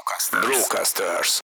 [0.00, 0.46] Brocasters.
[0.46, 1.38] Brocasters.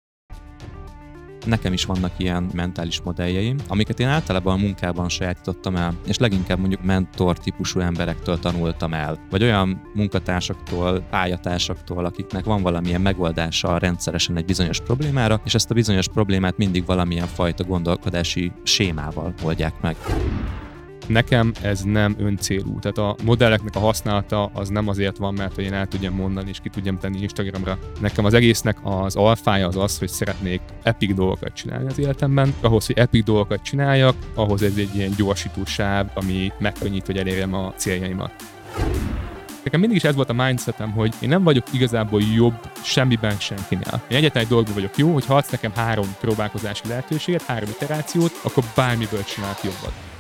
[1.47, 6.59] Nekem is vannak ilyen mentális modelljeim, amiket én általában a munkában sajátítottam el, és leginkább
[6.59, 14.37] mondjuk mentor típusú emberektől tanultam el, vagy olyan munkatársaktól, pályatársaktól, akiknek van valamilyen megoldása rendszeresen
[14.37, 19.97] egy bizonyos problémára, és ezt a bizonyos problémát mindig valamilyen fajta gondolkodási sémával oldják meg.
[21.07, 22.79] Nekem ez nem öncélú.
[22.79, 26.49] Tehát a modelleknek a használata az nem azért van, mert hogy én el tudjam mondani
[26.49, 27.79] és ki tudjam tenni Instagramra.
[28.01, 32.55] Nekem az egésznek az alfája az az, hogy szeretnék epic dolgokat csinálni az életemben.
[32.61, 37.55] Ahhoz, hogy epic dolgokat csináljak, ahhoz ez egy ilyen gyorsító sáv, ami megkönnyít, hogy elérjem
[37.55, 38.33] a céljaimat.
[39.65, 44.03] Nekem mindig is ez volt a mindsetem, hogy én nem vagyok igazából jobb semmiben senkinél.
[44.09, 48.41] Én egyetlen egy dolgban vagyok jó, hogy ha adsz nekem három próbálkozási lehetőséget, három iterációt,
[48.43, 50.14] akkor bármiből csinálok jobbat.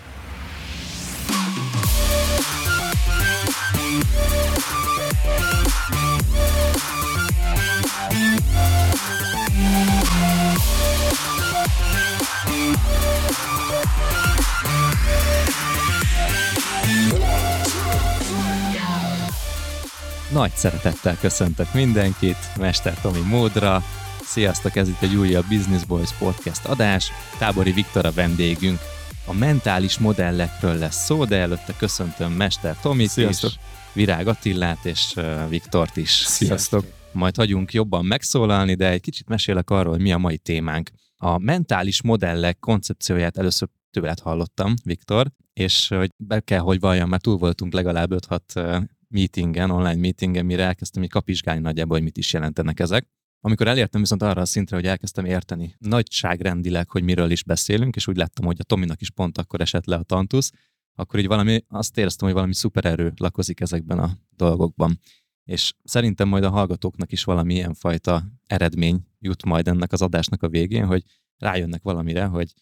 [20.35, 23.83] Nagy szeretettel köszöntök mindenkit, Mester Tomi módra.
[24.25, 27.13] Sziasztok, ez itt egy újabb Business Boys podcast adás.
[27.39, 28.81] Tábori Viktor a vendégünk.
[29.27, 33.51] A mentális modellekről lesz szó, de előtte köszöntöm Mester Tomit Sziasztok.
[33.51, 33.57] és
[33.95, 35.15] Virág Attillát és
[35.49, 36.11] Viktort is.
[36.11, 36.85] Sziasztok.
[37.13, 40.91] Majd hagyunk jobban megszólalni, de egy kicsit mesélek arról, hogy mi a mai témánk.
[41.17, 47.23] A mentális modellek koncepcióját először tőled hallottam, Viktor, és hogy be kell, hogy valljam, mert
[47.23, 52.33] túl voltunk legalább 5-6 meetingen, online meetingen, mire elkezdtem így kapizsgálni nagyjából, hogy mit is
[52.33, 53.07] jelentenek ezek.
[53.41, 58.07] Amikor elértem viszont arra a szintre, hogy elkezdtem érteni nagyságrendileg, hogy miről is beszélünk, és
[58.07, 60.53] úgy láttam, hogy a Tominak is pont akkor esett le a tantusz,
[60.95, 65.01] akkor így valami, azt éreztem, hogy valami szupererő lakozik ezekben a dolgokban.
[65.45, 70.43] És szerintem majd a hallgatóknak is valami ilyen fajta eredmény jut majd ennek az adásnak
[70.43, 71.05] a végén, hogy
[71.39, 72.53] rájönnek valamire, hogy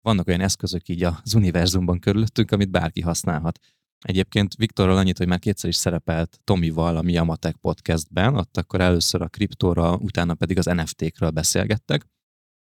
[0.00, 3.58] vannak olyan eszközök így az univerzumban körülöttünk, amit bárki használhat.
[4.00, 9.22] Egyébként Viktorral annyit, hogy már kétszer is szerepelt Tomival a Miamatek podcastben, ott akkor először
[9.22, 12.06] a kriptóra, utána pedig az NFT-kről beszélgettek,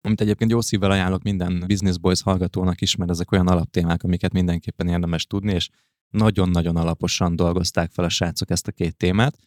[0.02, 4.34] amit egyébként jó szívvel ajánlok minden Business Boys hallgatónak is, mert ezek olyan alaptémák, amiket
[4.34, 5.70] mindenképpen érdemes tudni, és
[6.10, 9.38] nagyon-nagyon alaposan dolgozták fel a srácok ezt a két témát,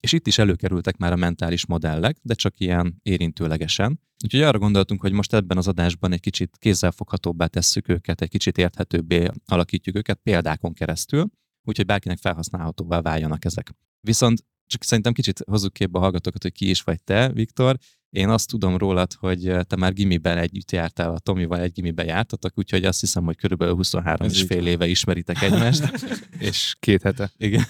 [0.00, 4.00] és itt is előkerültek már a mentális modellek, de csak ilyen érintőlegesen.
[4.24, 8.58] Úgyhogy arra gondoltunk, hogy most ebben az adásban egy kicsit kézzelfoghatóbbá tesszük őket, egy kicsit
[8.58, 11.30] érthetőbbé alakítjuk őket példákon keresztül,
[11.62, 13.74] úgyhogy bárkinek felhasználhatóvá váljanak ezek.
[14.00, 17.78] Viszont csak szerintem kicsit hozzuk képbe a hallgatókat, hogy ki is vagy te, Viktor.
[18.14, 22.52] Én azt tudom rólad, hogy te már gimiben együtt jártál, a Tomival egy gimiben jártatok,
[22.54, 25.92] úgyhogy azt hiszem, hogy körülbelül 23 Ez és fél éve ismeritek egymást.
[26.38, 27.32] és két hete.
[27.36, 27.64] Igen.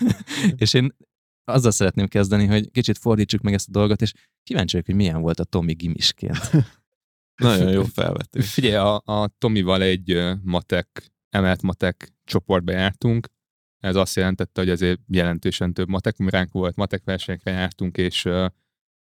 [0.56, 0.96] és én
[1.44, 4.12] azzal szeretném kezdeni, hogy kicsit fordítsuk meg ezt a dolgot, és
[4.42, 6.50] kíváncsi vagyok, hogy milyen volt a Tomi gimisként.
[7.42, 8.52] Nagyon jó felvetés.
[8.52, 13.28] Figyelj, a, a Tomival egy matek, emelt matek csoportba jártunk.
[13.78, 18.46] Ez azt jelentette, hogy azért jelentősen több matek ránk volt, matek versenyekre jártunk, és uh,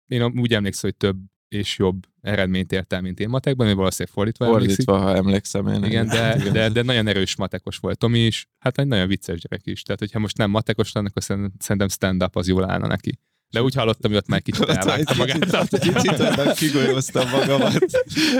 [0.08, 1.18] én úgy emlékszem, hogy több
[1.48, 4.86] és jobb eredményt ért el, mint én matekban, vagy valószínűleg fordítva, emlékszik.
[4.86, 5.84] Fordítva, ha emlékszem én.
[5.84, 9.66] Igen, de, de, de nagyon erős matekos volt Tomi is, hát egy nagyon vicces gyerek
[9.66, 9.82] is.
[9.82, 13.20] Tehát, hogyha most nem matekos lenne, akkor szerint- szerintem stand-up az jól állna neki.
[13.50, 15.68] De úgy hallottam, hogy ott már kicsit elvágta magát.
[15.80, 17.86] Kicsit ebben kigolyóztam magamat.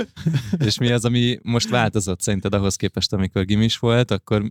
[0.66, 4.44] és mi az, ami most változott szerinted ahhoz képest, amikor gimis volt, akkor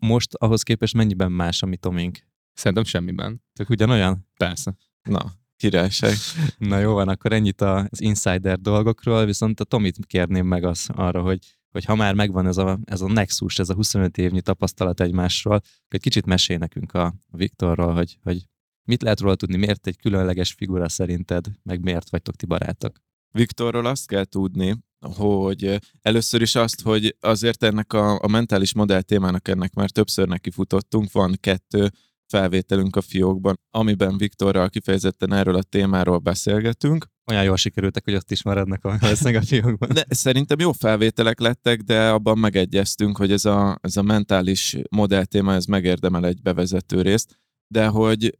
[0.00, 2.18] most ahhoz képest mennyiben más a mi Tomink?
[2.52, 3.42] Szerintem semmiben.
[3.52, 4.28] Tök ugyanolyan?
[4.36, 4.74] Persze.
[5.02, 5.32] Na,
[5.62, 6.14] királyság.
[6.58, 11.22] Na jó van, akkor ennyit az insider dolgokról, viszont a Tomit kérném meg az arra,
[11.22, 11.38] hogy,
[11.70, 15.60] hogy ha már megvan ez a, ez a nexus, ez a 25 évnyi tapasztalat egymásról,
[15.88, 18.46] egy kicsit mesél nekünk a Viktorról, hogy, hogy
[18.84, 22.96] mit lehet róla tudni, miért egy különleges figura szerinted, meg miért vagytok ti barátok?
[23.30, 24.76] Viktorról azt kell tudni,
[25.16, 30.28] hogy először is azt, hogy azért ennek a, a mentális modell témának ennek már többször
[30.28, 31.90] neki futottunk, van kettő
[32.32, 37.06] felvételünk a fiókban, amiben Viktorral kifejezetten erről a témáról beszélgetünk.
[37.30, 38.98] Olyan jól sikerültek, hogy ott is maradnak a,
[39.36, 39.88] a fiókban.
[39.92, 45.24] De szerintem jó felvételek lettek, de abban megegyeztünk, hogy ez a, ez a mentális modell
[45.24, 48.38] téma, ez megérdemel egy bevezető részt, de hogy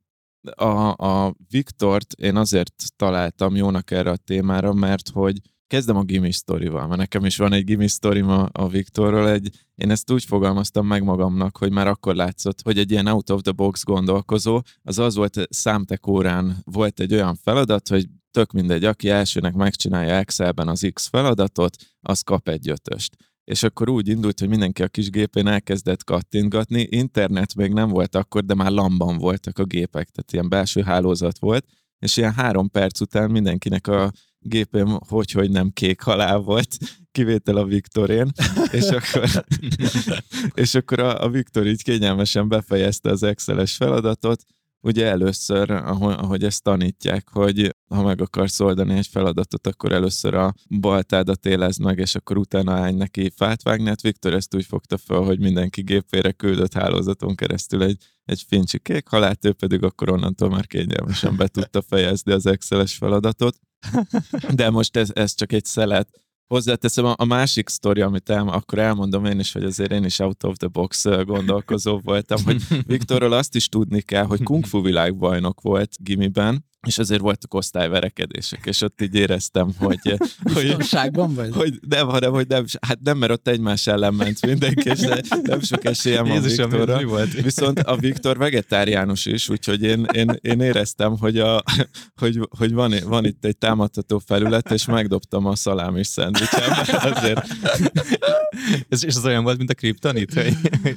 [0.56, 5.40] a, a Viktort én azért találtam jónak erre a témára, mert hogy
[5.72, 9.50] kezdem a gimi sztorival, mert nekem is van egy gimi sztorim a, a Viktorról, egy,
[9.74, 13.40] én ezt úgy fogalmaztam meg magamnak, hogy már akkor látszott, hogy egy ilyen out of
[13.40, 18.84] the box gondolkozó, az az volt, számtek órán volt egy olyan feladat, hogy tök mindegy,
[18.84, 23.16] aki elsőnek megcsinálja Excelben az X feladatot, az kap egy ötöst.
[23.44, 28.14] És akkor úgy indult, hogy mindenki a kis gépén elkezdett kattintgatni, internet még nem volt
[28.14, 31.66] akkor, de már lamban voltak a gépek, tehát ilyen belső hálózat volt,
[31.98, 36.76] és ilyen három perc után mindenkinek a gépem hogy-hogy nem kék halál volt,
[37.12, 38.30] kivétel a Viktorén,
[38.70, 39.44] és akkor,
[40.62, 44.44] és akkor a, a Viktor így kényelmesen befejezte az Excel-es feladatot,
[44.82, 50.54] ugye először, ahogy, ezt tanítják, hogy ha meg akarsz oldani egy feladatot, akkor először a
[50.80, 53.88] baltádat élezd meg, és akkor utána állj neki fát vágni.
[53.88, 58.78] Hát Viktor ezt úgy fogta fel, hogy mindenki gépére küldött hálózaton keresztül egy, egy fincsi
[58.78, 63.56] kék halált, ő pedig akkor onnantól már kényelmesen be tudta fejezni az Excel-es feladatot.
[64.55, 66.08] De most ez, ez csak egy szelet.
[66.46, 70.19] Hozzáteszem, a, a másik sztori, amit el, akkor elmondom én is, hogy azért én is
[70.19, 74.82] out of the box gondolkozó voltam, hogy Viktorról azt is tudni kell, hogy kung fu
[74.82, 80.14] világbajnok volt gimiben, és azért voltak osztályverekedések, és ott így éreztem, hogy...
[80.55, 80.75] hogy,
[81.34, 81.50] vagy?
[81.55, 85.00] Hogy nem, hanem, hogy nem, hát nem, mert ott egymás ellen ment mindenki, és
[85.43, 86.96] nem sok esélyem van Viktorra.
[86.96, 87.32] Mi volt?
[87.32, 91.62] Viszont a Viktor vegetáriánus is, úgyhogy én, én, én éreztem, hogy, a,
[92.20, 96.70] hogy, hogy van, van itt egy támadható felület, és megdobtam a szalámis szendvicsem,
[97.12, 97.46] azért...
[98.88, 100.56] Ez, és az olyan volt, mint a kriptonit, hogy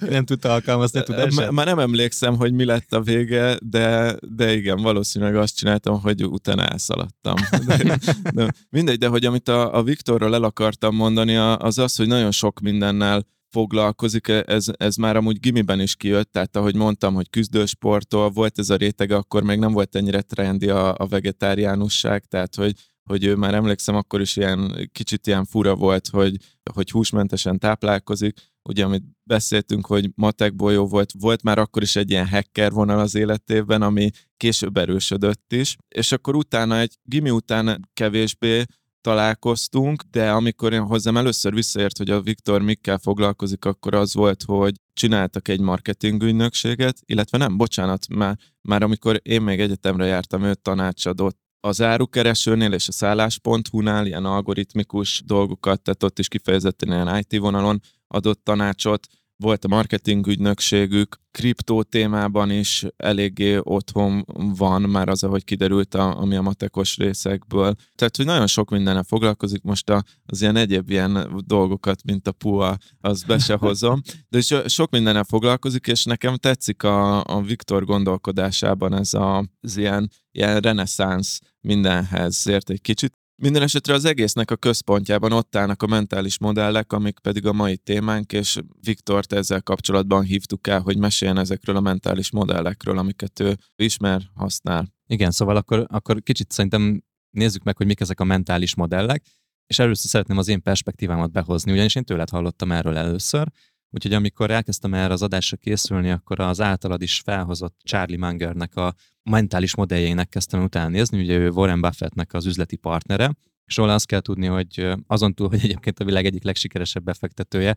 [0.09, 1.51] nem tudta alkalmazni a tudását?
[1.51, 6.01] Már nem emlékszem, hogy mi lett a vége, de, de igen, valószínűleg azt csináltam, csináltam,
[6.01, 7.35] hogy utána elszaladtam.
[7.67, 7.97] De,
[8.33, 12.31] de, mindegy, de hogy amit a, a Viktorral el akartam mondani, az az, hogy nagyon
[12.31, 18.29] sok mindennel foglalkozik, ez, ez már amúgy gimiben is kijött, tehát ahogy mondtam, hogy küzdősporttól
[18.29, 22.73] volt ez a rétege, akkor még nem volt ennyire trendi a, a vegetáriánusság, tehát hogy
[23.09, 26.37] hogy ő már emlékszem, akkor is ilyen kicsit ilyen fura volt, hogy,
[26.73, 28.53] hogy húsmentesen táplálkozik.
[28.69, 32.99] Ugye, amit beszéltünk, hogy matekból jó volt, volt már akkor is egy ilyen hacker vonal
[32.99, 38.63] az életében, ami később erősödött is, és akkor utána egy gimi után kevésbé
[39.01, 44.43] találkoztunk, de amikor én hozzám először visszaért, hogy a Viktor mikkel foglalkozik, akkor az volt,
[44.43, 50.43] hogy csináltak egy marketing ügynökséget, illetve nem, bocsánat, már, már amikor én még egyetemre jártam,
[50.43, 57.17] ő tanácsadott az árukeresőnél és a szállás.hu-nál ilyen algoritmikus dolgokat, tehát ott is kifejezetten ilyen
[57.17, 59.07] IT vonalon adott tanácsot,
[59.37, 64.25] volt a marketing ügynökségük, kriptó témában is eléggé otthon
[64.57, 67.75] van már az, ahogy kiderült, a, ami a matekos részekből.
[67.95, 72.31] Tehát, hogy nagyon sok mindennel foglalkozik, most a, az ilyen egyéb ilyen dolgokat, mint a
[72.31, 77.41] PUA, az be se hozom, de so, sok mindennel foglalkozik, és nekem tetszik a, a
[77.41, 83.13] Viktor gondolkodásában ez a, az ilyen, ilyen reneszánsz mindenhez, ért egy kicsit.
[83.37, 87.77] Minden esetre az egésznek a központjában ott állnak a mentális modellek, amik pedig a mai
[87.77, 93.57] témánk, és Viktort ezzel kapcsolatban hívtuk el, hogy meséljen ezekről a mentális modellekről, amiket ő
[93.75, 94.93] ismer, használ.
[95.07, 99.23] Igen, szóval akkor, akkor kicsit szerintem nézzük meg, hogy mik ezek a mentális modellek,
[99.67, 103.47] és először szeretném az én perspektívámat behozni, ugyanis én tőled hallottam erről először,
[103.95, 108.95] Úgyhogy amikor elkezdtem erre az adásra készülni, akkor az általad is felhozott Charlie Mangernek a
[109.23, 113.31] mentális modelljeinek kezdtem utána nézni, ugye ő Warren Buffettnek az üzleti partnere,
[113.65, 117.75] és róla azt kell tudni, hogy azon túl, hogy egyébként a világ egyik legsikeresebb befektetője,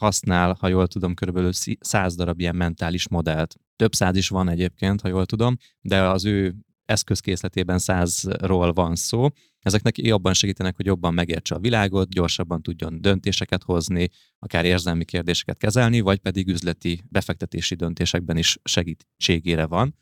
[0.00, 3.54] használ, ha jól tudom, körülbelül száz darab ilyen mentális modellt.
[3.76, 9.28] Több száz is van egyébként, ha jól tudom, de az ő eszközkészletében százról van szó.
[9.58, 14.08] Ezek neki jobban segítenek, hogy jobban megértse a világot, gyorsabban tudjon döntéseket hozni,
[14.38, 19.96] akár érzelmi kérdéseket kezelni, vagy pedig üzleti befektetési döntésekben is segítségére van.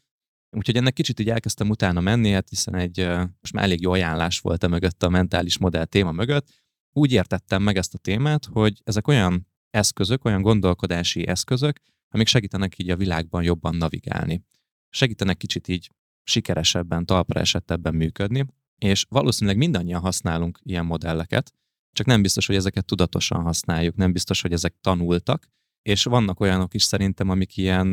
[0.57, 3.07] Úgyhogy ennek kicsit így elkezdtem utána menni, hát hiszen egy
[3.41, 6.49] most már elég jó ajánlás volt a mögött a mentális modell téma mögött.
[6.93, 12.79] Úgy értettem meg ezt a témát, hogy ezek olyan eszközök, olyan gondolkodási eszközök, amik segítenek
[12.79, 14.45] így a világban jobban navigálni.
[14.89, 15.91] Segítenek kicsit így
[16.25, 18.47] sikeresebben, talpra esettebben működni,
[18.79, 21.53] és valószínűleg mindannyian használunk ilyen modelleket,
[21.93, 25.47] csak nem biztos, hogy ezeket tudatosan használjuk, nem biztos, hogy ezek tanultak,
[25.83, 27.89] és vannak olyanok is szerintem, amik ilyen,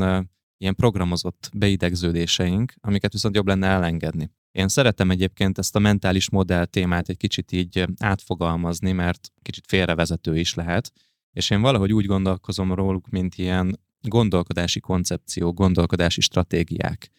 [0.58, 4.32] ilyen programozott beidegződéseink, amiket viszont jobb lenne elengedni.
[4.52, 10.38] Én szeretem egyébként ezt a mentális modell témát egy kicsit így átfogalmazni, mert kicsit félrevezető
[10.38, 10.92] is lehet,
[11.32, 17.10] és én valahogy úgy gondolkozom róluk, mint ilyen gondolkodási koncepció, gondolkodási stratégiák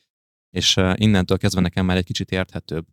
[0.50, 2.86] és innentől kezdve nekem már egy kicsit érthetőbb.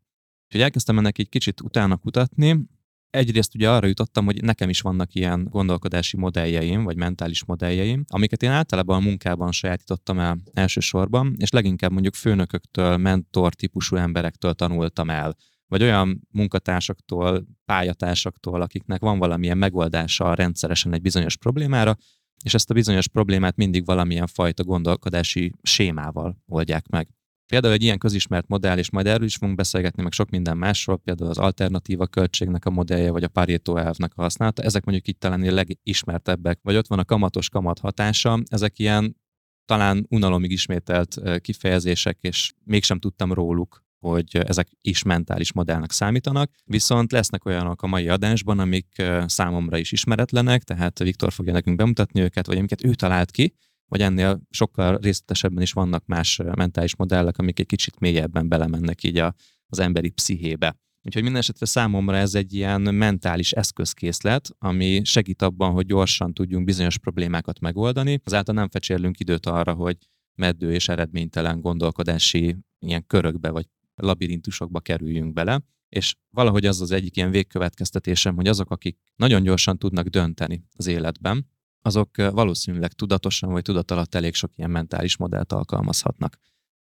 [0.45, 2.67] Úgyhogy elkezdtem ennek egy kicsit utána kutatni,
[3.09, 8.43] Egyrészt ugye arra jutottam, hogy nekem is vannak ilyen gondolkodási modelljeim, vagy mentális modelljeim, amiket
[8.43, 15.09] én általában a munkában sajátítottam el elsősorban, és leginkább mondjuk főnököktől, mentor típusú emberektől tanultam
[15.09, 15.35] el,
[15.67, 21.95] vagy olyan munkatársaktól, pályatársaktól, akiknek van valamilyen megoldása rendszeresen egy bizonyos problémára,
[22.43, 27.07] és ezt a bizonyos problémát mindig valamilyen fajta gondolkodási sémával oldják meg.
[27.47, 30.97] Például egy ilyen közismert modell, és majd erről is fogunk beszélgetni, meg sok minden másról,
[30.97, 35.19] például az alternatíva költségnek a modellje, vagy a Pareto elvnek a használata, ezek mondjuk itt
[35.19, 39.15] talán a legismertebbek, vagy ott van a kamatos kamat hatása, ezek ilyen
[39.65, 47.11] talán unalomig ismételt kifejezések, és mégsem tudtam róluk hogy ezek is mentális modellnek számítanak, viszont
[47.11, 52.45] lesznek olyanok a mai adásban, amik számomra is ismeretlenek, tehát Viktor fogja nekünk bemutatni őket,
[52.47, 53.53] vagy amiket ő talált ki,
[53.87, 59.17] vagy ennél sokkal részletesebben is vannak más mentális modellek, amik egy kicsit mélyebben belemennek így
[59.17, 59.35] a,
[59.67, 60.75] az emberi pszichébe.
[61.03, 66.65] Úgyhogy minden esetre számomra ez egy ilyen mentális eszközkészlet, ami segít abban, hogy gyorsan tudjunk
[66.65, 68.21] bizonyos problémákat megoldani.
[68.23, 69.97] Azáltal nem fecsérlünk időt arra, hogy
[70.35, 73.65] meddő és eredménytelen gondolkodási ilyen körökbe vagy
[73.95, 79.77] labirintusokba kerüljünk bele, és valahogy az az egyik ilyen végkövetkeztetésem, hogy azok, akik nagyon gyorsan
[79.77, 81.47] tudnak dönteni az életben,
[81.87, 86.37] azok valószínűleg tudatosan vagy tudat alatt elég sok ilyen mentális modellt alkalmazhatnak.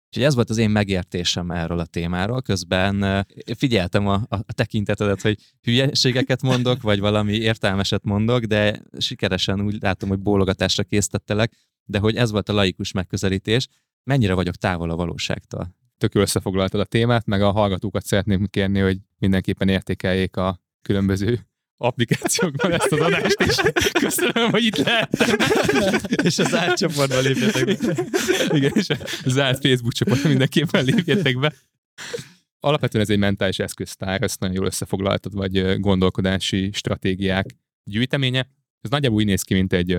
[0.08, 2.41] Úgyhogy ez volt az én megértésem erről a témáról.
[2.41, 3.25] Közben
[3.58, 10.10] figyeltem a, a tekintetedet, hogy hülyeségeket mondok, vagy valami értelmeset mondok, de sikeresen úgy látom,
[10.10, 11.53] hogy bólogatásra készítettelek,
[11.86, 13.68] de hogy ez volt a laikus megközelítés,
[14.03, 15.75] mennyire vagyok távol a valóságtól.
[15.98, 21.49] Tök összefoglaltad a témát, meg a hallgatókat szeretném kérni, hogy mindenképpen értékeljék a különböző
[21.81, 23.55] applikációkban ezt az adást is.
[23.91, 25.38] Köszönöm, hogy itt lehettem.
[26.24, 27.95] és az zárt csoportban lépjetek be.
[28.57, 28.89] Igen, és
[29.24, 31.53] a zárt Facebook csoportban mindenképpen lépjetek be.
[32.59, 37.45] Alapvetően ez egy mentális eszköztár, ezt nagyon jól összefoglaltad, vagy gondolkodási stratégiák
[37.83, 38.50] gyűjteménye.
[38.81, 39.98] Ez nagyjából úgy néz ki, mint egy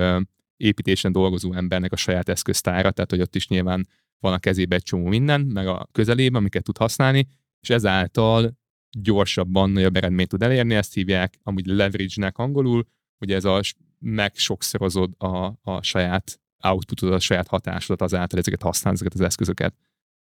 [0.56, 4.82] építésen dolgozó embernek a saját eszköztára, tehát hogy ott is nyilván van a kezébe egy
[4.82, 7.28] csomó minden, meg a közelében, amiket tud használni,
[7.60, 8.58] és ezáltal
[8.98, 12.86] gyorsabban nagyobb eredményt tud elérni, ezt hívják amúgy leverage-nek angolul,
[13.18, 13.60] ugye ez a
[13.98, 19.74] megsokszorozod a, a saját outputod, a saját hatásodat azáltal ezeket használod, ezeket az eszközöket.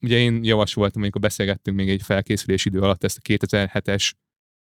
[0.01, 4.11] Ugye én javasoltam, amikor beszélgettünk még egy felkészülés idő alatt ezt a 2007-es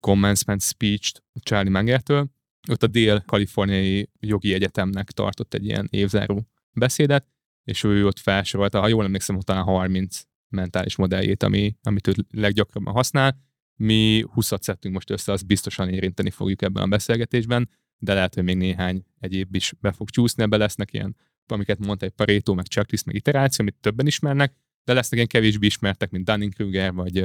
[0.01, 2.31] commencement speech-t Charlie Mangertől,
[2.71, 7.27] ott a Dél-Kaliforniai Jogi Egyetemnek tartott egy ilyen évzáró beszédet,
[7.65, 12.95] és ő ott felsorolta, ha jól emlékszem, utána 30 mentális modelljét, ami, amit ő leggyakrabban
[12.95, 13.48] használ,
[13.79, 17.69] mi 20-at szedtünk most össze, azt biztosan érinteni fogjuk ebben a beszélgetésben,
[17.99, 21.17] de lehet, hogy még néhány egyéb is be fog csúszni, ebbe lesznek ilyen,
[21.47, 24.55] amiket mondta egy Pareto, meg checklist, meg iteráció, amit többen ismernek,
[24.85, 27.25] de lesznek ilyen kevésbé ismertek, mint Dunning-Kruger, vagy,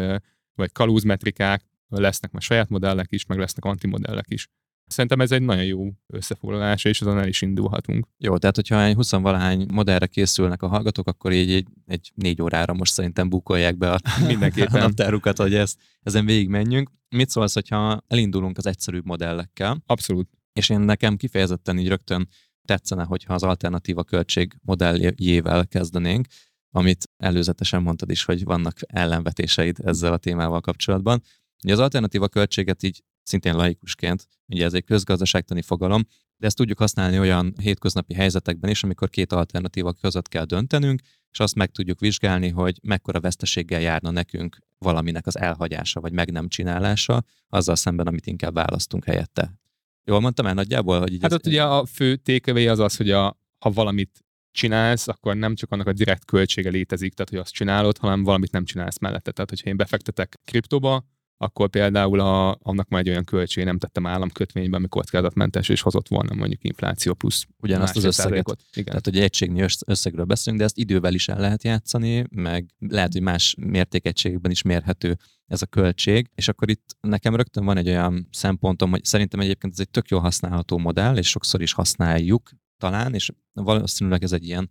[0.55, 4.47] vagy kalúzmetrikák, lesznek már saját modellek is, meg lesznek antimodellek is.
[4.87, 8.07] Szerintem ez egy nagyon jó összefoglalása, és azon el is indulhatunk.
[8.17, 12.41] Jó, tehát hogyha egy 20 valahány modellre készülnek a hallgatók, akkor így egy, egy négy
[12.41, 16.91] órára most szerintem bukolják be a mindenképpen a naptárukat, hogy ezt, ezen végig menjünk.
[17.09, 19.83] Mit szólsz, hogyha elindulunk az egyszerűbb modellekkel?
[19.85, 20.29] Abszolút.
[20.53, 22.27] És én nekem kifejezetten így rögtön
[22.67, 26.27] tetszene, hogyha az alternatíva költség modelljével kezdenénk,
[26.75, 31.21] amit előzetesen mondtad is, hogy vannak ellenvetéseid ezzel a témával kapcsolatban.
[31.63, 36.79] Ugye az alternatíva költséget így szintén laikusként, ugye ez egy közgazdaságtani fogalom, de ezt tudjuk
[36.79, 41.01] használni olyan hétköznapi helyzetekben is, amikor két alternatíva között kell döntenünk,
[41.31, 46.31] és azt meg tudjuk vizsgálni, hogy mekkora veszteséggel járna nekünk valaminek az elhagyása vagy meg
[46.31, 49.53] nem csinálása, azzal szemben, amit inkább választunk helyette.
[50.03, 50.99] Jól mondtam el nagyjából?
[50.99, 51.37] Hogy így hát ez...
[51.37, 55.71] ott ugye a fő tékevé az az, hogy a, ha valamit csinálsz, akkor nem csak
[55.71, 59.31] annak a direkt költsége létezik, tehát hogy azt csinálod, hanem valamit nem csinálsz mellette.
[59.31, 61.05] Tehát, hogyha én befektetek kriptóba,
[61.37, 66.07] akkor például a, annak már egy olyan költség nem tettem államkötvényben, ami kockázatmentes, és hozott
[66.07, 68.63] volna mondjuk infláció plusz ugyanazt az összeget.
[68.71, 68.85] Igen.
[68.85, 73.21] Tehát, hogy egységnyi összegről beszélünk, de ezt idővel is el lehet játszani, meg lehet, hogy
[73.21, 78.27] más mértékegységekben is mérhető ez a költség, és akkor itt nekem rögtön van egy olyan
[78.31, 83.13] szempontom, hogy szerintem egyébként ez egy tök jól használható modell, és sokszor is használjuk talán,
[83.13, 84.69] és valószínűleg ez egy ilyen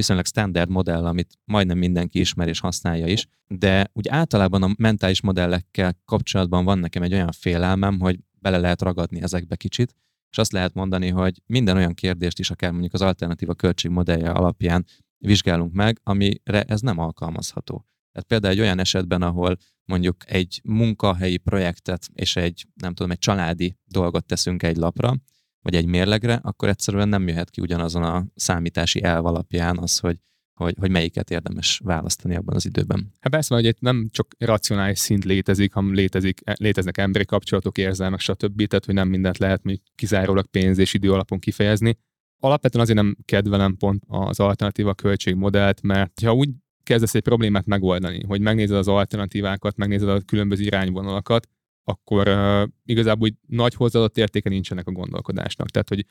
[0.00, 5.20] viszonylag standard modell, amit majdnem mindenki ismer és használja is, de úgy általában a mentális
[5.20, 9.94] modellekkel kapcsolatban van nekem egy olyan félelmem, hogy bele lehet ragadni ezekbe kicsit,
[10.30, 14.84] és azt lehet mondani, hogy minden olyan kérdést is, akár mondjuk az alternatíva költségmodellje alapján
[15.18, 17.84] vizsgálunk meg, amire ez nem alkalmazható.
[18.12, 23.18] Tehát például egy olyan esetben, ahol mondjuk egy munkahelyi projektet és egy, nem tudom, egy
[23.18, 25.14] családi dolgot teszünk egy lapra,
[25.62, 30.16] vagy egy mérlegre, akkor egyszerűen nem jöhet ki ugyanazon a számítási elv alapján az, hogy,
[30.54, 33.14] hogy, hogy melyiket érdemes választani abban az időben.
[33.20, 38.20] Hát persze, hogy itt nem csak racionális szint létezik, hanem létezik, léteznek emberi kapcsolatok, érzelmek,
[38.20, 38.66] stb.
[38.66, 41.98] Tehát, hogy nem mindent lehet még kizárólag pénz és idő alapon kifejezni.
[42.42, 46.48] Alapvetően azért nem kedvelem pont az alternatíva költségmodellt, mert ha úgy
[46.82, 51.48] kezdesz egy problémát megoldani, hogy megnézed az alternatívákat, megnézed a különböző irányvonalakat,
[51.90, 55.70] akkor uh, igazából úgy nagy hozzáadott értéke nincsenek a gondolkodásnak.
[55.70, 56.04] Tehát, hogy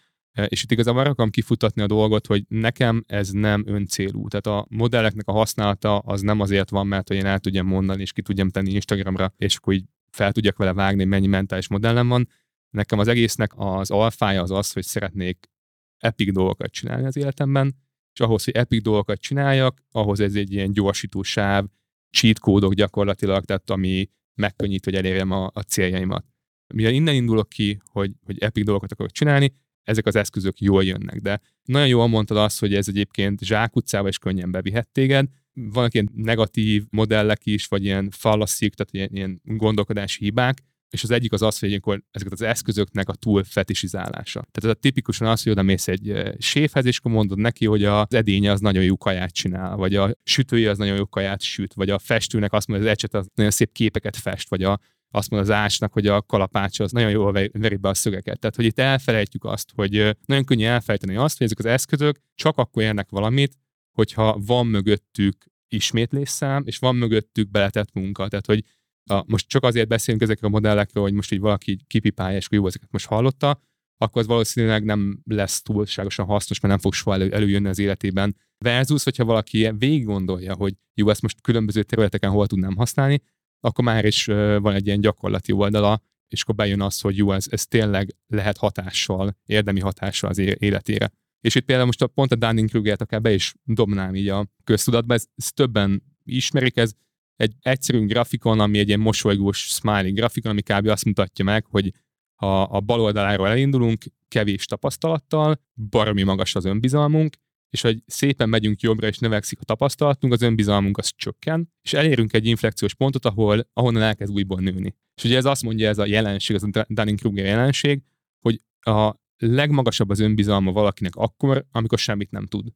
[0.47, 4.27] és itt igazából arra akarom kifutatni a dolgot, hogy nekem ez nem öncélú.
[4.27, 8.01] Tehát a modelleknek a használata az nem azért van, mert hogy én el tudjam mondani,
[8.01, 12.07] és ki tudjam tenni Instagramra, és akkor így fel tudjak vele vágni, mennyi mentális modellem
[12.07, 12.29] van.
[12.69, 15.49] Nekem az egésznek az alfája az az, hogy szeretnék
[15.97, 17.75] epic dolgokat csinálni az életemben,
[18.13, 21.65] és ahhoz, hogy epic dolgokat csináljak, ahhoz ez egy ilyen gyorsító sáv,
[22.09, 24.09] cheat kódok gyakorlatilag, tehát ami
[24.39, 26.25] megkönnyít, hogy elérjem a, a céljaimat.
[26.73, 29.53] Mivel innen indulok ki, hogy, hogy epic dolgokat akarok csinálni,
[29.83, 31.19] ezek az eszközök jól jönnek.
[31.19, 35.27] De nagyon jól mondtad azt, hogy ez egyébként zsákutcába is könnyen bevihet téged.
[35.53, 41.11] Vannak ilyen negatív modellek is, vagy ilyen fallaszik, tehát ilyen, ilyen gondolkodási hibák, és az
[41.11, 44.39] egyik az az, hogy ilyenkor ezeket az eszközöknek a túl fetisizálása.
[44.51, 47.83] Tehát ez a tipikusan az, hogy oda mész egy séfhez, és akkor mondod neki, hogy
[47.83, 51.73] az edénye az nagyon jó kaját csinál, vagy a sütője az nagyon jó kaját süt,
[51.73, 54.79] vagy a festőnek azt mondja, hogy az ecset az nagyon szép képeket fest, vagy a,
[55.11, 58.39] azt mondja az ácsnak, hogy a kalapács az nagyon jól veri be a szögeket.
[58.39, 62.57] Tehát, hogy itt elfelejtjük azt, hogy nagyon könnyű elfelejteni azt, hogy ezek az eszközök csak
[62.57, 63.57] akkor érnek valamit,
[63.91, 65.35] hogyha van mögöttük
[65.67, 68.27] ismétlésszám, és van mögöttük beletett munka.
[68.27, 68.63] Tehát, hogy
[69.09, 72.67] a, most csak azért beszélünk ezekről a modellekről, hogy most így valaki kipipálja, és jó,
[72.67, 73.61] ezeket most hallotta,
[73.97, 78.35] akkor az valószínűleg nem lesz túlságosan hasznos, mert nem fog soha elő, előjönni az életében.
[78.57, 83.21] Versus, hogyha valaki végig gondolja, hogy jó, ezt most különböző területeken hol tudnám használni,
[83.59, 87.45] akkor már is van egy ilyen gyakorlati oldala, és akkor bejön az, hogy jó, ez,
[87.49, 91.11] ez tényleg lehet hatással, érdemi hatással az életére.
[91.41, 95.13] És itt például most a, pont a Dunning-Krugert akár be is dobnám így a köztudatba,
[95.13, 96.91] ez, ez többen ismerik, ez
[97.39, 100.87] egy egyszerű grafikon, ami egy ilyen mosolygós smiley grafikon, ami kb.
[100.87, 101.93] azt mutatja meg, hogy
[102.35, 107.35] ha a bal oldaláról elindulunk, kevés tapasztalattal, baromi magas az önbizalmunk,
[107.69, 112.33] és hogy szépen megyünk jobbra, és növekszik a tapasztalatunk, az önbizalmunk az csökken, és elérünk
[112.33, 114.95] egy inflexiós pontot, ahol, ahonnan elkezd újból nőni.
[115.15, 118.03] És ugye ez azt mondja, ez a jelenség, ez a Dunning-Kruger jelenség,
[118.39, 122.67] hogy a legmagasabb az önbizalma valakinek akkor, amikor semmit nem tud,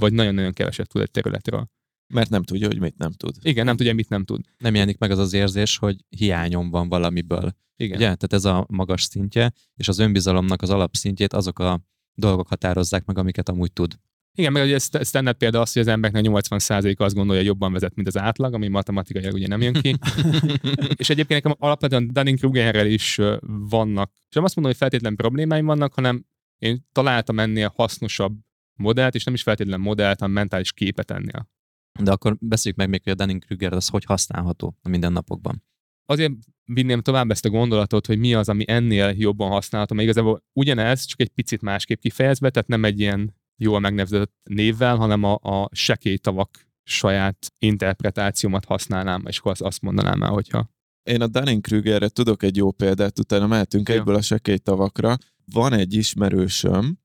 [0.00, 1.70] vagy nagyon-nagyon keveset tud egy területről.
[2.12, 3.34] Mert nem tudja, hogy mit nem tud.
[3.42, 4.40] Igen, nem tudja, mit nem tud.
[4.58, 7.52] Nem jelenik meg az az érzés, hogy hiányom van valamiből.
[7.76, 7.96] Igen.
[7.96, 8.04] Ugye?
[8.04, 11.80] Tehát ez a magas szintje, és az önbizalomnak az alapszintjét azok a
[12.14, 13.98] dolgok határozzák meg, amiket amúgy tud.
[14.34, 18.08] Igen, meg ugye standard példa az, hogy az embereknek 80% azt gondolja, jobban vezet, mint
[18.08, 19.96] az átlag, ami matematikailag ugye nem jön ki.
[21.00, 23.20] és egyébként nekem alapvetően Dunning-Krugerrel is
[23.68, 26.24] vannak, és nem azt mondom, hogy feltétlen problémáim vannak, hanem
[26.58, 28.38] én találtam ennél hasznosabb
[28.74, 31.48] modellt, és nem is feltétlen modellt, hanem mentális képet ennél.
[32.00, 35.62] De akkor beszéljük meg még, hogy a Dunning-Kruger az hogy használható a mindennapokban.
[36.04, 36.32] Azért
[36.64, 41.04] vinném tovább ezt a gondolatot, hogy mi az, ami ennél jobban használható, mert igazából ugyanez,
[41.04, 45.68] csak egy picit másképp kifejezve, tehát nem egy ilyen jól megnevezett névvel, hanem a, a
[45.72, 50.70] sekélytavak saját interpretációmat használnám, és akkor azt, azt mondanám el, hogyha...
[51.02, 53.94] Én a Dunning-Krugerre tudok egy jó példát, utána mehetünk ja.
[53.94, 55.16] egyből a sekélytavakra.
[55.52, 56.98] Van egy ismerősöm,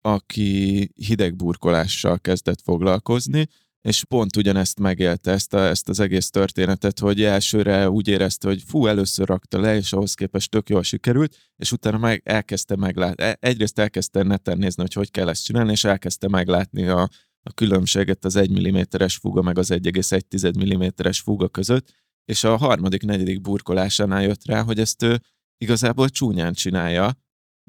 [0.00, 3.48] aki hidegburkolással kezdett foglalkozni,
[3.82, 8.62] és pont ugyanezt megélte, ezt, a, ezt az egész történetet, hogy elsőre úgy érezte, hogy
[8.66, 13.24] fú, először rakta le, és ahhoz képest tök jól sikerült, és utána meg elkezdte meglátni.
[13.24, 17.08] E, egyrészt elkezdte neten nézni, hogy hogy kell ezt csinálni, és elkezdte meglátni a,
[17.42, 21.90] a különbséget az 1 mm-es fuga meg az 1,1 mm-es fuga között,
[22.24, 25.20] és a harmadik, negyedik burkolásánál jött rá, hogy ezt ő
[25.58, 27.16] igazából csúnyán csinálja.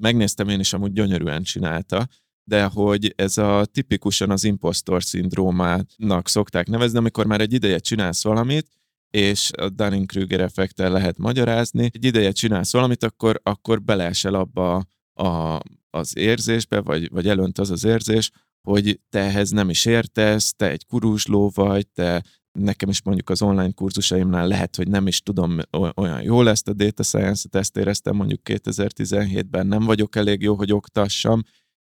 [0.02, 2.08] Megnéztem én is, amúgy gyönyörűen csinálta,
[2.44, 8.24] de hogy ez a tipikusan az impostor szindrómának szokták nevezni, amikor már egy ideje csinálsz
[8.24, 8.68] valamit,
[9.10, 11.84] és a Dunning-Kruger effektel lehet magyarázni.
[11.92, 17.70] Egy ideje csinálsz valamit, akkor, akkor beleesel abba a, az érzésbe, vagy, vagy elönt az
[17.70, 18.30] az érzés,
[18.68, 22.24] hogy te ehhez nem is értesz, te egy kuruzsló vagy, te
[22.58, 25.58] nekem is mondjuk az online kurzusaimnál lehet, hogy nem is tudom
[25.94, 30.72] olyan jól ezt a data science-et, ezt éreztem mondjuk 2017-ben, nem vagyok elég jó, hogy
[30.72, 31.42] oktassam,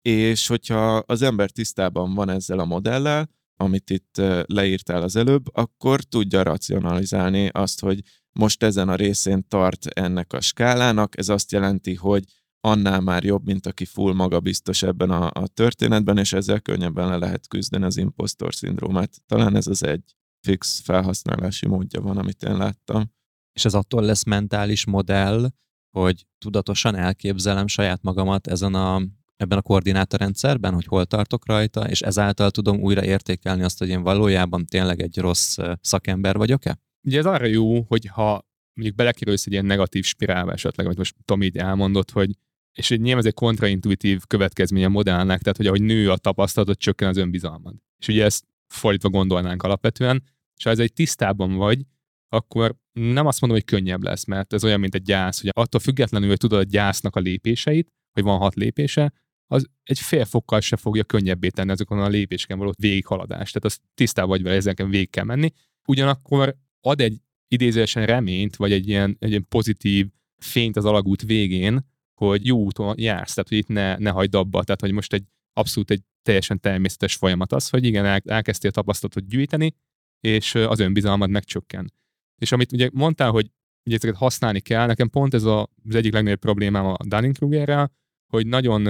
[0.03, 6.03] és hogyha az ember tisztában van ezzel a modellel, amit itt leírtál az előbb, akkor
[6.03, 11.95] tudja racionalizálni azt, hogy most ezen a részén tart ennek a skálának, ez azt jelenti,
[11.95, 12.23] hogy
[12.59, 17.17] annál már jobb, mint aki full magabiztos ebben a, a történetben, és ezzel könnyebben le
[17.17, 19.21] lehet küzdeni az impostor szindrómát.
[19.25, 23.11] Talán ez az egy fix felhasználási módja van, amit én láttam.
[23.53, 25.49] És ez attól lesz mentális modell,
[25.97, 29.01] hogy tudatosan elképzelem saját magamat ezen a
[29.43, 34.01] ebben a koordinátorrendszerben, hogy hol tartok rajta, és ezáltal tudom újra értékelni azt, hogy én
[34.01, 36.77] valójában tényleg egy rossz szakember vagyok-e?
[37.07, 41.15] Ugye ez arra jó, hogy ha mondjuk belekerülsz egy ilyen negatív spirálba esetleg, vagy most
[41.25, 42.29] Tomi így elmondott, hogy
[42.73, 46.77] és egy nyilván ez egy kontraintuitív következmény a modellnek, tehát hogy ahogy nő a tapasztalat,
[46.77, 47.75] csökken az önbizalmad.
[47.97, 50.23] És ugye ezt fordítva gondolnánk alapvetően,
[50.57, 51.81] és ha ez egy tisztában vagy,
[52.29, 55.79] akkor nem azt mondom, hogy könnyebb lesz, mert ez olyan, mint egy gyász, hogy attól
[55.79, 59.13] függetlenül, hogy tudod a gyásznak a lépéseit, hogy van hat lépése,
[59.53, 63.53] az egy fél fokkal se fogja könnyebbé tenni azokon a lépéseken való végighaladást.
[63.53, 65.51] Tehát az tisztában vagy vele, ezeken végig kell menni.
[65.87, 71.85] Ugyanakkor ad egy idézősen reményt, vagy egy ilyen, egy ilyen pozitív fényt az alagút végén,
[72.13, 75.23] hogy jó úton jársz, tehát hogy itt ne, ne hagyd abba, tehát hogy most egy
[75.53, 79.75] abszolút egy teljesen természetes folyamat az, hogy igen, el, elkezdtél tapasztalatot gyűjteni,
[80.19, 81.93] és az önbizalmad megcsökken.
[82.41, 83.51] És amit ugye mondtál, hogy
[83.85, 87.91] ugye ezeket használni kell, nekem pont ez a, az egyik legnagyobb problémám a Dunning-Krugerrel,
[88.31, 88.87] hogy nagyon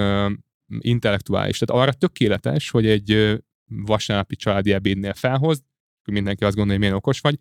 [0.79, 1.57] intellektuális.
[1.57, 5.63] Tehát arra tökéletes, hogy egy vasárnapi családi ebédnél felhoz,
[6.11, 7.39] mindenki azt gondolja, hogy milyen okos vagy,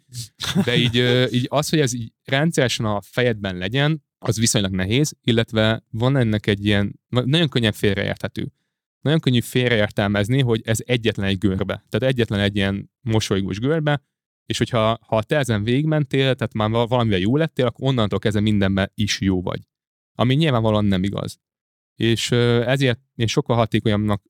[0.65, 0.97] de így,
[1.35, 6.47] így az, hogy ez így rendszeresen a fejedben legyen, az viszonylag nehéz, illetve van ennek
[6.47, 8.53] egy ilyen, nagyon könnyen félreérthető.
[9.01, 11.85] Nagyon könnyű félreértelmezni, hogy ez egyetlen egy görbe.
[11.89, 14.03] Tehát egyetlen egy ilyen mosolygós görbe,
[14.47, 18.91] és hogyha ha te ezen végigmentél, tehát már valamivel jó lettél, akkor onnantól kezdve mindenben
[18.95, 19.61] is jó vagy.
[20.15, 21.41] Ami nyilvánvalóan nem igaz.
[21.97, 24.23] És ezért én sokkal hatékonyabbnak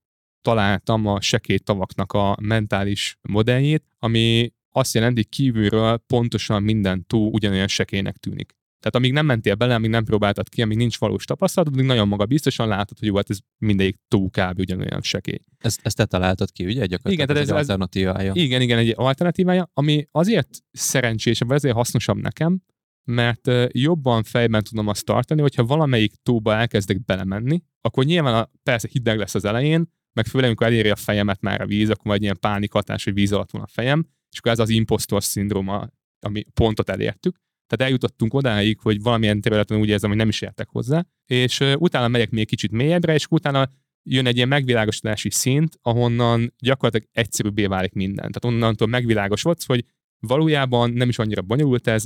[0.43, 7.69] találtam a sekély tavaknak a mentális modelljét, ami azt jelenti, kívülről pontosan minden tó ugyanolyan
[7.69, 8.61] sekélynek tűnik.
[8.83, 12.09] Tehát amíg nem mentél bele, amíg nem próbáltad ki, amíg nincs valós tapasztalat, addig nagyon
[12.09, 14.59] maga biztosan látod, hogy jó, hát ez mindegyik túl kb.
[14.59, 15.41] ugyanolyan sekély.
[15.59, 16.87] Ezt, ezt te találtad ki, ugye?
[16.87, 18.33] Gyakorlatilag igen, tehát ez, ez egy alternatívája.
[18.35, 22.63] Igen, igen, egy alternatívája, ami azért szerencsésebb, vagy azért hasznosabb nekem,
[23.05, 28.89] mert jobban fejben tudom azt tartani, hogyha valamelyik tóba elkezdek belemenni, akkor nyilván a, persze
[28.91, 32.23] hideg lesz az elején, meg főleg, amikor eléri a fejemet már a víz, akkor majd
[32.23, 35.89] ilyen pánikhatás, hogy víz alatt van a fejem, és akkor ez az impostor szindróma,
[36.21, 40.69] ami pontot elértük, tehát eljutottunk odáig, hogy valamilyen területen úgy érzem, hogy nem is értek
[40.69, 43.69] hozzá, és utána megyek még kicsit mélyebbre, és utána
[44.03, 48.31] jön egy ilyen megvilágosodási szint, ahonnan gyakorlatilag egyszerűbbé válik minden.
[48.33, 49.85] Tehát onnantól megvilágosodsz, hogy
[50.21, 52.05] valójában nem is annyira bonyolult ez,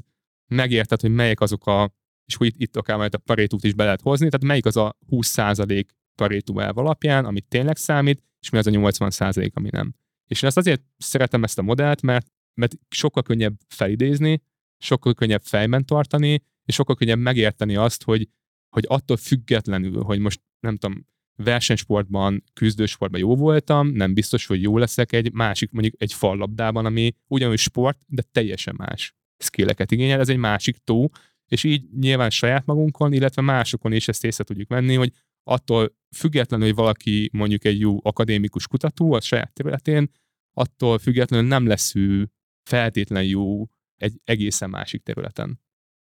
[0.48, 1.92] megérted, hogy melyek azok a,
[2.26, 4.76] és hogy itt, itt akár majd a parétút is be lehet hozni, tehát melyik az
[4.76, 9.94] a 20% parétú elv alapján, ami tényleg számít, és mi az a 80% ami nem.
[10.26, 14.42] És én ezt azért szeretem ezt a modellt, mert, mert sokkal könnyebb felidézni,
[14.78, 18.28] sokkal könnyebb fejben tartani, és sokkal könnyebb megérteni azt, hogy,
[18.68, 21.06] hogy attól függetlenül, hogy most nem tudom,
[21.36, 27.14] versenysportban, küzdősportban jó voltam, nem biztos, hogy jó leszek egy másik, mondjuk egy fallabdában, ami
[27.26, 31.08] ugyanúgy sport, de teljesen más skilleket igényel, ez egy másik tó,
[31.46, 36.66] és így nyilván saját magunkon, illetve másokon is ezt észre tudjuk venni, hogy attól függetlenül,
[36.66, 40.10] hogy valaki mondjuk egy jó akadémikus kutató a saját területén,
[40.52, 42.30] attól függetlenül nem lesz ő
[42.62, 45.60] feltétlen jó egy egészen másik területen.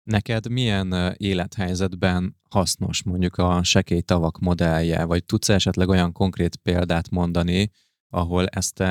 [0.03, 7.11] Neked milyen élethelyzetben hasznos mondjuk a sekély tavak modellje, vagy tudsz esetleg olyan konkrét példát
[7.11, 7.71] mondani,
[8.09, 8.83] ahol ezt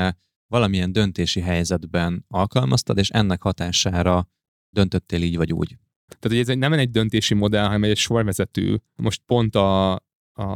[0.48, 4.28] valamilyen döntési helyzetben alkalmaztad, és ennek hatására
[4.70, 5.78] döntöttél így vagy úgy?
[6.08, 8.82] Tehát hogy ez egy, nem egy döntési modell, hanem egy sorvezető.
[8.96, 10.00] Most pont a, a,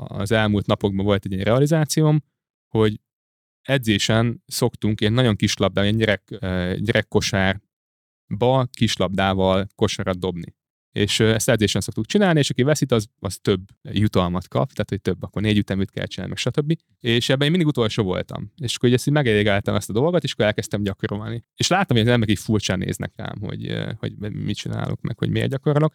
[0.07, 2.23] az elmúlt napokban volt egy realizációm,
[2.67, 2.99] hogy
[3.61, 6.23] edzésen szoktunk én nagyon kis labdán, egy gyerek,
[6.79, 7.61] gyerekkosár
[8.37, 10.55] ba kislabdával kosarat dobni.
[10.91, 15.01] És ezt edzésen szoktuk csinálni, és aki veszít, az, az több jutalmat kap, tehát hogy
[15.01, 16.79] több, akkor négy üteműt kell csinálni, meg stb.
[16.99, 18.51] És ebben én mindig utolsó voltam.
[18.57, 21.43] És akkor ezt így megelégeltem ezt a dolgot, és akkor elkezdtem gyakorolni.
[21.55, 25.29] És láttam, hogy az emberek így furcsán néznek rám, hogy, hogy mit csinálok, meg hogy
[25.29, 25.93] miért gyakorolok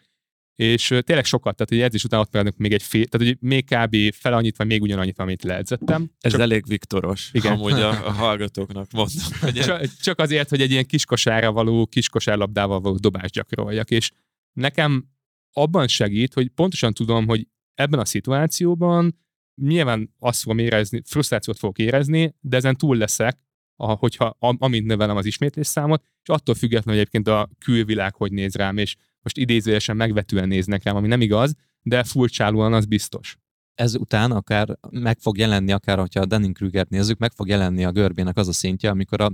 [0.56, 3.64] és tényleg sokat, tehát egy edzés után ott maradnak még egy fél, tehát hogy még
[3.64, 4.14] kb.
[4.14, 6.10] fel annyit, vagy még ugyanannyit, amit leedzettem.
[6.20, 7.52] Ez csak, elég viktoros, igen.
[7.52, 9.14] amúgy a, a hallgatóknak mondom.
[9.40, 14.10] Hogy csak, csak azért, hogy egy ilyen kiskosára való, kiskosárlabdával való dobást gyakoroljak, és
[14.54, 15.08] nekem
[15.52, 19.22] abban segít, hogy pontosan tudom, hogy ebben a szituációban
[19.54, 23.38] nyilván azt fogom érezni, frusztrációt fogok érezni, de ezen túl leszek,
[23.76, 28.78] hogyha amint növelem az ismétlés számot, és attól függetlenül egyébként a külvilág hogy néz rám,
[28.78, 33.38] és most idézőjesen megvetően néznek rám, ami nem igaz, de furcsálóan az biztos.
[33.74, 38.36] Ezután akár meg fog jelenni, akár hogyha a Dunning-Krügert nézzük, meg fog jelenni a görbének
[38.36, 39.32] az a szintje, amikor a,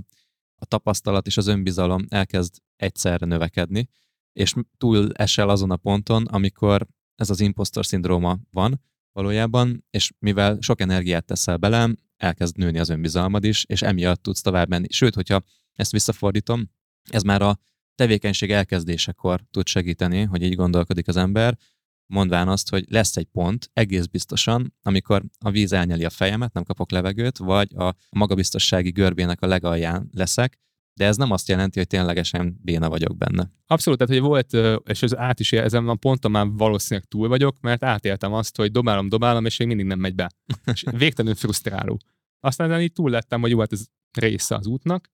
[0.55, 3.89] a tapasztalat és az önbizalom elkezd egyszerre növekedni,
[4.33, 10.57] és túl esel azon a ponton, amikor ez az impostor szindróma van valójában, és mivel
[10.59, 14.87] sok energiát teszel bele, elkezd nőni az önbizalmad is, és emiatt tudsz tovább menni.
[14.89, 15.41] Sőt, hogyha
[15.73, 16.69] ezt visszafordítom,
[17.09, 17.59] ez már a
[17.95, 21.57] tevékenység elkezdésekor tud segíteni, hogy így gondolkodik az ember,
[22.05, 26.63] mondván azt, hogy lesz egy pont, egész biztosan, amikor a víz elnyeli a fejemet, nem
[26.63, 30.59] kapok levegőt, vagy a magabiztossági görbének a legalján leszek,
[30.93, 33.51] de ez nem azt jelenti, hogy ténylegesen béna vagyok benne.
[33.65, 37.57] Abszolút, tehát hogy volt, és ez át is ezen a ponton már valószínűleg túl vagyok,
[37.61, 40.31] mert átéltem azt, hogy dobálom, dobálom, és még mindig nem megy be.
[40.73, 41.99] És végtelenül frusztráló.
[42.39, 45.09] Aztán így túl lettem, hogy jó, hát ez része az útnak,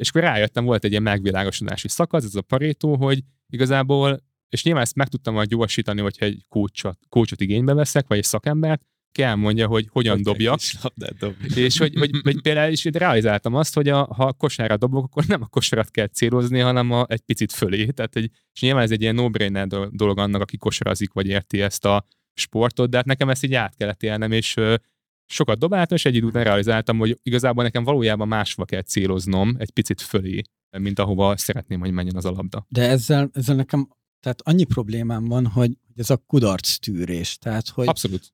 [0.00, 4.82] és akkor rájöttem, volt egy ilyen megvilágosodási szakasz, ez a parétó, hogy igazából, és nyilván
[4.82, 9.34] ezt meg tudtam majd gyorsítani, hogyha egy kócsot, kócsot igénybe veszek, vagy egy szakembert, kell
[9.34, 10.60] mondja, hogy hogyan hogy dobjak.
[11.54, 15.42] És hogy, hogy, hogy például is realizáltam azt, hogy a, ha kosárra dobok, akkor nem
[15.42, 17.86] a kosarat kell célozni, hanem a, egy picit fölé.
[17.86, 21.84] Tehát, hogy, és nyilván ez egy ilyen no-brainer dolog annak, aki kosarazik, vagy érti ezt
[21.84, 24.56] a sportot, de hát nekem ezt így át kellett élnem, és
[25.26, 29.70] sokat dobáltam, és egy idő után realizáltam, hogy igazából nekem valójában máshova kell céloznom, egy
[29.70, 30.42] picit fölé,
[30.78, 32.66] mint ahova szeretném, hogy menjen az a labda.
[32.68, 33.88] De ezzel, ezzel nekem
[34.20, 37.38] tehát annyi problémám van, hogy ez a kudarc tűrés.
[37.38, 38.32] Tehát, hogy Abszolút.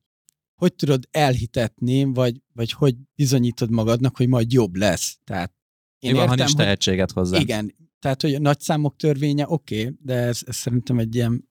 [0.61, 5.19] Hogy tudod elhitetni, vagy, vagy hogy bizonyítod magadnak, hogy majd jobb lesz.
[5.23, 5.53] Tehát
[5.99, 7.39] én Jó, értem, ha nincs tehetséget hozzá.
[7.39, 11.49] Igen, tehát hogy a nagy számok törvénye oké, okay, de ez, ez szerintem egy ilyen...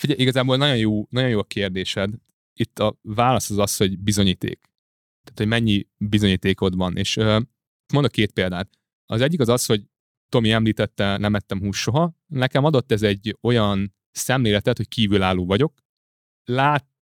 [0.00, 2.14] Figyelj, igazából nagyon jó, nagyon jó a kérdésed.
[2.52, 4.60] Itt a válasz az az, hogy bizonyíték.
[5.22, 6.96] Tehát, hogy mennyi bizonyítékod van.
[6.96, 7.42] És uh,
[7.92, 8.78] mondok két példát.
[9.06, 9.82] Az egyik az az, hogy
[10.28, 12.16] Tomi említette, nem ettem hús soha.
[12.26, 15.74] Nekem adott ez egy olyan szemléletet, hogy kívülálló vagyok.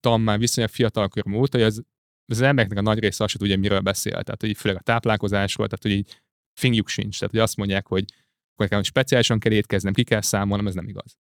[0.02, 1.82] Láttam már viszonylag fiatal korom óta, hogy az,
[2.26, 4.12] az embereknek a nagy része azt tudja, miről beszél.
[4.12, 7.18] Tehát, hogy főleg a táplálkozásról, tehát, hogy így fingjuk sincs.
[7.18, 8.04] Tehát, hogy azt mondják, hogy
[8.52, 11.16] akkor nekem speciálisan kell étkeznem, ki kell számolnom, ez nem igaz.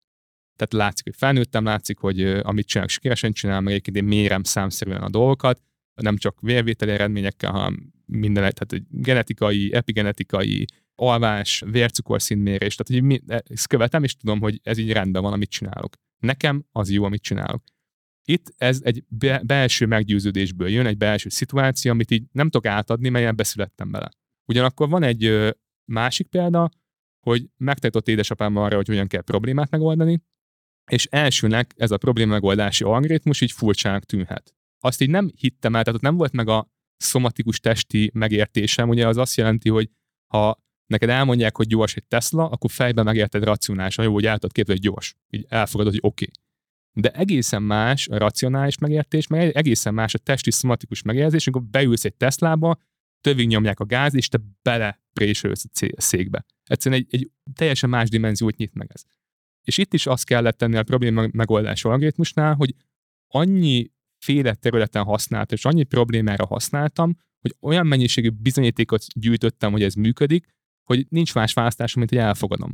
[0.55, 5.01] Tehát látszik, hogy felnőttem, látszik, hogy amit csinálok, sikeresen csinálom, meg egyébként én mérem számszerűen
[5.01, 5.61] a dolgokat,
[6.01, 10.65] nem csak vérvételi eredményekkel, hanem minden, tehát genetikai, epigenetikai,
[10.95, 15.95] alvás, vércukorszintmérés, tehát hogy ezt követem, és tudom, hogy ez így rendben van, amit csinálok.
[16.17, 17.63] Nekem az jó, amit csinálok.
[18.25, 23.09] Itt ez egy be- belső meggyőződésből jön, egy belső szituáció, amit így nem tudok átadni,
[23.09, 24.09] melyen beszülettem bele.
[24.45, 25.53] Ugyanakkor van egy
[25.91, 26.69] másik példa,
[27.25, 30.21] hogy megtanított édesapám arra, hogy hogyan kell problémát megoldani,
[30.91, 34.55] és elsőnek ez a probléma megoldási algoritmus így furcsának tűnhet.
[34.79, 39.07] Azt így nem hittem el, tehát ott nem volt meg a szomatikus testi megértésem, ugye
[39.07, 39.89] az azt jelenti, hogy
[40.33, 44.51] ha neked elmondják, hogy gyors egy Tesla, akkor fejben megérted racionálisan, jó, hogy el tudod
[44.51, 45.15] képzelni, hogy gyors.
[45.29, 46.25] Így elfogadod, hogy oké.
[46.25, 46.43] Okay.
[46.93, 52.05] De egészen más a racionális megértés, meg egészen más a testi szomatikus megérzés, amikor beülsz
[52.05, 52.79] egy Teslába,
[53.21, 56.45] tövig nyomják a gáz, és te bele présülsz a székbe.
[56.63, 59.03] Egyszerűen egy, egy teljesen más dimenziót nyit meg ez.
[59.61, 62.75] És itt is azt kellett tenni a probléma megoldás algoritmusnál, hogy
[63.27, 69.93] annyi féle területen használtam, és annyi problémára használtam, hogy olyan mennyiségű bizonyítékot gyűjtöttem, hogy ez
[69.93, 70.47] működik,
[70.83, 72.71] hogy nincs más választásom, mint hogy elfogadom.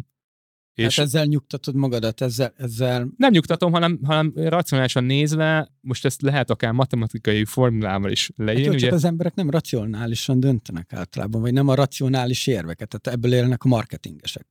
[0.78, 3.08] És hát ezzel nyugtatod magadat, ezzel, ezzel...
[3.18, 8.63] Nem nyugtatom, hanem, hanem racionálisan nézve, most ezt lehet akár matematikai formulával is leírni.
[8.63, 8.86] Hát jó, ugye...
[8.86, 13.63] csak az emberek nem racionálisan döntenek általában, vagy nem a racionális érveket, tehát ebből élnek
[13.63, 14.46] a marketingesek.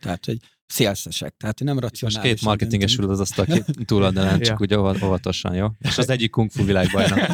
[0.00, 2.16] Tehát, hogy szélszesek, tehát nem racionális.
[2.16, 5.66] Most két marketinges ül az asztal két túloldalán, csak úgy óvatosan, jó?
[5.78, 7.18] És az egyik kung fu világbajnok.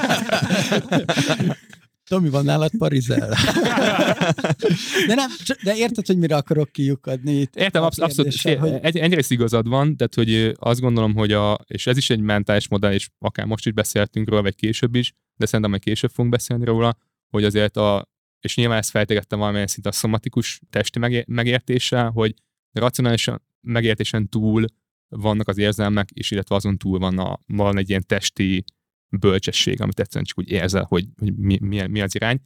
[2.08, 3.28] Tomi, van nálad Parizel?
[5.08, 5.30] de nem,
[5.62, 7.56] de érted, hogy mire akarok kiukadni itt?
[7.56, 8.40] Értem, absz- abszolút.
[8.40, 8.78] Hogy...
[8.82, 12.68] Egy, egyrészt igazad van, tehát hogy azt gondolom, hogy a, és ez is egy mentális
[12.68, 16.34] modell, és akár most is beszéltünk róla, vagy később is, de szerintem majd később fogunk
[16.34, 16.96] beszélni róla,
[17.30, 18.08] hogy azért a,
[18.40, 22.34] és nyilván ezt fejtegettem valamilyen szinte a szomatikus testi megértéssel, hogy
[22.72, 24.64] racionálisan megértésen túl
[25.08, 28.64] vannak az érzelmek, és illetve azon túl van, a, van egy ilyen testi
[29.10, 32.38] bölcsesség, amit egyszerűen csak úgy érzel, hogy, hogy mi, mi, mi az irány.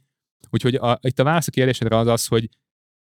[0.49, 2.49] Úgyhogy a, itt a válasz a kérdésedre az az, hogy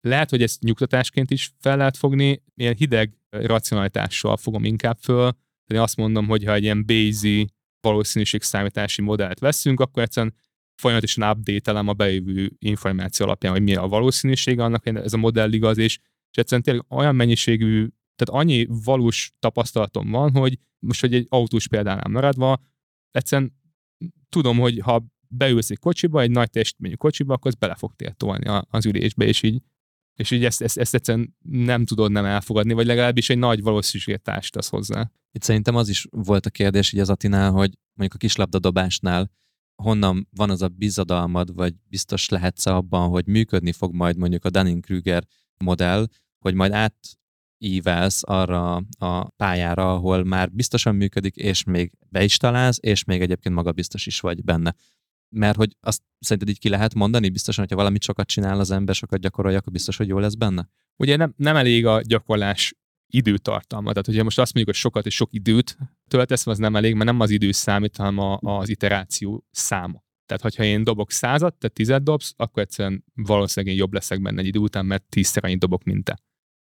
[0.00, 5.30] lehet, hogy ezt nyugtatásként is fel lehet fogni, ilyen hideg racionalitással fogom inkább föl,
[5.66, 7.46] de én azt mondom, hogy ha egy ilyen Bayes
[7.80, 10.34] valószínűségszámítási modellt veszünk, akkor egyszerűen
[10.74, 15.52] folyamatosan update a bejövő információ alapján, hogy mi a valószínűsége annak, hogy ez a modell
[15.52, 15.98] igaz, és,
[16.30, 21.68] és egyszerűen tényleg olyan mennyiségű, tehát annyi valós tapasztalatom van, hogy most, hogy egy autós
[21.68, 22.62] példánál maradva,
[23.14, 23.54] egyszerűen
[24.28, 28.62] tudom, hogy ha beülsz egy kocsiba, egy nagy teljesítményű kocsiba, akkor az bele fog tolni
[28.68, 29.62] az ülésbe, és így,
[30.14, 34.22] és így ezt, ezt, ezt egyszerűen nem tudod nem elfogadni, vagy legalábbis egy nagy valószínűséget
[34.22, 35.10] társtasz hozzá.
[35.32, 39.30] Itt szerintem az is volt a kérdés így az Atinál, hogy mondjuk a kislabdadobásnál
[39.82, 44.50] honnan van az a bizadalmad, vagy biztos lehetsz abban, hogy működni fog majd mondjuk a
[44.50, 45.26] Dunning-Kruger
[45.58, 46.06] modell,
[46.38, 46.94] hogy majd át
[47.58, 53.20] ívelsz arra a pályára, ahol már biztosan működik, és még be is találsz, és még
[53.20, 54.74] egyébként maga biztos is vagy benne.
[55.28, 58.94] Mert hogy azt szerinted így ki lehet mondani, biztosan, hogyha valamit sokat csinál az ember,
[58.94, 60.68] sokat gyakorolja, akkor biztos, hogy jó lesz benne?
[60.96, 62.74] Ugye nem, nem elég a gyakorlás
[63.06, 63.88] időtartalma.
[63.88, 67.10] Tehát, hogyha most azt mondjuk, hogy sokat és sok időt töltesz, az nem elég, mert
[67.10, 70.02] nem az idő számít, hanem a, az iteráció száma.
[70.26, 74.40] Tehát, hogyha én dobok százat, te tized dobsz, akkor egyszerűen valószínűleg én jobb leszek benne
[74.40, 76.18] egy idő után, mert tízszer annyit dobok, mint te.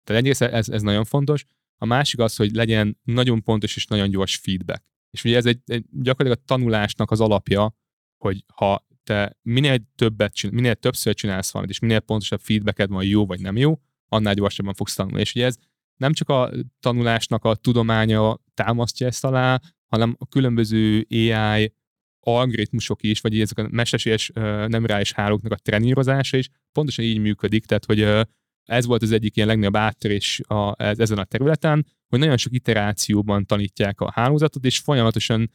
[0.04, 1.46] Tehát egyrészt ez, ez nagyon fontos.
[1.78, 4.84] A másik az, hogy legyen nagyon pontos és nagyon gyors feedback.
[5.12, 7.76] És ugye ez egy, egy gyakorlatilag a tanulásnak az alapja,
[8.18, 13.04] hogy ha te minél többet csinál, minél többször csinálsz valamit, és minél pontosabb feedbacked van,
[13.04, 15.20] jó vagy nem jó, annál gyorsabban fogsz tanulni.
[15.20, 15.58] És ugye ez
[15.96, 21.74] nem csak a tanulásnak a tudománya támasztja ezt alá, hanem a különböző AI
[22.20, 24.32] algoritmusok is, vagy ezek a mesterséges
[24.68, 28.28] nem reális hálóknak a trenírozása is pontosan így működik, tehát hogy
[28.65, 32.54] ez volt az egyik ilyen legnagyobb áttörés a, ez, ezen a területen, hogy nagyon sok
[32.54, 35.52] iterációban tanítják a hálózatot, és folyamatosan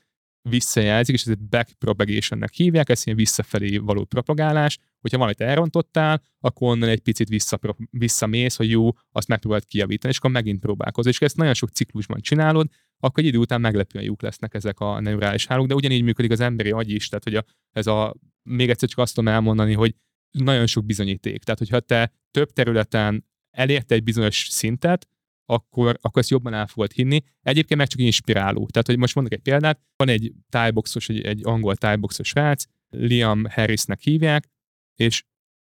[0.49, 6.89] visszajelzik, és ez backpropagationnek hívják, ez ilyen visszafelé való propagálás, hogyha valamit elrontottál, akkor onnan
[6.89, 7.59] egy picit vissza,
[7.91, 11.13] visszamész, hogy jó, azt megpróbáld kijavítani, és akkor megint próbálkozol.
[11.13, 15.01] És ezt nagyon sok ciklusban csinálod, akkor egy idő után meglepően jók lesznek ezek a
[15.01, 18.71] neurális hálók, de ugyanígy működik az emberi agy is, tehát hogy a, ez a, még
[18.71, 19.95] egyszer csak azt tudom elmondani, hogy
[20.31, 21.43] nagyon sok bizonyíték.
[21.43, 25.09] Tehát, hogyha te több területen elérte egy bizonyos szintet,
[25.47, 27.21] akkor, akkor ezt jobban el fogod hinni.
[27.43, 28.67] Egyébként meg csak inspiráló.
[28.67, 33.45] Tehát, hogy most mondok egy példát, van egy tájboxos, egy, egy angol tájboxos srác, Liam
[33.51, 34.49] Harrisnek hívják,
[34.95, 35.25] és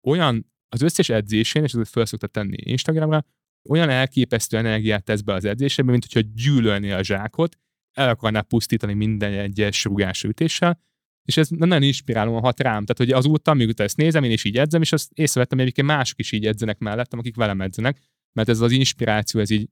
[0.07, 3.25] olyan az összes edzésén, és ezt fel szokta tenni Instagramra,
[3.69, 7.57] olyan elképesztő energiát tesz be az edzésebe, mint hogyha gyűlölné a zsákot,
[7.93, 10.81] el akarná pusztítani minden egyes rugás ütéssel,
[11.25, 12.85] és ez nagyon inspirálóan hat rám.
[12.85, 15.97] Tehát, hogy azóta, miután ezt nézem, én is így edzem, és azt észrevettem, hogy egyébként
[15.97, 17.99] mások is így edzenek mellettem, akik velem edzenek,
[18.33, 19.69] mert ez az inspiráció, ez így,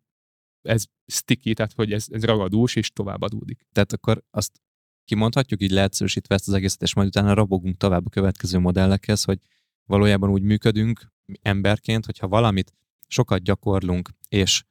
[0.62, 3.66] ez sticky, tehát hogy ez, ez ragadós, és tovább adódik.
[3.72, 4.60] Tehát akkor azt
[5.04, 9.38] kimondhatjuk, így leegyszerűsítve ezt az egészet, és majd utána rabogunk tovább a következő modellekhez, hogy
[9.84, 12.72] valójában úgy működünk emberként, hogyha valamit
[13.06, 14.62] sokat gyakorlunk, és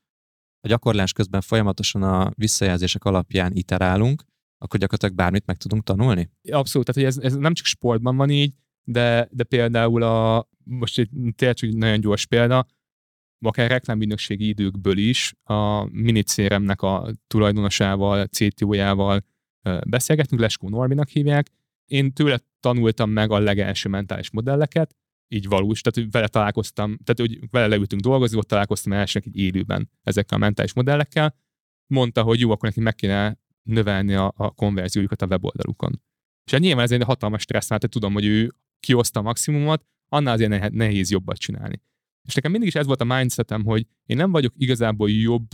[0.62, 4.24] a gyakorlás közben folyamatosan a visszajelzések alapján iterálunk,
[4.62, 6.30] akkor gyakorlatilag bármit meg tudunk tanulni?
[6.52, 11.00] Abszolút, tehát hogy ez, ez nem csak sportban van így, de, de például a, most
[11.00, 12.66] egy tényleg egy nagyon gyors példa,
[13.46, 19.26] akár reklámügynökségi időkből is a minicéremnek a tulajdonosával, CTO-jával
[19.88, 21.48] beszélgetünk, Leskó Norbinak hívják.
[21.86, 24.96] Én tőle tanultam meg a legelső mentális modelleket,
[25.28, 29.38] így valós, tehát hogy vele találkoztam, tehát hogy vele leültünk dolgozni, ott találkoztam elsőnek így
[29.38, 31.36] élőben ezekkel a mentális modellekkel.
[31.88, 33.38] Mondta, hogy jó, akkor neki meg kéne
[33.70, 36.02] növelni a, a konverziójukat a weboldalukon.
[36.46, 40.34] És hát nyilván ez egy hatalmas stressz, mert tudom, hogy ő kioszta a maximumot, annál
[40.34, 41.82] azért nehéz jobbat csinálni.
[42.28, 45.48] És nekem mindig is ez volt a mindsetem, hogy én nem vagyok igazából jobb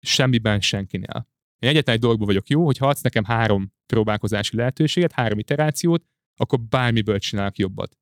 [0.00, 1.28] semmiben senkinél.
[1.58, 6.04] Én egyetlen egy dologban vagyok jó, hogy ha adsz nekem három próbálkozási lehetőséget, három iterációt,
[6.36, 7.98] akkor bármiből csinálok jobbat.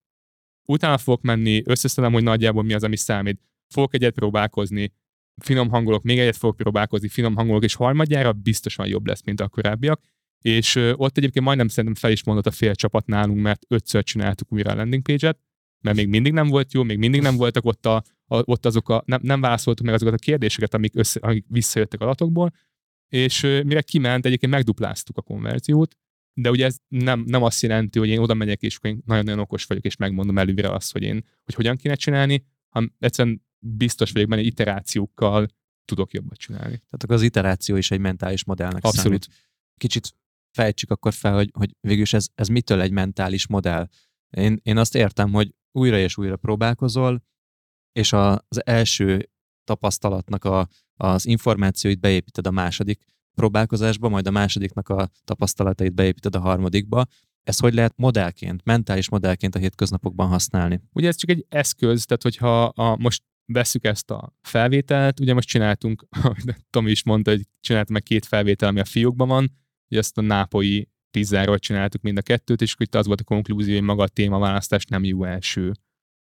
[0.68, 3.40] Utána fogok menni, összeszedem, hogy nagyjából mi az, ami számít.
[3.68, 4.92] Fogok egyet próbálkozni,
[5.38, 9.48] finom hangolok, még egyet fogok próbálkozni, finom hangolok, és harmadjára biztosan jobb lesz, mint a
[9.48, 10.00] korábbiak.
[10.40, 14.52] És ott egyébként majdnem szerintem fel is mondott a fél csapat nálunk, mert ötször csináltuk
[14.52, 15.38] újra a landing page-et,
[15.80, 17.96] mert még mindig nem volt jó, még mindig nem voltak ott, a,
[18.26, 22.00] a, ott azok a, nem, nem válaszoltuk meg azokat a kérdéseket, amik, össze, amik visszajöttek
[22.00, 22.52] adatokból,
[23.08, 25.96] és mire kiment, egyébként megdupláztuk a konverziót,
[26.34, 29.84] de ugye ez nem, nem azt jelenti, hogy én oda megyek, és nagyon-nagyon okos vagyok,
[29.84, 34.42] és megmondom előre azt, hogy én, hogy hogyan kéne csinálni, hanem egyszerűen biztos vagyok benne,
[34.42, 35.48] iterációkkal
[35.84, 36.76] tudok jobbat csinálni.
[36.76, 39.22] Tehát akkor az iteráció is egy mentális modellnek Abszolút.
[39.22, 39.46] számít.
[39.76, 40.14] Kicsit
[40.50, 43.88] fejtsük akkor fel, hogy, hogy végülis ez, ez mitől egy mentális modell.
[44.30, 47.22] Én, én azt értem, hogy újra és újra próbálkozol,
[47.92, 49.30] és a, az első
[49.64, 56.40] tapasztalatnak a, az információit beépíted a második próbálkozásba, majd a másodiknak a tapasztalatait beépíted a
[56.40, 57.06] harmadikba.
[57.48, 60.80] Ez hogy lehet modellként, mentális modellként a hétköznapokban használni?
[60.92, 65.48] Ugye ez csak egy eszköz, tehát hogyha a, most veszük ezt a felvételt, ugye most
[65.48, 66.06] csináltunk,
[66.70, 69.50] Tomi is mondta, hogy csináltam meg két felvétel, ami a fiókban van,
[69.90, 73.74] ugye ezt a nápoi pizzáról csináltuk mind a kettőt, és itt az volt a konklúzió,
[73.74, 75.72] hogy maga a témaválasztás nem jó első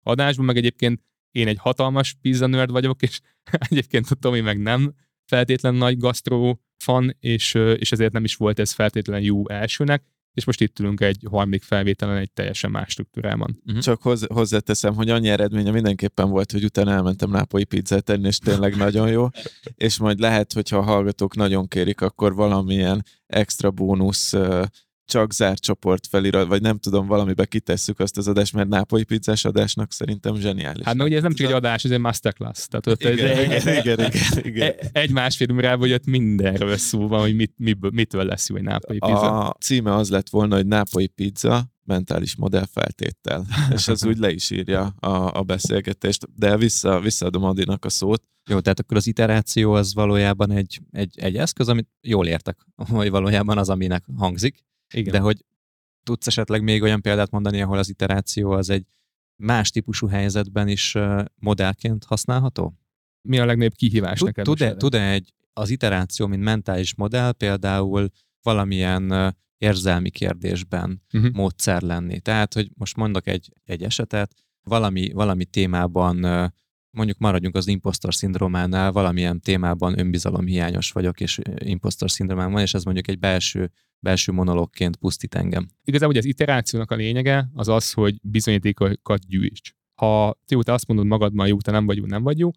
[0.02, 3.20] adásban, meg egyébként én egy hatalmas pizza nerd vagyok, és
[3.68, 8.58] egyébként a Tomi meg nem feltétlen nagy gasztró fan, és, és ezért nem is volt
[8.58, 13.62] ez feltétlenül jó elsőnek, és most itt ülünk egy harmadik felvételen egy teljesen más struktúrában.
[13.66, 13.82] Uh-huh.
[13.82, 18.38] Csak hoz, hozzáteszem, hogy annyi eredménye mindenképpen volt, hogy utána elmentem nápolyi pizzát tenni, és
[18.38, 19.28] tényleg nagyon jó,
[19.74, 24.34] és majd lehet, hogyha a hallgatók nagyon kérik, akkor valamilyen extra bónusz
[25.04, 29.44] csak zárt csoport felirat, vagy nem tudom, valamibe kitesszük azt az adást, mert nápolyi pizzás
[29.44, 30.84] adásnak szerintem zseniális.
[30.84, 32.66] Hát mert ugye ez nem csak egy adás, ez egy masterclass.
[32.66, 34.74] Tehát ott igen, egy, igen, igen, igen, igen.
[34.92, 38.98] Egy másfél órában, ott mindenről szó van, hogy mit, miből, mitől lesz jó egy nápolyi
[38.98, 39.48] pizza.
[39.48, 43.46] A címe az lett volna, hogy nápolyi pizza, mentális modell feltétel.
[43.76, 48.22] És az úgy le is írja a, a beszélgetést, de vissza, visszaadom Adinak a szót.
[48.50, 53.10] Jó, tehát akkor az iteráció az valójában egy, egy, egy eszköz, amit jól értek, hogy
[53.10, 54.64] valójában az, aminek hangzik.
[54.92, 55.12] Igen.
[55.12, 55.44] De hogy
[56.02, 58.87] tudsz esetleg még olyan példát mondani, ahol az iteráció az egy
[59.37, 60.96] más típusú helyzetben is
[61.35, 62.75] modellként használható?
[63.29, 64.44] Mi a legnagyobb kihívás tud, neked?
[64.44, 68.08] Tud-e, tud-e egy, az iteráció, mint mentális modell például
[68.42, 71.33] valamilyen érzelmi kérdésben uh-huh.
[71.33, 72.21] módszer lenni?
[72.21, 76.52] Tehát, hogy most mondok egy, egy esetet, valami, valami témában
[76.96, 82.84] mondjuk maradjunk az impostor szindrómánál, valamilyen témában önbizalomhiányos vagyok, és impostor szindrómám van, és ez
[82.84, 83.72] mondjuk egy belső
[84.02, 85.68] belső monologként pusztít engem.
[85.84, 89.72] Igazából az iterációnak a lényege az az, hogy bizonyítékokat gyűjts.
[89.94, 92.50] Ha te utána azt mondod magadban, jó, te nem vagy jó, nem vagy jó,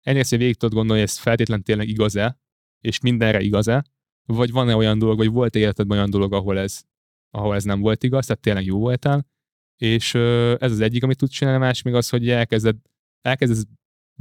[0.00, 2.38] egyrészt, hogy végig tudod gondolni, hogy ez feltétlenül tényleg igaz-e,
[2.80, 3.84] és mindenre igaz-e,
[4.26, 6.82] vagy van-e olyan dolog, vagy volt életedben olyan dolog, ahol ez,
[7.30, 9.26] ahol ez nem volt igaz, tehát tényleg jó voltál,
[9.76, 10.14] és
[10.58, 12.76] ez az egyik, amit tudsz csinálni, más még az, hogy elkezded,
[13.20, 13.64] elkezdesz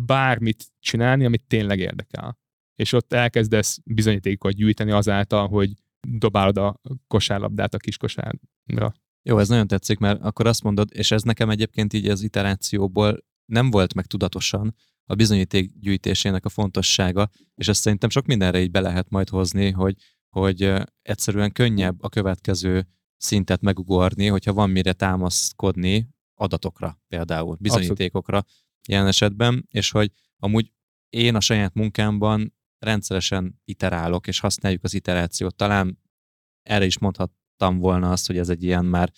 [0.06, 2.38] bármit csinálni, amit tényleg érdekel.
[2.76, 5.74] És ott elkezdesz bizonyítékot gyűjteni azáltal, hogy
[6.08, 8.94] dobálod a kosárlabdát a kis kosárra.
[9.22, 13.18] Jó, ez nagyon tetszik, mert akkor azt mondod, és ez nekem egyébként így az iterációból
[13.46, 14.76] nem volt meg tudatosan
[15.06, 19.72] a bizonyíték gyűjtésének a fontossága, és ezt szerintem sok mindenre így be lehet majd hozni,
[19.72, 19.96] hogy,
[20.30, 22.88] hogy egyszerűen könnyebb a következő
[23.18, 28.69] szintet megugorni, hogyha van mire támaszkodni adatokra például, bizonyítékokra Abszolút.
[28.88, 30.72] Ilyen esetben, és hogy amúgy
[31.10, 35.56] én a saját munkámban rendszeresen iterálok, és használjuk az iterációt.
[35.56, 36.00] Talán
[36.64, 39.12] erre is mondhattam volna azt, hogy ez egy ilyen már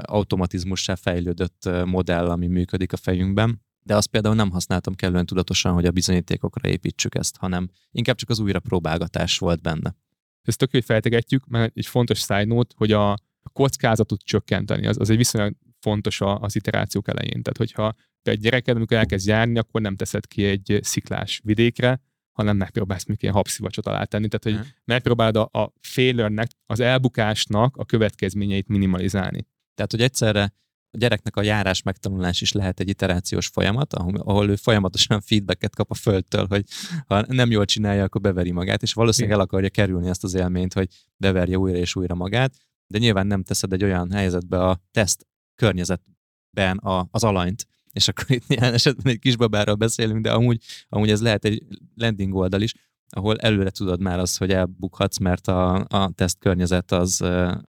[0.00, 5.86] automatizmussá fejlődött modell, ami működik a fejünkben, de azt például nem használtam kellően tudatosan, hogy
[5.86, 9.96] a bizonyítékokra építsük ezt, hanem inkább csak az újra próbálgatás volt benne.
[10.42, 13.18] Ezt tök, feltegetjük, mert egy fontos note, hogy a
[13.52, 17.42] kockázatot csökkenteni, az, az egy viszonylag fontos az iterációk elején.
[17.42, 22.00] Tehát, hogyha egy gyereked, amikor elkezd járni, akkor nem teszed ki egy sziklás vidékre,
[22.32, 24.28] hanem megpróbálsz még ilyen habszivacsot alá tenni.
[24.28, 24.82] Tehát, hogy hmm.
[24.84, 29.46] megpróbálod a, a failure az elbukásnak a következményeit minimalizálni.
[29.74, 30.52] Tehát, hogy egyszerre
[30.92, 35.90] a gyereknek a járás megtanulás is lehet egy iterációs folyamat, ahol ő folyamatosan feedbacket kap
[35.90, 36.64] a földtől, hogy
[37.06, 40.72] ha nem jól csinálja, akkor beveri magát, és valószínűleg el akarja kerülni ezt az élményt,
[40.72, 42.54] hogy beverje újra és újra magát,
[42.86, 45.26] de nyilván nem teszed egy olyan helyzetbe a teszt
[45.60, 51.10] környezetben a, az alanyt, és akkor itt ilyen esetben egy kisbabáról beszélünk, de amúgy, amúgy
[51.10, 51.62] ez lehet egy
[51.94, 52.74] landing oldal is,
[53.08, 57.24] ahol előre tudod már azt, hogy elbukhatsz, mert a, a teszt környezet az,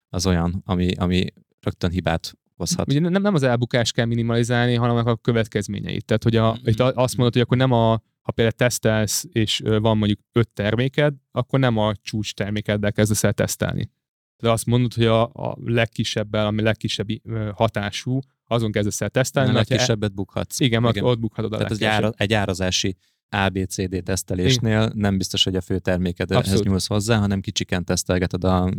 [0.08, 1.24] az olyan, ami, ami
[1.60, 2.88] rögtön hibát hozhat.
[2.88, 6.04] Ugye nem, nem az elbukást kell minimalizálni, hanem a következményeit.
[6.04, 6.60] Tehát, hogy a, mm-hmm.
[6.64, 11.14] itt azt mondod, hogy akkor nem a, ha például tesztelsz, és van mondjuk öt terméked,
[11.30, 13.90] akkor nem a csúcs termékeddel kezdesz el tesztelni.
[14.42, 17.08] De azt mondod, hogy a, a legkisebbel, ami legkisebb
[17.54, 19.50] hatású, azon kezdesz el tesztelni.
[19.50, 20.60] A legkisebbet bukhatsz.
[20.60, 21.04] Igen, igen.
[21.04, 22.96] ott bukhatod a Tehát egy, ára, egy árazási
[23.28, 24.92] ABCD tesztelésnél igen.
[24.94, 28.72] nem biztos, hogy a fő termékedhez nyúlsz hozzá, hanem kicsiken tesztelgeted a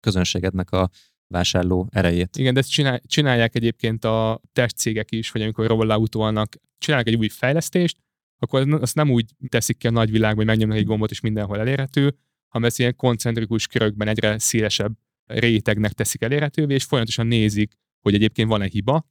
[0.00, 0.90] közönségednek a
[1.28, 2.36] vásárló erejét.
[2.36, 7.28] Igen, de ezt csinál, csinálják egyébként a testcégek is, vagy amikor rolloutolnak, csinálnak egy új
[7.28, 7.96] fejlesztést,
[8.38, 12.16] akkor azt nem úgy teszik ki a nagyvilágban, hogy megnyomnak egy gombot, és mindenhol elérhető,
[12.48, 14.92] hanem ezt ilyen koncentrikus körökben egyre szélesebb
[15.26, 19.06] rétegnek teszik elérhetővé, és folyamatosan nézik, hogy egyébként van-e hiba,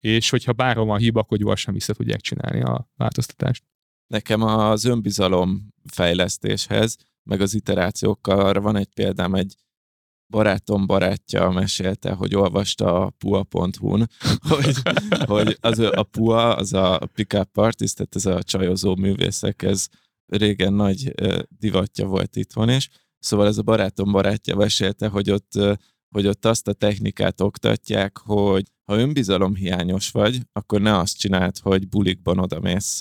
[0.00, 3.64] és hogyha bárhol van hiba, akkor gyorsan vissza tudják csinálni a változtatást.
[4.06, 9.54] Nekem az önbizalom fejlesztéshez, meg az iterációkkal arra van egy példám, egy
[10.28, 14.08] barátom barátja mesélte, hogy olvasta a pua.hu-n,
[14.48, 14.76] hogy,
[15.26, 19.88] hogy az a pua, az a pick-up artist, tehát ez a csajozó művészek, ez
[20.26, 21.14] régen nagy
[21.48, 22.88] divatja volt itthon is.
[23.18, 25.52] Szóval ez a barátom barátja mesélte, hogy ott,
[26.08, 31.88] hogy ott azt a technikát oktatják, hogy ha önbizalomhiányos vagy, akkor ne azt csináld, hogy
[31.88, 33.00] bulikban odamész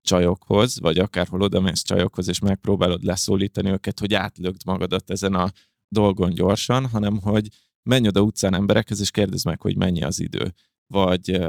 [0.00, 5.50] csajokhoz, vagy akárhol odamész csajokhoz, és megpróbálod leszólítani őket, hogy átlögd magadat ezen a
[5.88, 7.48] dolgon gyorsan, hanem hogy
[7.82, 10.54] menj oda utcán emberekhez, és kérdezd meg, hogy mennyi az idő.
[10.86, 11.40] Vagy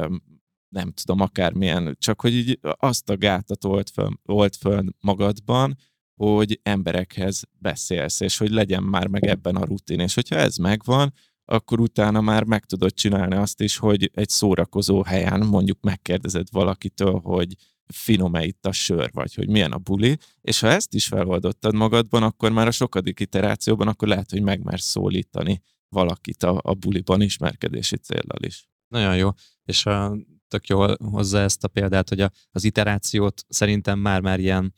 [0.70, 5.76] nem tudom, akármilyen, csak hogy így azt a gátat old föl, old föl magadban,
[6.16, 9.99] hogy emberekhez beszélsz, és hogy legyen már meg ebben a rutin.
[9.99, 11.13] És hogyha ez megvan,
[11.45, 17.20] akkor utána már meg tudod csinálni azt is, hogy egy szórakozó helyen mondjuk megkérdezed valakitől,
[17.20, 17.55] hogy
[17.88, 22.24] finom-e itt a sör, vagy hogy milyen a buli, és ha ezt is feloldottad magadban,
[22.24, 27.95] akkor már a sokadik iterációban, akkor lehet, hogy megmersz szólítani valakit a, a buliban ismerkedési
[27.95, 28.68] céllal is.
[28.88, 29.30] Nagyon jó,
[29.63, 34.73] és a, tök jól hozza ezt a példát, hogy a, az iterációt szerintem már-már ilyen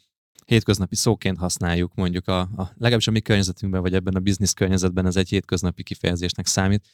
[0.45, 5.05] hétköznapi szóként használjuk, mondjuk a, a legalábbis a mi környezetünkben, vagy ebben a biznisz környezetben
[5.05, 6.86] ez egy hétköznapi kifejezésnek számít,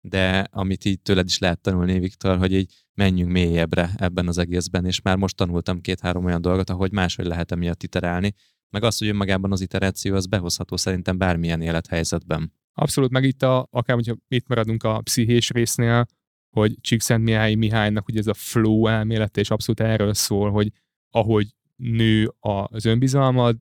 [0.00, 4.84] de amit így tőled is lehet tanulni, Viktor, hogy így menjünk mélyebbre ebben az egészben,
[4.84, 8.34] és már most tanultam két-három olyan dolgot, ahogy máshogy lehet emiatt iterálni,
[8.70, 12.52] meg azt, hogy önmagában az iteráció az behozható szerintem bármilyen élethelyzetben.
[12.72, 16.06] Abszolút, meg itt a, akár hogyha itt maradunk a pszichés résznél,
[16.50, 20.72] hogy Csíkszentmihály Mihálynak ugye ez a flow elmélet, és abszolút erről szól, hogy
[21.10, 23.56] ahogy nő az önbizalmad,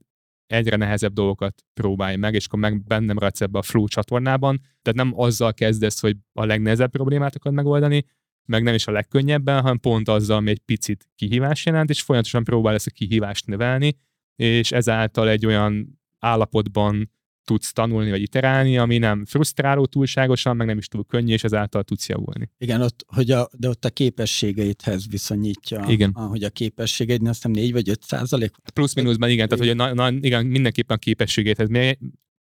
[0.45, 4.59] egyre nehezebb dolgokat próbálj meg, és akkor meg bennem maradsz ebbe a flow csatornában.
[4.81, 8.05] Tehát nem azzal kezdesz, hogy a legnehezebb problémát akarod megoldani,
[8.45, 12.43] meg nem is a legkönnyebben, hanem pont azzal, ami egy picit kihívás jelent, és folyamatosan
[12.43, 13.97] próbál ezt a kihívást növelni,
[14.35, 17.11] és ezáltal egy olyan állapotban
[17.49, 21.83] tudsz tanulni vagy iterálni, ami nem frusztráló túlságosan, meg nem is túl könnyű, és ezáltal
[21.83, 22.49] tudsz javulni.
[22.57, 26.11] Igen, ott, hogy a, de ott a képességeidhez viszonyítja, igen.
[26.13, 28.51] A, hogy a képességeid, azt hiszem 4 vagy 5 százalék.
[28.73, 31.67] Plusz-minuszban igen, tehát hogy na, na, igen, mindenképpen a képességeidhez.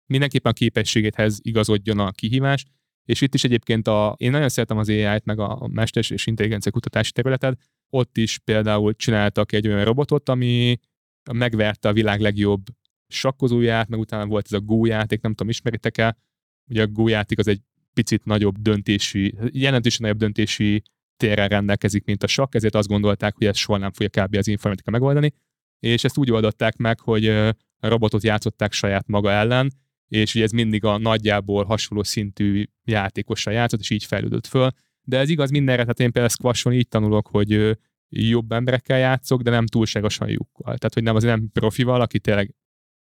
[0.07, 2.65] mindenképpen a képességéhez igazodjon a kihívás,
[3.05, 6.73] és itt is egyébként a, én nagyon szeretem az AI-t, meg a mesters és intelligencia
[6.73, 7.59] kutatási területet,
[7.91, 10.79] ott is például csináltak egy olyan robotot, ami
[11.33, 12.63] megverte a világ legjobb
[13.09, 16.17] sakkozóját, meg utána volt ez a Go játék, nem tudom, ismeritek-e?
[16.71, 17.61] Ugye a Go játék az egy
[17.95, 20.83] picit nagyobb döntési, jelentősen nagyobb döntési
[21.17, 24.37] térrel rendelkezik, mint a sakk, ezért azt gondolták, hogy ez soha nem fogja kb.
[24.37, 25.33] az informatika megoldani,
[25.81, 29.73] és ezt úgy oldották meg, hogy a robotot játszották saját maga ellen,
[30.09, 34.71] és ugye ez mindig a nagyjából hasonló szintű játékossal játszott, és így fejlődött föl.
[35.03, 37.79] De ez igaz mindenre, tehát én például squashon így tanulok, hogy
[38.09, 40.65] jobb emberekkel játszok, de nem túlságosan lyukkal.
[40.65, 42.55] Tehát, hogy nem az nem profival, aki tényleg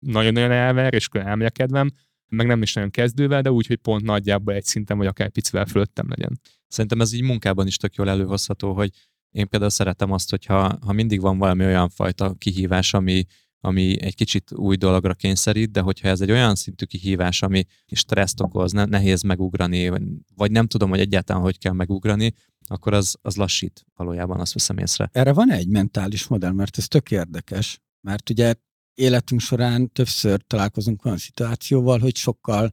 [0.07, 1.91] nagyon-nagyon elver, és elmegy a kedvem,
[2.29, 5.67] meg nem is nagyon kezdővel, de úgy, hogy pont nagyjából egy szinten, vagy akár picivel
[5.67, 6.41] fölöttem legyen.
[6.69, 8.91] Szerintem ez így munkában is tök jól előhozható, hogy
[9.31, 13.25] én például szeretem azt, hogyha ha mindig van valami olyan fajta kihívás, ami,
[13.61, 18.41] ami egy kicsit új dologra kényszerít, de hogyha ez egy olyan szintű kihívás, ami stresszt
[18.41, 20.03] okoz, ne, nehéz megugrani, vagy,
[20.35, 22.33] vagy nem tudom, hogy egyáltalán hogy kell megugrani,
[22.67, 25.09] akkor az, az lassít valójában, azt veszem észre.
[25.13, 28.55] Erre van egy mentális modell, mert ez tök érdekes, mert ugye
[28.95, 32.73] életünk során többször találkozunk olyan szituációval, hogy sokkal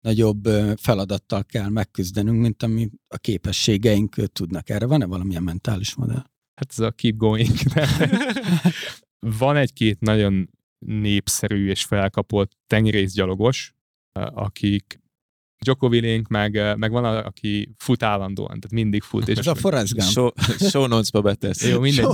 [0.00, 0.44] nagyobb
[0.76, 4.68] feladattal kell megküzdenünk, mint ami a képességeink tudnak.
[4.68, 6.24] Erre van-e valamilyen mentális modell?
[6.54, 7.56] Hát ez a keep going.
[9.38, 13.74] van egy-két nagyon népszerű és felkapott tengerészgyalogos,
[14.12, 15.00] akik
[15.60, 19.28] Djokovic, meg, meg van, aki fut állandóan, tehát mindig fut.
[19.28, 20.10] És Ez a Forrest Gump.
[20.10, 20.28] Show,
[20.70, 21.68] show notes-ba betesz.
[21.68, 22.06] Jó, mindegy.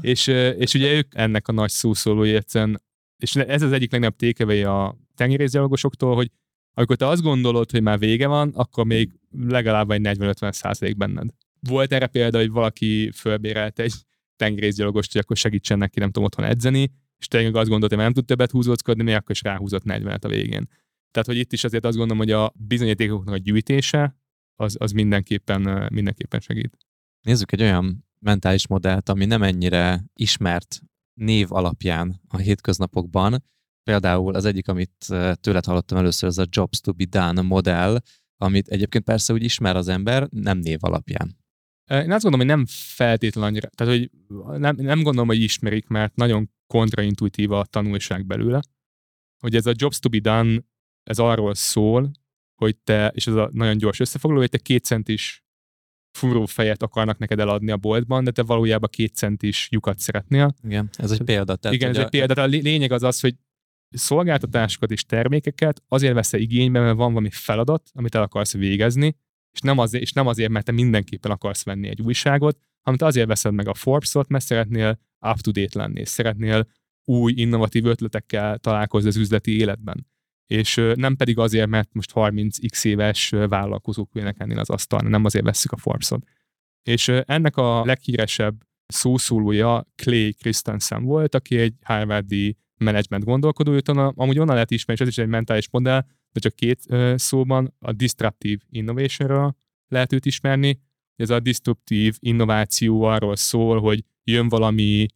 [0.00, 0.26] és,
[0.58, 2.82] és ugye ők ennek a nagy szószólói egyszerűen,
[3.16, 6.30] és ez az egyik legnagyobb tékevei a tengerészgyalogosoktól, hogy
[6.74, 9.12] amikor te azt gondolod, hogy már vége van, akkor még
[9.48, 11.28] legalább egy 40-50 százalék benned.
[11.60, 13.94] Volt erre példa, hogy valaki fölbérelt egy
[14.36, 18.12] tengerészgyalogost, hogy akkor segítsen neki, nem tudom, otthon edzeni, és tényleg azt gondolta, hogy nem
[18.12, 20.68] tud többet húzóckodni, még akkor is ráhúzott 40-et a végén.
[21.14, 24.16] Tehát, hogy itt is azért azt gondolom, hogy a bizonyítékoknak a gyűjtése
[24.60, 26.76] az, az mindenképpen, mindenképpen segít.
[27.26, 30.80] Nézzük egy olyan mentális modellt, ami nem ennyire ismert
[31.20, 33.44] név alapján a hétköznapokban.
[33.82, 35.06] Például az egyik, amit
[35.40, 37.98] tőled hallottam először, az a Jobs to be done modell,
[38.36, 41.36] amit egyébként persze úgy ismer az ember, nem név alapján.
[41.90, 44.10] Én azt gondolom, hogy nem feltétlenül annyira, tehát hogy
[44.58, 48.60] nem, nem gondolom, hogy ismerik, mert nagyon kontraintuitív a tanulság belőle.
[49.38, 50.58] Hogy ez a Jobs to be done
[51.04, 52.10] ez arról szól,
[52.54, 55.44] hogy te, és ez a nagyon gyors összefoglaló, hogy te két centis
[56.18, 60.54] furó fejet akarnak neked eladni a boltban, de te valójában két centis lyukat szeretnél.
[60.62, 61.56] Igen, ez egy példa.
[61.56, 62.02] Tehát, Igen, ez a...
[62.02, 62.42] egy példa.
[62.42, 63.34] A lényeg az az, hogy
[63.88, 69.16] szolgáltatásokat és termékeket azért veszel igénybe, mert van valami feladat, amit el akarsz végezni,
[69.52, 73.06] és nem, azért, és nem azért, mert te mindenképpen akarsz venni egy újságot, hanem te
[73.06, 76.68] azért veszed meg a Forbes-ot, mert szeretnél up-to-date lenni, és szeretnél
[77.04, 80.06] új, innovatív ötletekkel találkozni az üzleti életben
[80.46, 85.44] és nem pedig azért, mert most 30x éves vállalkozók ülnek ennél az asztalnál, nem azért
[85.44, 86.24] veszük a Forbes-ot.
[86.82, 94.38] És ennek a leghíresebb szószólója Clay Christensen volt, aki egy Harvardi management gondolkodó, őt amúgy
[94.38, 98.62] onnan lehet ismerni, és ez is egy mentális modell, de csak két szóban a disruptive
[98.70, 99.56] innovationra
[99.88, 100.80] lehet őt ismerni.
[101.16, 105.06] Ez a disruptive innováció arról szól, hogy jön valami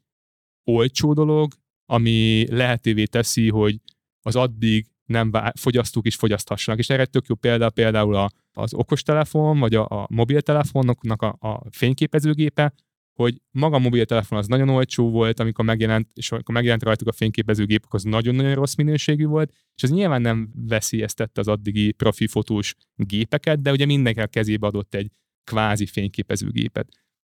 [0.65, 1.53] olcsó dolog,
[1.87, 3.81] ami lehetővé teszi, hogy
[4.23, 6.81] az addig nem fogyasztók is fogyaszthassanak.
[6.81, 11.37] És erre egy tök jó példa például a, az okostelefon, vagy a, a mobiltelefonoknak a,
[11.41, 12.75] a fényképezőgépe,
[13.15, 17.13] hogy maga a mobiltelefon az nagyon olcsó volt, amikor megjelent, és amikor megjelent rajtuk a
[17.13, 22.75] fényképezőgép, az nagyon-nagyon rossz minőségű volt, és ez nyilván nem veszélyeztette az addigi profi fotós
[22.95, 25.11] gépeket, de ugye mindenki a kezébe adott egy
[25.45, 26.89] kvázi fényképezőgépet.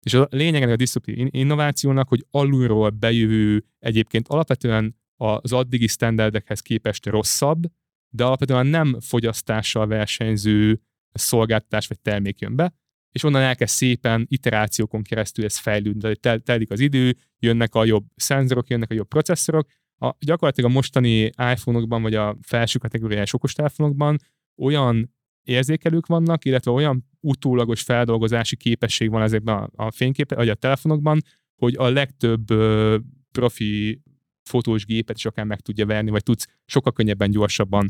[0.06, 7.06] És a lényeg a disruptív innovációnak, hogy alulról bejövő, egyébként alapvetően az addigi standardekhez képest
[7.06, 7.62] rosszabb,
[8.08, 10.80] de alapvetően nem fogyasztással versenyző
[11.12, 12.74] szolgáltatás vagy termék jön be,
[13.12, 18.04] és onnan elkezd szépen iterációkon keresztül ez fejlődni, tel- telik az idő, jönnek a jobb
[18.14, 24.18] szenzorok, jönnek a jobb processzorok, a, gyakorlatilag a mostani iPhone-okban, vagy a felső kategóriás okostelefonokban
[24.56, 30.54] olyan érzékelők vannak, illetve olyan utólagos feldolgozási képesség van ezekben a, a fényképe, vagy a
[30.54, 31.20] telefonokban,
[31.56, 32.96] hogy a legtöbb ö,
[33.32, 34.02] profi
[34.48, 37.86] fotós gépet is akár meg tudja verni, vagy tudsz sokkal könnyebben, gyorsabban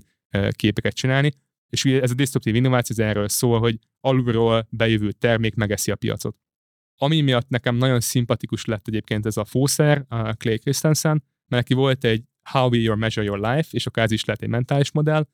[0.50, 1.32] képeket csinálni.
[1.68, 6.36] És ez a disruptív innováció erről szól, hogy alulról bejövő termék megeszi a piacot.
[6.98, 11.74] Ami miatt nekem nagyon szimpatikus lett egyébként ez a fószer, a Clay Christensen, mert neki
[11.74, 14.92] volt egy How Will You Measure Your Life, és akár ez is lett egy mentális
[14.92, 15.26] modell,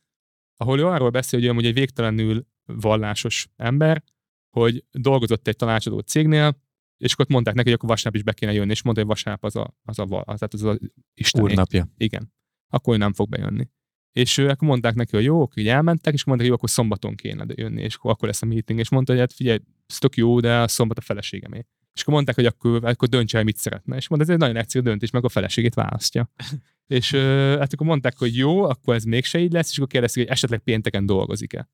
[0.57, 4.03] ahol ő arról beszél, hogy ő egy végtelenül vallásos ember,
[4.51, 6.63] hogy dolgozott egy tanácsadó cégnél,
[7.03, 9.45] és akkor mondták neki, hogy akkor vasárnap is be kéne jönni, és mondta, hogy vasárnap
[9.45, 10.79] az a, az a, az, az, az
[11.15, 11.43] Isten.
[11.43, 11.89] Úrnapja.
[11.97, 12.33] Igen.
[12.69, 13.69] Akkor ő nem fog bejönni.
[14.13, 16.71] és ő, akkor mondták neki, hogy jó, akkor így elmentek, és mondták, hogy jó, akkor
[16.71, 19.99] szombaton kéne jönni, és akkor, akkor lesz a meeting, és mondta, hogy hát figyelj, ez
[19.99, 21.67] tök jó, de a szombat a feleségemé.
[21.95, 23.97] És akkor mondták, hogy akkor, akkor döntse el, mit szeretne.
[23.97, 26.31] És mondta, ez egy nagyon egyszerű döntés, meg a feleségét választja.
[26.99, 27.11] és
[27.59, 30.61] hát akkor mondták, hogy jó, akkor ez mégse így lesz, és akkor kérdezték, hogy esetleg
[30.61, 31.69] pénteken dolgozik-e.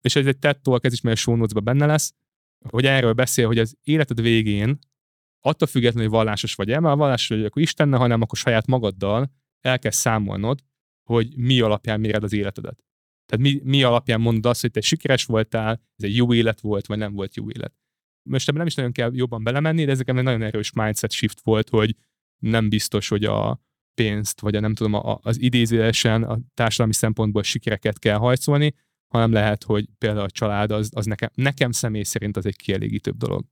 [0.00, 1.18] És ez egy TED Talk, ez is majd
[1.54, 2.14] a benne lesz,
[2.68, 4.78] hogy erről beszél, hogy az életed végén
[5.40, 9.32] attól függetlenül, hogy vallásos vagy-e, mert a vallásos vagy akkor Istenne, hanem akkor saját magaddal
[9.60, 10.60] el kell számolnod,
[11.08, 12.84] hogy mi alapján méred az életedet.
[13.26, 16.86] Tehát mi, mi alapján mondod azt, hogy te sikeres voltál, ez egy jó élet volt,
[16.86, 17.74] vagy nem volt jó élet.
[18.28, 21.40] Most ebben nem is nagyon kell jobban belemenni, de ezeken egy nagyon erős mindset shift
[21.40, 21.96] volt, hogy
[22.38, 23.60] nem biztos, hogy a
[23.94, 28.74] pénzt, vagy a nem tudom, a, az idézőesen a társadalmi szempontból sikereket kell hajszolni,
[29.14, 33.16] hanem lehet, hogy például a család az, az nekem, nekem személy szerint az egy kielégítőbb
[33.16, 33.44] dolog.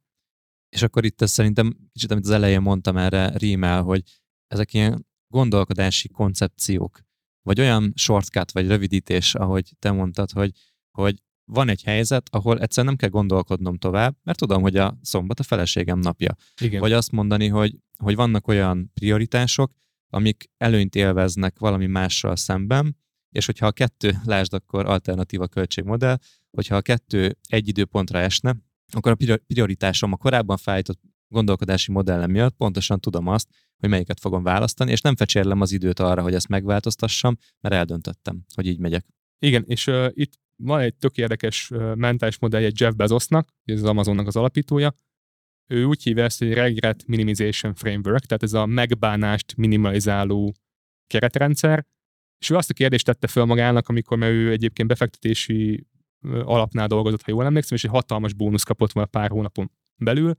[0.68, 4.02] És akkor itt ezt szerintem kicsit, amit az elején mondtam erre rímel, hogy
[4.46, 7.00] ezek ilyen gondolkodási koncepciók,
[7.42, 10.50] vagy olyan shortcut, vagy rövidítés, ahogy te mondtad, hogy,
[10.98, 15.40] hogy van egy helyzet, ahol egyszer nem kell gondolkodnom tovább, mert tudom, hogy a szombat
[15.40, 16.34] a feleségem napja.
[16.60, 16.80] Igen.
[16.80, 19.72] Vagy azt mondani, hogy, hogy vannak olyan prioritások,
[20.12, 22.96] amik előnyt élveznek valami mással szemben,
[23.32, 26.16] és hogyha a kettő, lásd akkor alternatíva költségmodell,
[26.50, 28.56] hogyha a kettő egy időpontra esne,
[28.92, 34.42] akkor a prioritásom a korábban felállított gondolkodási modellem miatt pontosan tudom azt, hogy melyiket fogom
[34.42, 39.06] választani, és nem fecsérlem az időt arra, hogy ezt megváltoztassam, mert eldöntöttem, hogy így megyek.
[39.38, 43.88] Igen, és uh, itt van egy tök érdekes uh, mentális modellje Jeff Bezosnak, ez az
[43.88, 44.94] Amazonnak az alapítója.
[45.66, 50.54] Ő úgy hívja ezt, hogy Regret Minimization Framework, tehát ez a megbánást minimalizáló
[51.06, 51.86] keretrendszer,
[52.42, 55.86] és ő azt a kérdést tette fel magának, amikor mert ő egyébként befektetési
[56.22, 60.34] alapnál dolgozott, ha jól emlékszem, és egy hatalmas bónusz kapott volna pár hónapon belül,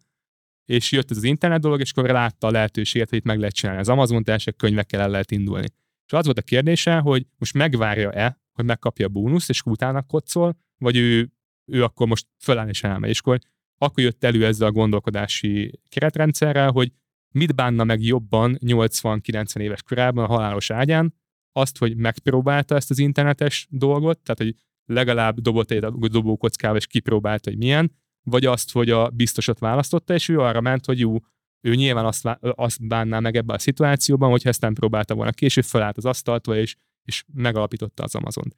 [0.66, 3.54] és jött ez az internet dolog, és akkor látta a lehetőséget, hogy itt meg lehet
[3.54, 5.68] csinálni az Amazon teljesen könyvekkel el lehet indulni.
[6.06, 10.58] És az volt a kérdése, hogy most megvárja-e, hogy megkapja a bónuszt, és utána kocol,
[10.78, 11.32] vagy ő,
[11.72, 13.10] ő akkor most föláll és elmegy.
[13.10, 13.40] És akkor,
[13.78, 16.92] akkor jött elő ezzel a gondolkodási keretrendszerrel, hogy
[17.32, 21.14] mit bánna meg jobban 80-90 éves korában a halálos ágyán,
[21.54, 27.50] azt, hogy megpróbálta ezt az internetes dolgot, tehát hogy legalább dobott egy dobókockával és kipróbálta,
[27.50, 27.92] hogy milyen,
[28.24, 31.18] vagy azt, hogy a biztosat választotta, és ő arra ment, hogy jó,
[31.62, 35.64] ő nyilván azt, azt bánná meg ebben a szituációban, hogyha ezt nem próbálta volna később,
[35.64, 38.54] felállt az asztaltól, és, és megalapította az Amazon.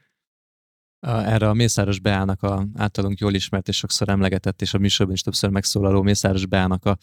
[1.00, 5.22] Erre a Mészáros Beának a általunk jól ismert és sokszor emlegetett, és a műsorban is
[5.22, 6.98] többször megszólaló Mészáros Beának a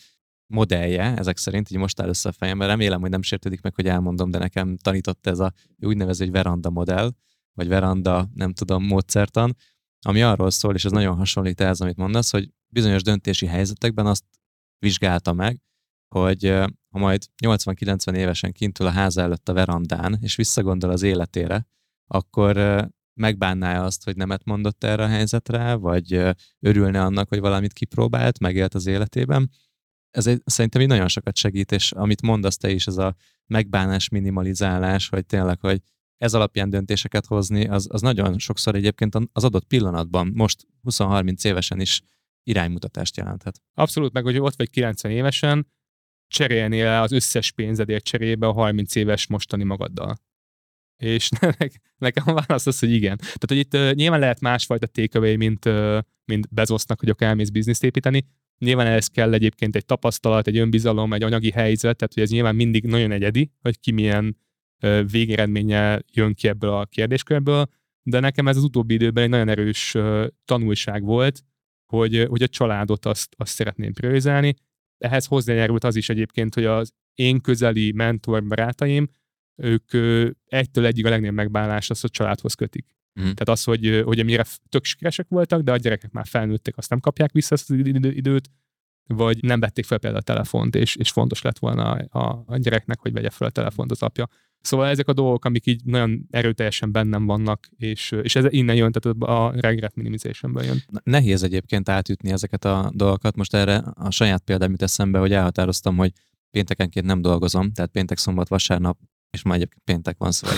[0.53, 3.86] modellje, ezek szerint, így most áll össze a fejemben, remélem, hogy nem sértődik meg, hogy
[3.86, 7.11] elmondom, de nekem tanított ez a úgynevezett veranda modell,
[7.53, 9.57] vagy veranda, nem tudom, módszertan,
[10.07, 14.24] ami arról szól, és ez nagyon hasonlít ehhez, amit mondasz, hogy bizonyos döntési helyzetekben azt
[14.78, 15.61] vizsgálta meg,
[16.09, 16.48] hogy
[16.90, 21.66] ha majd 80-90 évesen kintül a ház előtt a verandán, és visszagondol az életére,
[22.07, 22.57] akkor
[23.14, 26.22] megbánná azt, hogy nemet mondott erre a helyzetre, vagy
[26.61, 29.50] örülne annak, hogy valamit kipróbált, megélt az életében.
[30.12, 34.08] Ez egy, szerintem így nagyon sokat segít, és amit mondasz te is, ez a megbánás,
[34.08, 35.80] minimalizálás, hogy tényleg, hogy
[36.18, 41.80] ez alapján döntéseket hozni, az, az nagyon sokszor egyébként az adott pillanatban, most 20-30 évesen
[41.80, 42.02] is
[42.42, 43.60] iránymutatást jelenthet.
[43.74, 45.66] Abszolút, meg hogy ott vagy 90 évesen,
[46.28, 50.16] cserélnél az összes pénzedért cserébe a 30 éves mostani magaddal.
[50.96, 51.28] És
[51.98, 53.16] nekem a válasz az, hogy igen.
[53.16, 57.48] Tehát, hogy itt uh, nyilván lehet másfajta takeaway, mint, uh, mint Bezosznak, hogy akkor elmész
[57.48, 58.26] bizniszt építeni.
[58.59, 62.55] Nyilván ehhez kell egyébként egy tapasztalat, egy önbizalom, egy anyagi helyzet, tehát hogy ez nyilván
[62.55, 64.36] mindig nagyon egyedi, hogy ki milyen
[65.11, 67.66] végeredménye jön ki ebből a kérdéskörből,
[68.03, 69.96] de nekem ez az utóbbi időben egy nagyon erős
[70.44, 71.42] tanulság volt,
[71.86, 74.55] hogy, hogy a családot azt, azt szeretném priorizálni.
[74.98, 79.09] Ehhez hozzájárult az is egyébként, hogy az én közeli mentor barátaim,
[79.62, 79.90] ők
[80.44, 82.86] egytől egyig a legnagyobb megbánás az, hogy családhoz kötik.
[83.20, 83.22] Mm.
[83.22, 87.00] Tehát az, hogy, hogy amire tök sikeresek voltak, de a gyerekek már felnőttek, azt nem
[87.00, 88.50] kapják vissza ezt az időt,
[89.06, 93.00] vagy nem vették fel például a telefont, és, és fontos lett volna a, a gyereknek,
[93.00, 94.28] hogy vegye fel a telefont az apja.
[94.60, 98.92] Szóval ezek a dolgok, amik így nagyon erőteljesen bennem vannak, és, és ez innen jön,
[98.92, 100.82] tehát a regret minimizationből jön.
[101.04, 103.36] Nehéz egyébként átütni ezeket a dolgokat.
[103.36, 106.12] Most erre a saját példám jut eszembe, hogy elhatároztam, hogy
[106.50, 108.98] péntekenként nem dolgozom, tehát péntek, szombat, vasárnap
[109.33, 110.57] és már egyébként péntek van, szóval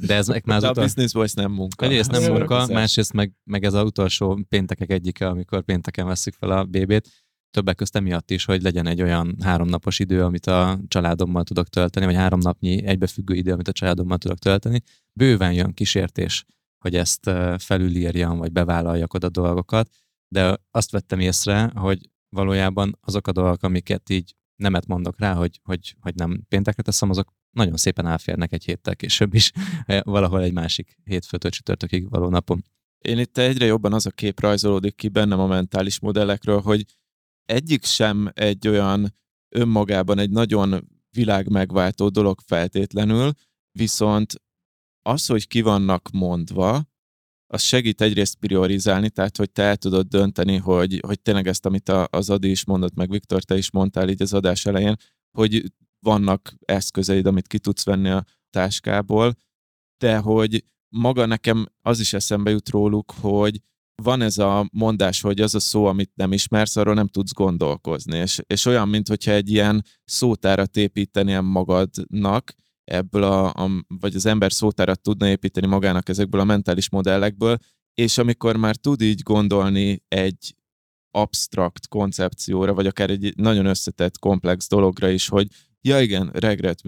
[0.00, 0.82] De ez meg már az De utol...
[0.82, 1.84] a business voice nem munka.
[1.84, 6.50] Egyrészt nem munka, másrészt meg, meg ez az utolsó péntekek egyike, amikor pénteken veszük fel
[6.50, 7.08] a bébét
[7.50, 12.06] többek között emiatt is, hogy legyen egy olyan háromnapos idő, amit a családommal tudok tölteni,
[12.06, 14.82] vagy három napnyi egybefüggő idő, amit a családommal tudok tölteni.
[15.12, 16.44] Bőven jön kísértés,
[16.78, 19.88] hogy ezt felülírjam, vagy bevállaljak oda dolgokat,
[20.28, 25.60] de azt vettem észre, hogy valójában azok a dolgok, amiket így nemet mondok rá, hogy,
[25.62, 29.52] hogy, hogy nem péntekre teszem, azok nagyon szépen elférnek egy héttel később is,
[30.02, 32.64] valahol egy másik hétfőtől csütörtökig való napon.
[32.98, 36.84] Én itt egyre jobban az a kép rajzolódik ki bennem a mentális modellekről, hogy
[37.44, 39.14] egyik sem egy olyan
[39.48, 43.32] önmagában egy nagyon világ megváltó dolog feltétlenül,
[43.72, 44.34] viszont
[45.02, 46.84] az, hogy ki vannak mondva,
[47.46, 51.88] az segít egyrészt priorizálni, tehát hogy te el tudod dönteni, hogy, hogy tényleg ezt, amit
[51.88, 54.96] az Adi is mondott, meg Viktor, te is mondtál így az adás elején,
[55.38, 59.34] hogy vannak eszközeid, amit ki tudsz venni a táskából,
[59.98, 63.60] de hogy maga nekem az is eszembe jut róluk, hogy
[64.02, 68.18] van ez a mondás, hogy az a szó, amit nem ismersz, arról nem tudsz gondolkozni.
[68.18, 72.54] És, és olyan, mintha egy ilyen szótárat építenél magadnak,
[72.90, 77.58] ebből a, a, vagy az ember szótárat tudna építeni magának ezekből a mentális modellekből,
[77.94, 80.54] és amikor már tud így gondolni egy
[81.10, 85.48] abstrakt koncepcióra, vagy akár egy nagyon összetett, komplex dologra is, hogy
[85.80, 86.82] ja igen, regret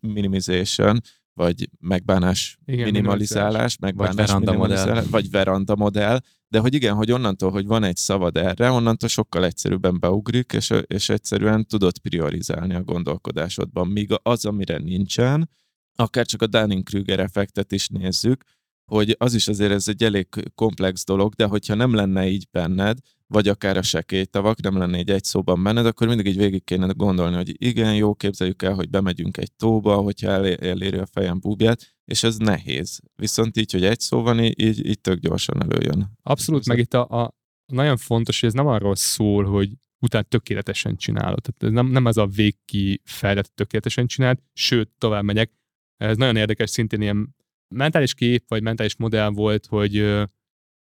[0.00, 1.00] minimization,
[1.34, 5.10] vagy megbánás igen, minimalizálás, megbánás vagy veranda minimalizálás, modell.
[5.10, 6.20] vagy veranda modell,
[6.54, 10.72] de hogy igen, hogy onnantól, hogy van egy szavad erre, onnantól sokkal egyszerűbben beugrik, és,
[10.86, 13.88] és egyszerűen tudod priorizálni a gondolkodásodban.
[13.88, 15.50] Míg az, amire nincsen,
[15.96, 18.44] akár csak a Dunning-Kruger effektet is nézzük,
[18.90, 22.98] hogy az is azért ez egy elég komplex dolog, de hogyha nem lenne így benned,
[23.26, 26.86] vagy akár a sekélytavak, nem lenne egy egy szóban benned, akkor mindig így végig kéne
[26.96, 31.93] gondolni, hogy igen, jó, képzeljük el, hogy bemegyünk egy tóba, hogyha eléri a fejem búbját,
[32.04, 33.00] és ez nehéz.
[33.16, 36.18] Viszont így, hogy egy szó van, így, így tök gyorsan előjön.
[36.22, 37.34] Abszolút, meg itt a, a
[37.72, 41.42] nagyon fontos, hogy ez nem arról szól, hogy utána tökéletesen csinálod.
[41.42, 45.52] Tehát ez nem, nem az a végki fejlett tökéletesen csinált, sőt, tovább megyek.
[45.96, 47.36] Ez nagyon érdekes, szintén ilyen
[47.74, 50.24] mentális kép, vagy mentális modell volt, hogy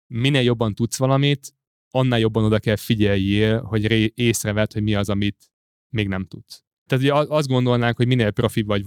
[0.06, 1.54] minél jobban tudsz valamit,
[1.90, 5.50] annál jobban oda kell figyeljél, hogy észrevedd, hogy mi az, amit
[5.88, 6.64] még nem tudsz.
[6.90, 8.84] Tehát ugye azt gondolnánk, hogy minél profi vagy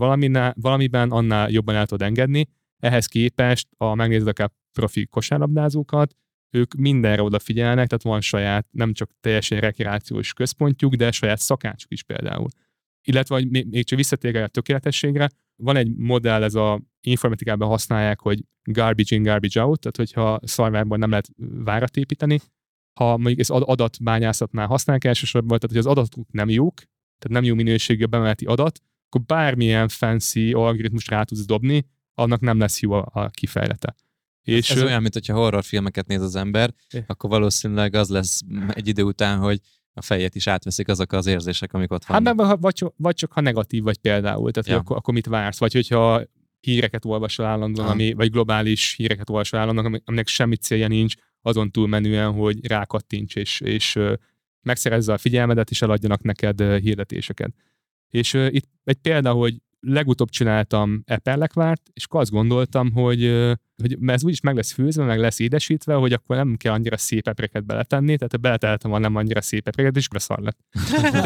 [0.56, 2.47] valamiben, annál jobban el tudod engedni.
[2.80, 6.16] Ehhez képest, a megnézed akár profi kosárlabdázókat,
[6.56, 12.04] ők mindenre odafigyelnek, tehát van saját, nem csak teljesen rekreációs központjuk, de saját szakácsuk is
[12.04, 12.47] például.
[13.08, 18.43] Illetve, hogy még csak visszatérve a tökéletességre, van egy modell, ez a informatikában használják, hogy
[18.64, 21.30] garbage in, garbage out, tehát hogyha szarvárban nem lehet
[21.64, 22.39] várat építeni,
[22.99, 26.82] ha mondjuk ez adatbányászatnál használják elsősorban, tehát hogy az adatok nem jók,
[27.24, 32.60] tehát nem jó minőségű bemeneti adat, akkor bármilyen fancy algoritmus rá tudsz dobni, annak nem
[32.60, 33.96] lesz jó a, a kifejlete.
[34.44, 34.86] És ez ő...
[34.86, 37.04] olyan, mint hogyha horrorfilmeket néz az ember, é.
[37.08, 38.42] akkor valószínűleg az lesz
[38.74, 39.60] egy idő után, hogy
[39.94, 42.42] a fejet is átveszik azok az érzések, amik ott vannak.
[42.42, 44.78] Hát vagy, csak, vagy csak ha negatív vagy például, tehát ja.
[44.78, 46.24] akkor, akkor mit vársz, vagy hogyha
[46.60, 52.32] híreket olvasol állandóan, ami, vagy globális híreket olvasol állandóan, aminek semmi célja nincs, azon túlmenően,
[52.32, 54.00] hogy rákattints, és, és
[54.64, 57.53] megszerezze a figyelmedet, és eladjanak neked hirdetéseket.
[58.09, 63.22] És itt egy példa, hogy legutóbb csináltam epellekvárt, és akkor azt gondoltam, hogy,
[63.78, 67.28] hogy ez úgyis meg lesz főzve, meg lesz édesítve, hogy akkor nem kell annyira szép
[67.28, 70.57] epreket beletenni, tehát beleteltem a nem annyira szép epreket, és beszar lett.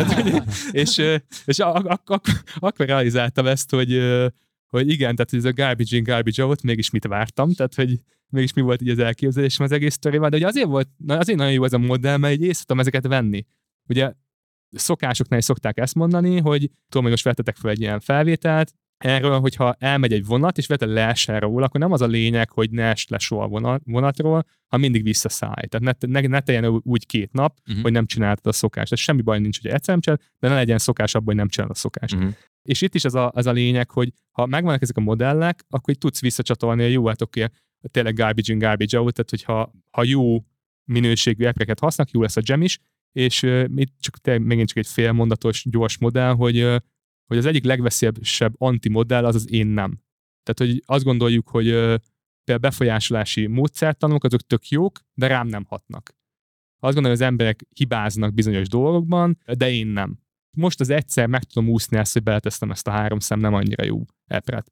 [0.71, 0.97] és
[1.45, 4.01] és ak- ak- ak- akkor realizáltam ezt, hogy,
[4.67, 7.99] hogy igen, tehát ez a garbage in, garbage out, mégis mit vártam, tehát hogy
[8.30, 11.53] mégis mi volt így az elképzelésem az egész sztorival, de ugye azért volt, azért nagyon
[11.53, 13.45] jó ez a modell, mert így észre tudom ezeket venni.
[13.89, 14.13] Ugye
[14.71, 16.59] szokásoknál is szokták ezt mondani, hogy
[16.89, 20.89] tudom, hogy most vettetek fel egy ilyen felvételt, erről, hogyha elmegy egy vonat, és vetted
[20.89, 25.03] leessen róla, akkor nem az a lényeg, hogy ne es le soha vonatról, ha mindig
[25.03, 25.67] visszaszállj.
[25.67, 27.84] Tehát ne, ne, ne teljen úgy két nap, uh-huh.
[27.84, 28.91] hogy nem csináltad a szokást.
[28.91, 31.47] Ez semmi baj nincs, hogy egyszer nem csinál, de ne legyen szokás abban, hogy nem
[31.47, 32.15] csinálod a szokást.
[32.15, 32.34] Uh-huh.
[32.61, 35.89] És itt is az a, az a lényeg, hogy ha megvannak ezek a modellek, akkor
[35.89, 37.45] így tudsz visszacsatolni, hogy jó, hát oké,
[37.91, 40.45] tényleg garbage in, garbage out, tehát hogyha ha jó
[40.83, 42.79] minőségű appeket használnak, jó lesz a gem is,
[43.11, 46.75] és uh, itt csak te, megint csak egy félmondatos, gyors modell, hogy, uh,
[47.25, 50.01] hogy az egyik legveszélyesebb antimodell az az én nem.
[50.43, 51.95] Tehát, hogy azt gondoljuk, hogy uh,
[52.43, 56.15] például befolyásolási módszertanok, azok tök jók, de rám nem hatnak.
[56.79, 60.19] Azt gondolom, hogy az emberek hibáznak bizonyos dolgokban, de én nem.
[60.57, 63.83] Most az egyszer meg tudom úszni ezt, hogy beletesztem ezt a három szem nem annyira
[63.83, 64.71] jó epret.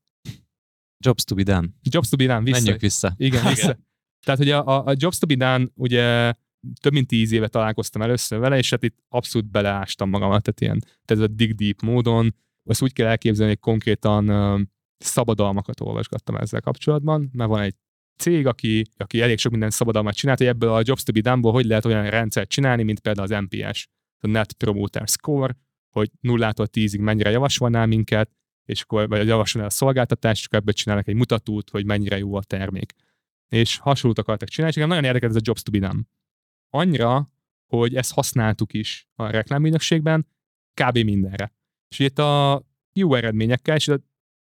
[1.00, 1.68] Jobs to be done.
[1.82, 2.58] Jobs to be done, vissza.
[2.58, 3.14] Menjünk vissza.
[3.18, 3.78] Igen, vissza.
[4.26, 6.34] Tehát, hogy a, a, a Jobs to be done, ugye
[6.82, 10.80] több mint tíz éve találkoztam először vele, és hát itt abszolút beleástam magamat, tehát ilyen,
[10.80, 16.62] tehát ez a dig deep módon, azt úgy kell elképzelni, hogy konkrétan szabadalmakat olvasgattam ezzel
[16.62, 17.76] kapcsolatban, mert van egy
[18.18, 21.52] cég, aki, aki elég sok minden szabadalmat csinált, hogy ebből a Jobs to be done
[21.52, 23.88] hogy lehet olyan rendszert csinálni, mint például az NPS,
[24.20, 25.58] a Net Promoter Score,
[25.90, 28.30] hogy nullától tízig mennyire javasolná minket,
[28.66, 32.36] és akkor vagy javasolná a szolgáltatást, és akkor ebből csinálnak egy mutatót, hogy mennyire jó
[32.36, 32.94] a termék.
[33.50, 36.00] És hasonlót akartak csinálni, és nagyon érdekes ez a Jobs to be done.
[36.70, 37.32] Annyira,
[37.68, 40.28] hogy ezt használtuk is a reklámügynökségben,
[40.82, 40.98] kb.
[40.98, 41.54] mindenre.
[41.90, 42.64] És itt a
[42.94, 44.00] jó eredményekkel, és a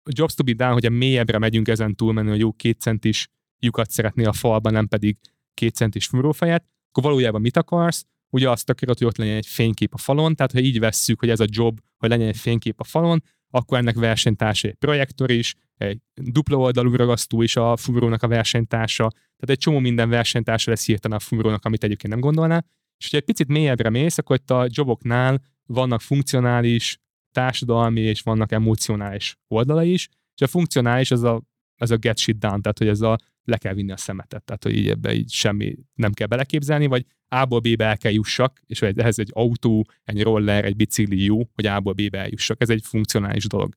[0.09, 4.23] jobs to be done, hogyha mélyebbre megyünk ezen túlmenő, hogy jó két centis lyukat szeretné
[4.23, 5.17] a falban, nem pedig
[5.53, 8.05] két centis fúrófejet, akkor valójában mit akarsz?
[8.30, 11.30] Ugye azt akarod, hogy ott legyen egy fénykép a falon, tehát ha így vesszük, hogy
[11.30, 13.23] ez a job, hogy legyen egy fénykép a falon,
[13.56, 19.10] akkor ennek versenytársa egy projektor is, egy dupla oldalú ragasztó is a fúrónak a versenytársa,
[19.10, 22.58] tehát egy csomó minden versenytársa lesz hirtelen a fúrónak, amit egyébként nem gondolná.
[22.97, 26.99] És hogyha egy picit mélyebbre mész, akkor itt a joboknál vannak funkcionális,
[27.32, 31.41] társadalmi és vannak emocionális oldala is, és a funkcionális az a,
[31.82, 34.64] az a get shit done, tehát hogy ez a le kell vinni a szemetet, tehát
[34.64, 38.82] hogy így ebbe így semmi nem kell beleképzelni, vagy A-ból B-be el kell jussak, és
[38.82, 42.62] ehhez egy autó, egy roller, egy bicikli jó, hogy A-ból B-be eljussak.
[42.62, 43.76] Ez egy funkcionális dolog.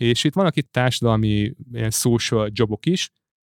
[0.00, 3.10] És itt vannak itt társadalmi ilyen social jobok is,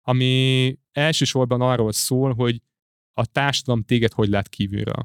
[0.01, 2.61] ami elsősorban arról szól, hogy
[3.13, 5.01] a társadalom téged hogy lát kívülről.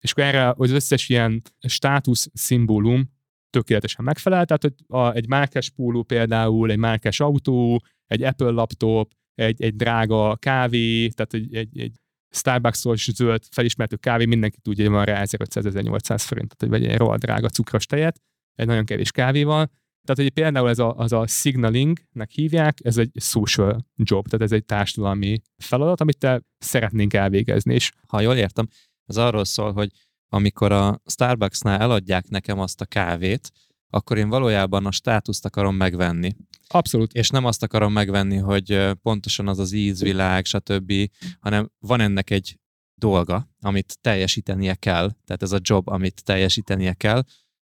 [0.00, 3.14] És akkor erre az összes ilyen státusz szimbólum
[3.50, 9.12] tökéletesen megfelel, tehát hogy a, egy márkás póló például, egy márkás autó, egy Apple laptop,
[9.36, 11.92] egy, egy drága kávé, tehát egy, egy, egy
[12.30, 17.22] Starbucks-os zöld felismertő kávé, mindenki tudja, hogy van rá 1500-1800 forint, tehát hogy egy rohadt
[17.22, 18.20] drága cukros tejet,
[18.54, 19.70] egy nagyon kevés kávéval.
[20.06, 24.52] Tehát, hogy például ez a, az a signalingnek hívják, ez egy social job, tehát ez
[24.52, 27.74] egy társadalmi feladat, amit te szeretnénk elvégezni.
[27.74, 28.68] És ha jól értem,
[29.06, 29.90] ez arról szól, hogy
[30.28, 33.50] amikor a Starbucksnál eladják nekem azt a kávét,
[33.90, 36.36] akkor én valójában a státuszt akarom megvenni.
[36.68, 37.12] Abszolút.
[37.12, 40.92] És nem azt akarom megvenni, hogy pontosan az az ízvilág, stb.,
[41.40, 42.58] hanem van ennek egy
[42.98, 47.22] dolga, amit teljesítenie kell, tehát ez a job, amit teljesítenie kell,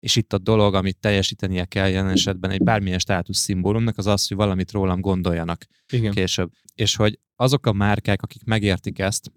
[0.01, 4.29] és itt a dolog, amit teljesítenie kell jelen esetben egy bármilyen státusz szimbólumnak, az az,
[4.29, 6.13] hogy valamit rólam gondoljanak Igen.
[6.13, 6.51] később.
[6.75, 9.33] És hogy azok a márkák, akik megértik ezt,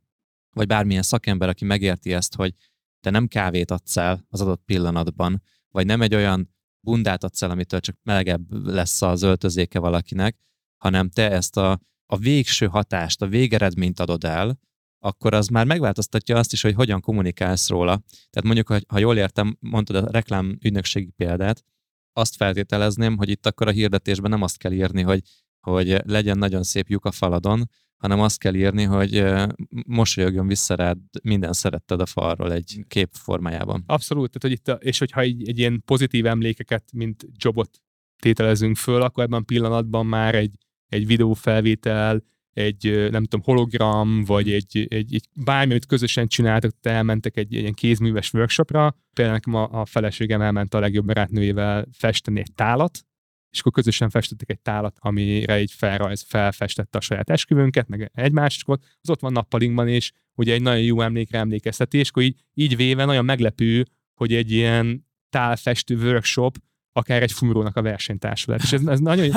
[0.56, 2.54] vagy bármilyen szakember, aki megérti ezt, hogy
[3.00, 6.55] te nem kávét adsz el az adott pillanatban, vagy nem egy olyan
[6.86, 10.38] bundát adsz el, amitől csak melegebb lesz az öltözéke valakinek,
[10.78, 14.60] hanem te ezt a, a végső hatást, a végeredményt adod el,
[15.00, 18.02] akkor az már megváltoztatja azt is, hogy hogyan kommunikálsz róla.
[18.30, 21.64] Tehát mondjuk, ha, ha jól értem, mondtad a reklám ügynökségi példát,
[22.14, 25.22] azt feltételezném, hogy itt akkor a hirdetésben nem azt kell írni, hogy,
[25.72, 29.24] hogy legyen nagyon szép lyuk a faladon, hanem azt kell írni, hogy
[29.88, 33.84] mosolyogjon vissza rád minden szeretted a falról egy kép formájában.
[33.88, 37.82] Abszolút, tehát, hogy itt a, és hogyha egy, egy ilyen pozitív emlékeket, mint jobot
[38.22, 40.58] tételezünk föl, akkor ebben a pillanatban már egy,
[40.88, 46.90] egy videófelvétel, egy, nem tudom, hologram, vagy egy, egy, egy bármi, amit közösen csináltak, te
[46.90, 51.88] elmentek egy, egy ilyen kézműves workshopra, például nekem a, a feleségem elment a legjobb barátnőjével
[51.92, 53.06] festeni egy tálat,
[53.56, 58.56] és akkor közösen festettek egy tálat, amire egy felrajz felfestette a saját esküvőnket, meg egymást,
[58.56, 62.24] és akkor az ott van nappalinkban, és ugye egy nagyon jó emlékre emlékezteti, és akkor
[62.24, 66.58] így, így véve nagyon meglepő, hogy egy ilyen tálfestő workshop
[66.92, 68.62] akár egy fumrónak a versenytársa lett.
[68.62, 69.26] És ez, ez nagyon,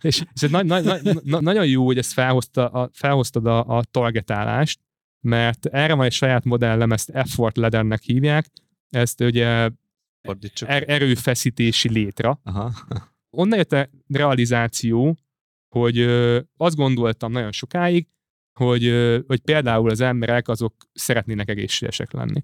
[0.00, 3.76] és, és ez na, na, na, na, nagyon jó, hogy ezt felhozta, a, felhoztad a,
[3.76, 4.80] a targetálást,
[5.20, 8.46] mert erre van egy saját modellem, ezt effort laddernek hívják,
[8.88, 9.70] ezt ugye
[10.66, 12.38] er, erőfeszítési létre.
[12.42, 12.72] Aha
[13.30, 15.16] onnan jött a realizáció,
[15.68, 18.08] hogy ö, azt gondoltam nagyon sokáig,
[18.58, 18.92] hogy,
[19.26, 22.42] hogy például az emberek azok szeretnének egészségesek lenni.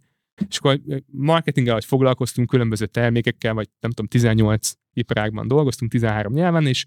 [0.49, 6.67] És akkor marketinggel, hogy foglalkoztunk különböző termékekkel, vagy nem tudom, 18 iparágban dolgoztunk, 13 nyelven,
[6.67, 6.87] és,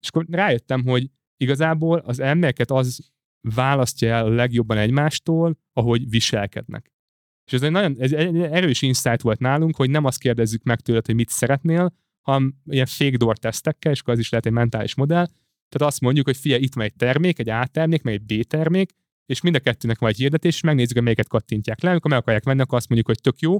[0.00, 3.10] és akkor rájöttem, hogy igazából az embereket az
[3.40, 6.92] választja el a legjobban egymástól, ahogy viselkednek.
[7.46, 10.80] És ez egy nagyon ez egy erős insight volt nálunk, hogy nem azt kérdezzük meg
[10.80, 14.52] tőled, hogy mit szeretnél, hanem ilyen fake door tesztekkel, és akkor az is lehet egy
[14.52, 15.26] mentális modell.
[15.68, 18.46] Tehát azt mondjuk, hogy figyelj, itt van egy termék, egy A termék, meg egy B
[18.46, 18.90] termék,
[19.26, 21.90] és mind a kettőnek van egy hirdetés, és megnézzük, hogy melyiket kattintják le.
[21.90, 23.58] Amikor meg akarják venni, akkor azt mondjuk, hogy tök jó,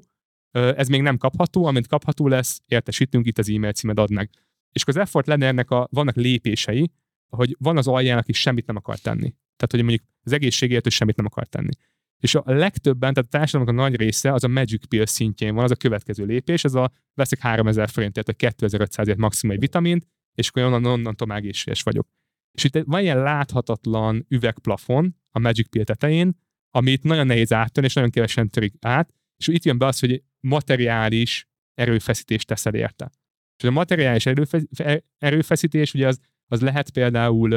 [0.51, 4.31] ez még nem kapható, amint kapható lesz, értesítünk, itt az e-mail címed ad meg.
[4.73, 6.91] És akkor az effort ennek a, vannak lépései,
[7.29, 9.35] hogy van az alján, aki semmit nem akar tenni.
[9.57, 11.71] Tehát, hogy mondjuk az egészségért ő semmit nem akar tenni.
[12.21, 15.65] És a legtöbben, tehát a társadalomnak a nagy része az a Magic Pill szintjén van,
[15.65, 20.07] az a következő lépés, ez a veszek 3000 forintért, vagy 2500 ért maximum egy vitamint,
[20.35, 22.09] és akkor onnan, onnantól már egészséges vagyok.
[22.53, 26.39] És itt van ilyen láthatatlan üvegplafon a Magic Pill tetején,
[26.71, 30.23] amit nagyon nehéz áttörni, és nagyon kevesen törik át, és itt jön be az, hogy
[30.41, 33.11] materiális erőfeszítést teszel érte.
[33.63, 34.27] És a materiális
[35.19, 37.53] erőfeszítés, ugye az, az lehet például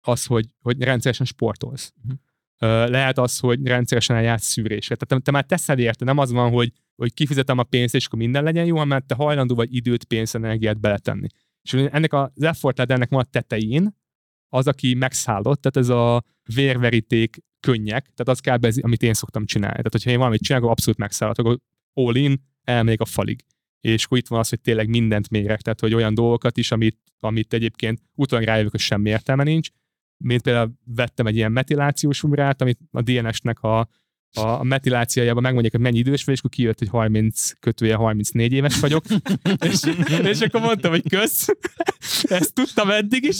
[0.00, 1.92] az, hogy, hogy rendszeresen sportolsz.
[2.02, 2.18] Uh-huh
[2.66, 4.96] lehet az, hogy rendszeresen eljátsz szűrésre.
[4.96, 8.18] Tehát te, már teszel érte, nem az van, hogy, hogy kifizetem a pénzt, és akkor
[8.18, 11.26] minden legyen jó, hanem te hajlandó vagy időt, pénzt, energiát beletenni.
[11.62, 13.96] És ennek az effort ennek van a tetején,
[14.48, 19.76] az, aki megszállott, tehát ez a vérveríték könnyek, tehát az kell, amit én szoktam csinálni.
[19.76, 21.58] Tehát, hogyha én valamit csinálok, akkor abszolút megszállott, akkor
[21.92, 23.44] all in, elmegyek a falig.
[23.80, 26.98] és akkor itt van az, hogy tényleg mindent mérek, tehát hogy olyan dolgokat is, amit,
[27.20, 29.68] amit egyébként utólag rájövök, hogy semmi értelme nincs,
[30.22, 33.88] mint például vettem egy ilyen metilációs umrát, amit a DNS-nek a
[34.34, 38.80] a metilációjában megmondják, hogy mennyi idős vagy, és akkor kijött, hogy 30 kötője 34 éves
[38.80, 39.04] vagyok.
[39.70, 39.80] és,
[40.22, 41.48] és akkor mondtam, hogy kösz.
[42.22, 43.38] Ezt tudtam eddig is.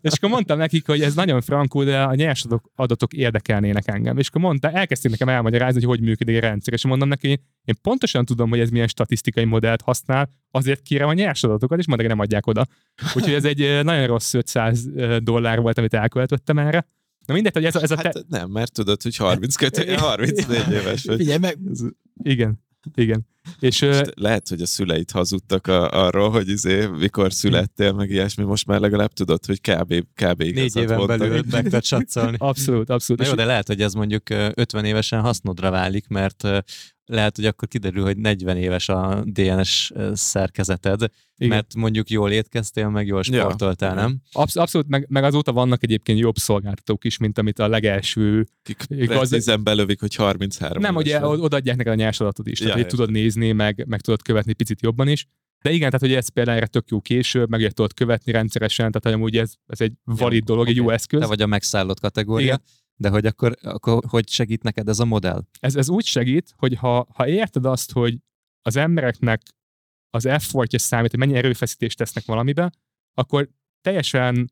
[0.00, 4.18] És akkor mondtam nekik, hogy ez nagyon frankó, de a nyers adatok, érdekelnének engem.
[4.18, 6.72] És akkor mondta, elkezdték nekem elmagyarázni, hogy hogy működik a rendszer.
[6.72, 7.28] És mondom neki,
[7.64, 11.86] én pontosan tudom, hogy ez milyen statisztikai modellt használ, azért kérem a nyers adatokat, és
[11.86, 12.66] majd nem adják oda.
[13.14, 16.86] Úgyhogy ez egy nagyon rossz 500 eh, dollár volt, amit elköltöttem erre.
[17.28, 18.02] Na mindegy, hogy ez a, ez a te...
[18.02, 21.16] Hát nem, mert tudod, hogy 32, 34 éves vagy.
[21.16, 21.58] Figyelj, meg...
[22.22, 22.64] Igen,
[22.94, 23.26] igen.
[23.60, 28.44] És, és lehet, hogy a szüleit hazudtak a, arról, hogy izé, mikor születtél, meg ilyesmi,
[28.44, 29.94] most már legalább tudod, hogy kb.
[30.14, 30.42] kb.
[30.42, 32.36] Négy éven belül meg tudod satszolni.
[32.40, 33.22] Abszolút, abszolút.
[33.22, 36.48] Na jó, de lehet, hogy ez mondjuk 50 évesen hasznodra válik, mert
[37.08, 41.00] lehet, hogy akkor kiderül, hogy 40 éves a DNS szerkezeted,
[41.36, 41.48] Igen.
[41.48, 44.00] mert mondjuk jól étkeztél, meg jól sportoltál, ja.
[44.00, 44.20] nem?
[44.32, 48.46] Absz- abszolút, meg, meg azóta vannak egyébként jobb szolgáltatók is, mint amit a legelső...
[48.62, 49.60] Kik igaz...
[49.62, 53.10] belövik, hogy 33 Nem, ugye odaadják neked a nyers adatot is, ja, tehát hogy tudod
[53.10, 55.26] nézni, meg, meg tudod követni picit jobban is.
[55.62, 59.02] De igen, tehát hogy ez például erre tök jó később, meg tudod követni rendszeresen, tehát
[59.02, 60.72] hogy amúgy ez, ez egy valid dolog, okay.
[60.72, 61.20] egy jó eszköz.
[61.20, 62.46] Te vagy a megszállott kategória.
[62.46, 62.62] Igen.
[63.00, 65.42] De hogy akkor, akkor hogy segít neked ez a modell?
[65.60, 68.18] Ez, ez úgy segít, hogy ha, ha érted azt, hogy
[68.62, 69.42] az embereknek
[70.10, 72.72] az effortja számít, hogy mennyi erőfeszítést tesznek valamibe,
[73.14, 73.48] akkor
[73.80, 74.50] teljesen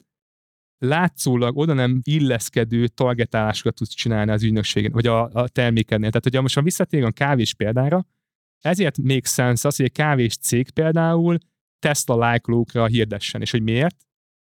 [0.78, 6.08] látszólag oda nem illeszkedő targetálásokat tudsz csinálni az ügynökségen, vagy a, a termékednél.
[6.08, 8.06] Tehát, hogyha most visszatérünk a kávés példára,
[8.64, 11.38] ezért még sense az, hogy egy kávés cég például
[11.78, 13.40] Tesla lájkolókra hirdessen.
[13.40, 13.96] És hogy miért?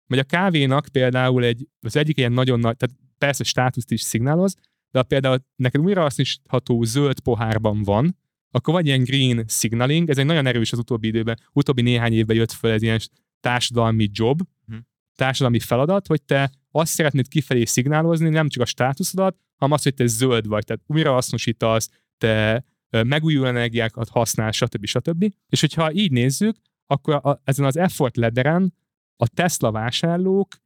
[0.07, 4.55] Vagy a kávénak például egy, az egyik ilyen nagyon nagy, tehát persze státuszt is szignáloz,
[4.91, 8.17] de ha például neked újra hasznosítható zöld pohárban van,
[8.51, 12.37] akkor vagy ilyen green signaling, ez egy nagyon erős az utóbbi időben, utóbbi néhány évben
[12.37, 13.01] jött fel ez ilyen
[13.41, 14.77] társadalmi job, hm.
[15.15, 19.95] társadalmi feladat, hogy te azt szeretnéd kifelé szignálozni, nem csak a státuszodat, hanem azt, hogy
[19.95, 24.85] te zöld vagy, tehát újra hasznosítasz, te megújuló energiákat használ, stb.
[24.85, 25.33] stb.
[25.49, 26.57] És hogyha így nézzük,
[26.87, 28.75] akkor a, ezen az effort lederen
[29.17, 30.57] a Tesla vásárlók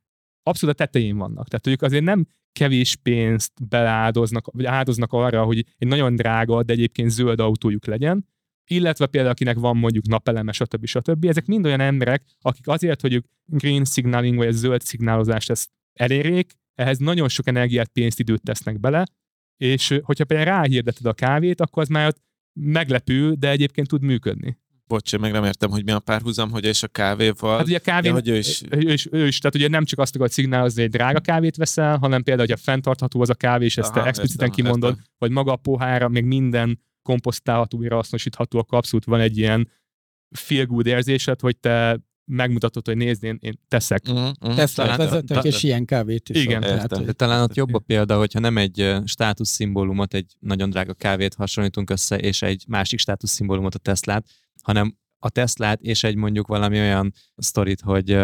[0.43, 1.49] abszolút a tetején vannak.
[1.49, 6.73] Tehát ők azért nem kevés pénzt beleáldoznak, vagy áldoznak arra, hogy egy nagyon drága, de
[6.73, 8.27] egyébként zöld autójuk legyen,
[8.71, 10.87] illetve például akinek van mondjuk napeleme, stb.
[10.87, 11.25] stb.
[11.25, 15.71] Ezek mind olyan emberek, akik azért, hogy ők green signaling vagy a zöld szignálozást ezt
[15.93, 19.05] elérjék, ehhez nagyon sok energiát, pénzt, időt tesznek bele,
[19.57, 22.15] és hogyha például ráhirdeted a kávét, akkor az már
[22.61, 24.59] meglepő, de egyébként tud működni.
[24.91, 27.57] Bocs, én meg nem értem, hogy mi a párhuzam, hogy és a kávéval.
[27.57, 28.63] Hát ugye a kávé, ja, hogy ő is...
[28.71, 31.99] Ő, is, ő is, tehát ugye nem csak azt akarod szignálozni, hogy drága kávét veszel,
[31.99, 34.91] hanem például, hogy a fenntartható az a kávé, és ezt Aha, te expliciten értem, kimondod,
[34.91, 35.05] értem.
[35.19, 39.69] vagy maga a pohára, még minden komposztálható, újra hasznosítható, akkor abszolút van egy ilyen
[40.31, 44.03] feel good érzésed, hogy te megmutatod, hogy nézd, én, én teszek.
[44.09, 44.97] Uh-huh, uh-huh.
[44.97, 46.45] Vezetek, és ilyen kávét is.
[46.45, 46.61] Igen.
[46.61, 47.17] Tehát, hogy...
[47.17, 52.19] Talán ott jobb a példa, hogyha nem egy státuszszimbólumot, egy nagyon drága kávét hasonlítunk össze,
[52.19, 54.27] és egy másik státuszszimbólumot, a Teslát,
[54.63, 58.19] hanem a Teslát és egy mondjuk valami olyan sztorit, hogy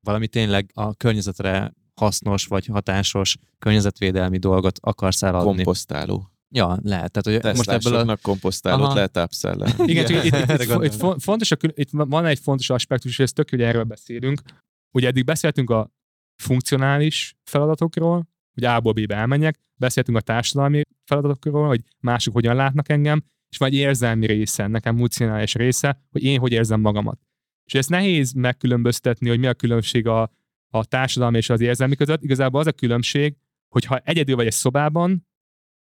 [0.00, 5.54] valami tényleg a környezetre hasznos vagy hatásos környezetvédelmi dolgot akarsz eladni.
[5.54, 6.30] Komposztáló.
[6.54, 7.12] Ja, lehet.
[7.12, 8.16] Tehát, hogy most ebből a...
[8.16, 8.94] komposztálót Aha.
[8.94, 13.18] lehet upsell Igen, csak itt, itt, itt, itt, fontos, itt van egy fontos aspektus, és
[13.18, 14.40] ez tök, hogy erről beszélünk.
[14.90, 15.90] Ugye eddig beszéltünk a
[16.42, 23.24] funkcionális feladatokról, hogy A-ból B-be elmenjek, beszéltünk a társadalmi feladatokról, hogy mások hogyan látnak engem,
[23.50, 27.20] és vagy érzelmi része, nekem emocionális része, hogy én hogy érzem magamat.
[27.64, 30.32] És ezt nehéz megkülönböztetni, hogy mi a különbség a,
[30.68, 32.22] a társadalmi és az érzelmi között.
[32.22, 33.36] Igazából az a különbség,
[33.68, 35.26] hogy ha egyedül vagy egy szobában,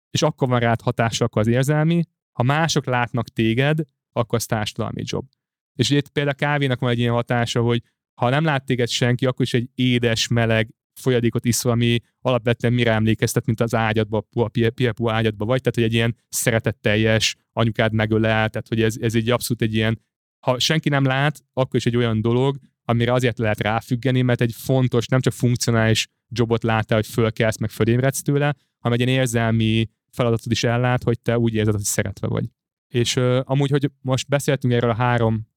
[0.09, 3.79] és akkor van rád hatása, akkor az érzelmi, ha mások látnak téged,
[4.11, 5.27] akkor az társadalmi jobb.
[5.75, 7.81] És itt például a kávénak van egy ilyen hatása, hogy
[8.13, 12.91] ha nem lát téged senki, akkor is egy édes, meleg, folyadékot iszol, ami alapvetően mire
[12.91, 18.49] emlékeztet, mint az ágyadba, a piepú ágyadba vagy, tehát hogy egy ilyen szeretetteljes anyukád megölel,
[18.49, 20.01] tehát hogy ez, ez egy abszolút egy ilyen,
[20.39, 24.53] ha senki nem lát, akkor is egy olyan dolog, amire azért lehet ráfüggeni, mert egy
[24.55, 29.89] fontos, nem csak funkcionális jobot lát hogy fölkelsz, meg fölébredsz tőle, hanem egy ilyen érzelmi
[30.11, 32.45] feladatod is ellát, hogy te úgy érzed, hogy szeretve vagy.
[32.87, 35.47] És uh, amúgy, hogy most beszéltünk erről a három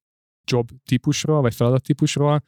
[0.45, 2.43] job típusról, vagy feladat típusról,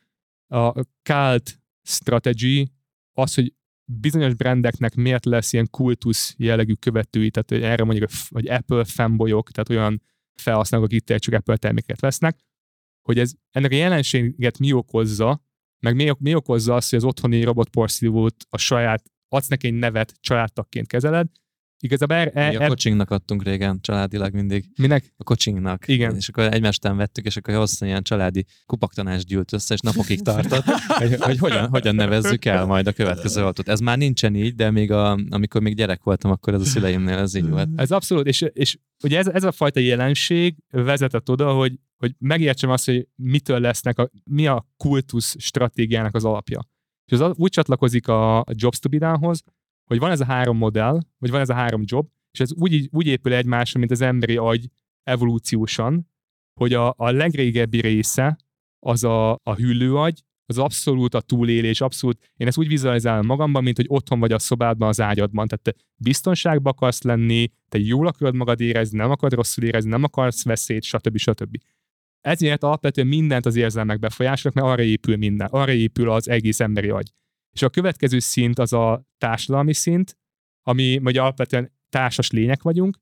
[0.49, 2.71] a cult strategy
[3.13, 3.55] az, hogy
[3.85, 9.69] bizonyos brandeknek miért lesz ilyen kultusz jellegű követői, tehát erre mondjuk, hogy Apple fanboyok, tehát
[9.69, 10.03] olyan
[10.35, 12.39] felhasználók, akik itt csak Apple terméket vesznek,
[13.03, 15.45] hogy ez, ennek a jelenséget mi okozza,
[15.79, 20.15] meg mi, mi okozza azt, hogy az otthoni robotporszívót a saját, adsz neki egy nevet,
[20.21, 21.29] családtagként kezeled,
[21.83, 24.65] igazából er, Mi er, a coachingnak adtunk régen, családilag mindig.
[24.77, 25.15] minek?
[25.17, 25.89] A coachingnak.
[25.89, 26.17] Igen.
[26.17, 30.65] És akkor egymástán vettük, és akkor hosszan ilyen családi kupaktanás gyűlt össze, és napokig tartott,
[30.87, 33.69] hogy, hogy hogyan, hogyan nevezzük el majd a következő autót.
[33.69, 37.19] Ez már nincsen így, de még a, amikor még gyerek voltam, akkor ez a szüleimnél
[37.19, 37.69] ez így volt.
[37.77, 42.71] Ez abszolút, és, és ugye ez, ez a fajta jelenség vezetett oda, hogy, hogy megértsem
[42.71, 46.61] azt, hogy mitől lesznek, a, mi a kultusz stratégiának az alapja.
[47.13, 49.43] És az úgy csatlakozik a, a Jobs to be done-hoz,
[49.93, 52.89] hogy van ez a három modell, vagy van ez a három job, és ez úgy,
[52.93, 54.71] úgy épül egymásra, mint az emberi agy
[55.03, 56.09] evolúciósan,
[56.61, 58.39] hogy a, a legrégebbi része
[58.87, 63.77] az a, a hüllőagy, az abszolút a túlélés, abszolút, én ezt úgy vizualizálom magamban, mint
[63.77, 68.35] hogy otthon vagy a szobádban, az ágyadban, tehát te biztonságban akarsz lenni, te jól akarod
[68.35, 71.17] magad érezni, nem akarod rosszul érezni, nem akarsz veszélyt, stb.
[71.17, 71.57] stb.
[72.21, 76.89] Ezért alapvetően mindent az érzelmek befolyásolnak, mert arra épül minden, arra épül az egész emberi
[76.89, 77.13] agy.
[77.53, 80.19] És a következő szint az a társadalmi szint,
[80.63, 82.99] ami vagy alapvetően társas lények vagyunk,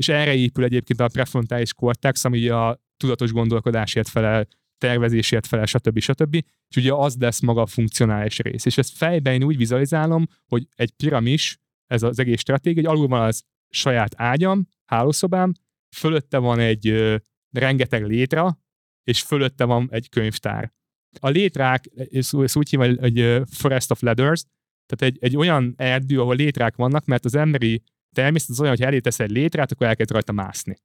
[0.00, 5.98] és erre épül egyébként a prefrontális cortex, ami a tudatos gondolkodásért felel, tervezésért felel, stb.
[5.98, 6.34] stb.
[6.68, 8.64] És ugye az lesz maga a funkcionális rész.
[8.64, 13.08] És ezt fejben én úgy vizualizálom, hogy egy piramis, ez az egész stratégia, hogy alul
[13.08, 15.52] van az saját ágyam, hálószobám,
[15.96, 17.16] fölötte van egy ö,
[17.50, 18.58] rengeteg létra,
[19.04, 20.72] és fölötte van egy könyvtár.
[21.18, 24.44] A létrák, ezt úgy hívja, hogy Forest of Leathers,
[24.86, 27.82] tehát egy, egy olyan erdő, ahol létrák vannak, mert az emberi
[28.14, 30.76] természet az olyan, hogy elé teszel egy létrát, akkor elkezd rajta mászni.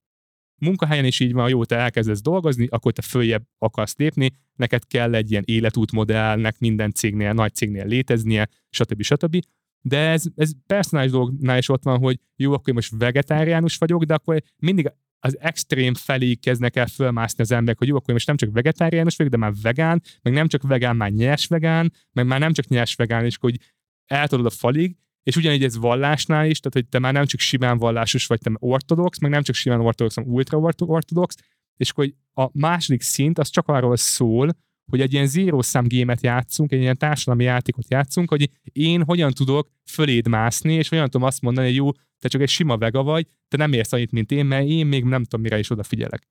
[0.61, 5.15] Munkahelyen is így van, jó, te elkezdesz dolgozni, akkor te följebb akarsz lépni, neked kell
[5.15, 9.01] egy ilyen életútmodellnek minden cégnél, nagy cégnél léteznie, stb.
[9.01, 9.39] stb.
[9.88, 14.03] De ez, ez personális dolognál is ott van, hogy jó, akkor én most vegetáriánus vagyok,
[14.03, 18.15] de akkor mindig az extrém felé kezdnek el fölmászni az emberek, hogy jó, akkor én
[18.15, 21.93] most nem csak vegetáriánus vagyok, de már vegán, meg nem csak vegán, már nyers vegán,
[22.11, 23.59] meg már nem csak nyers vegán, és hogy
[24.05, 27.77] eltolod a falig, és ugyanígy ez vallásnál is, tehát hogy te már nem csak simán
[27.77, 31.36] vallásos vagy, te ortodox, meg nem csak simán ortodox, hanem ultra ortodox,
[31.77, 34.49] és hogy a második szint az csak arról szól,
[34.91, 39.31] hogy egy ilyen zero szám gémet játszunk, egy ilyen társadalmi játékot játszunk, hogy én hogyan
[39.31, 43.03] tudok föléd mászni, és hogyan tudom azt mondani, hogy jó, te csak egy sima vega
[43.03, 46.27] vagy, te nem érsz annyit, mint én, mert én még nem tudom, mire is odafigyelek.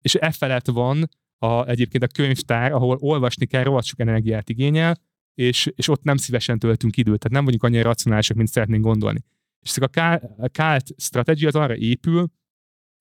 [0.00, 4.98] És e felett van a, egyébként a könyvtár, ahol olvasni kell, rohadt sok energiát igényel,
[5.34, 9.20] és, és ott nem szívesen töltünk időt, tehát nem vagyunk annyira racionálisak, mint szeretnénk gondolni.
[9.60, 12.26] És a kált stratégia az arra épül,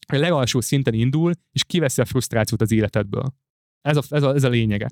[0.08, 3.34] hogy a legalsó szinten indul, és kiveszi a frusztrációt az életedből.
[3.82, 4.90] Ez a, ez a, ez a lényege.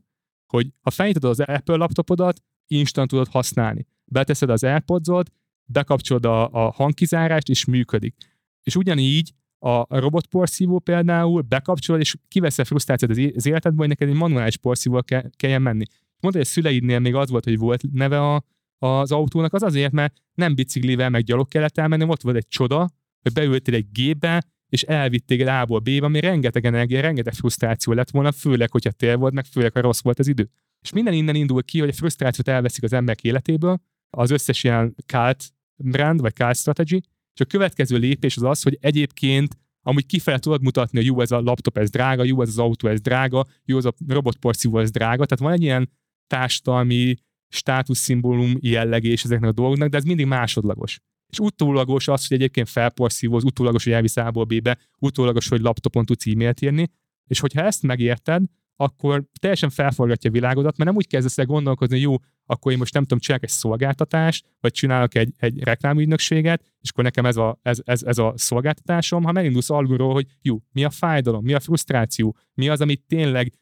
[0.48, 3.88] Hogy ha felnyitod az Apple laptopodat, instant tudod használni.
[4.06, 5.32] Beteszed az airpods
[5.66, 8.16] bekapcsolod a, a hangkizárást, és működik.
[8.64, 14.16] És ugyanígy a robotporszívó például bekapcsolod, és kiveszi a frusztrációt az életedből, hogy neked egy
[14.16, 15.86] manuális porszívóval ke- kelljen menni.
[16.20, 18.44] Mondta, hogy a szüleidnél még az volt, hogy volt neve a,
[18.78, 22.90] az autónak, az azért, mert nem biciklivel meg gyalog kellett elmenni, ott volt egy csoda,
[23.22, 28.10] hogy beültél egy gépbe, és elvitt téged A-ból B-be, ami rengeteg energia, rengeteg frusztráció lett
[28.10, 30.50] volna, főleg, hogyha tél volt, meg főleg, ha rossz volt az idő.
[30.82, 34.96] És minden innen indul ki, hogy a frusztrációt elveszik az emberek életéből, az összes ilyen
[35.06, 35.44] cult
[35.76, 36.96] brand, vagy cult strategy,
[37.34, 41.32] és a következő lépés az az, hogy egyébként amúgy kifele tudod mutatni, hogy jó, ez
[41.32, 44.92] a laptop, ez drága, jó, ez az autó, ez drága, jó, ez a robotporszívó, ez
[44.92, 45.26] drága.
[45.26, 45.90] Tehát van egy ilyen
[46.28, 47.16] társadalmi
[47.48, 51.00] státuszszimbólum jellege és ezeknek a dolgoknak, de ez mindig másodlagos.
[51.30, 56.28] És utólagos az, hogy egyébként felporszívóz, utólagos, hogy elvisz A-ból B-be, utólagos, hogy laptopon tudsz
[56.28, 56.92] e-mailt írni,
[57.28, 58.44] és hogyha ezt megérted,
[58.76, 62.16] akkor teljesen felforgatja a világodat, mert nem úgy kezdesz el gondolkozni, jó,
[62.46, 67.04] akkor én most nem tudom, csinálok egy szolgáltatást, vagy csinálok egy, egy reklámügynökséget, és akkor
[67.04, 70.90] nekem ez a, ez, ez, ez a szolgáltatásom, ha megindulsz alulról, hogy jó, mi a
[70.90, 73.54] fájdalom, mi a frusztráció, mi az, amit tényleg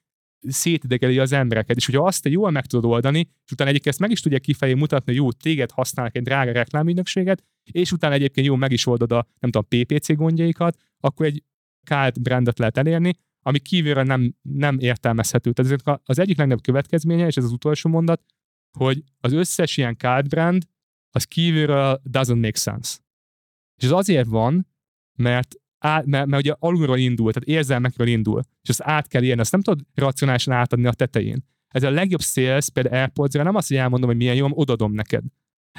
[0.47, 1.77] szétidegeli az embereket.
[1.77, 4.39] És hogyha azt te jól meg tudod oldani, és utána egyébként ezt meg is tudja
[4.39, 8.85] kifelé mutatni, hogy jó, téged használnak egy drága reklámügynökséget, és utána egyébként jó, meg is
[8.85, 11.43] oldod a, nem tudom, PPC gondjaikat, akkor egy
[11.83, 13.13] kált brandet lehet elérni,
[13.45, 15.51] ami kívülre nem, nem értelmezhető.
[15.51, 18.21] Tehát az egyik legnagyobb következménye, és ez az utolsó mondat,
[18.77, 20.63] hogy az összes ilyen kált brand,
[21.15, 22.97] az kívülről doesn't make sense.
[23.77, 24.67] És ez azért van,
[25.15, 29.41] mert át, mert, mert ugye alulról indul, tehát érzelmekről indul, és azt át kell érni,
[29.41, 31.45] azt nem tudod racionálisan átadni a tetején.
[31.67, 35.23] Ez a legjobb sales, például airpods nem azt, hogy elmondom, hogy milyen jó, odadom neked.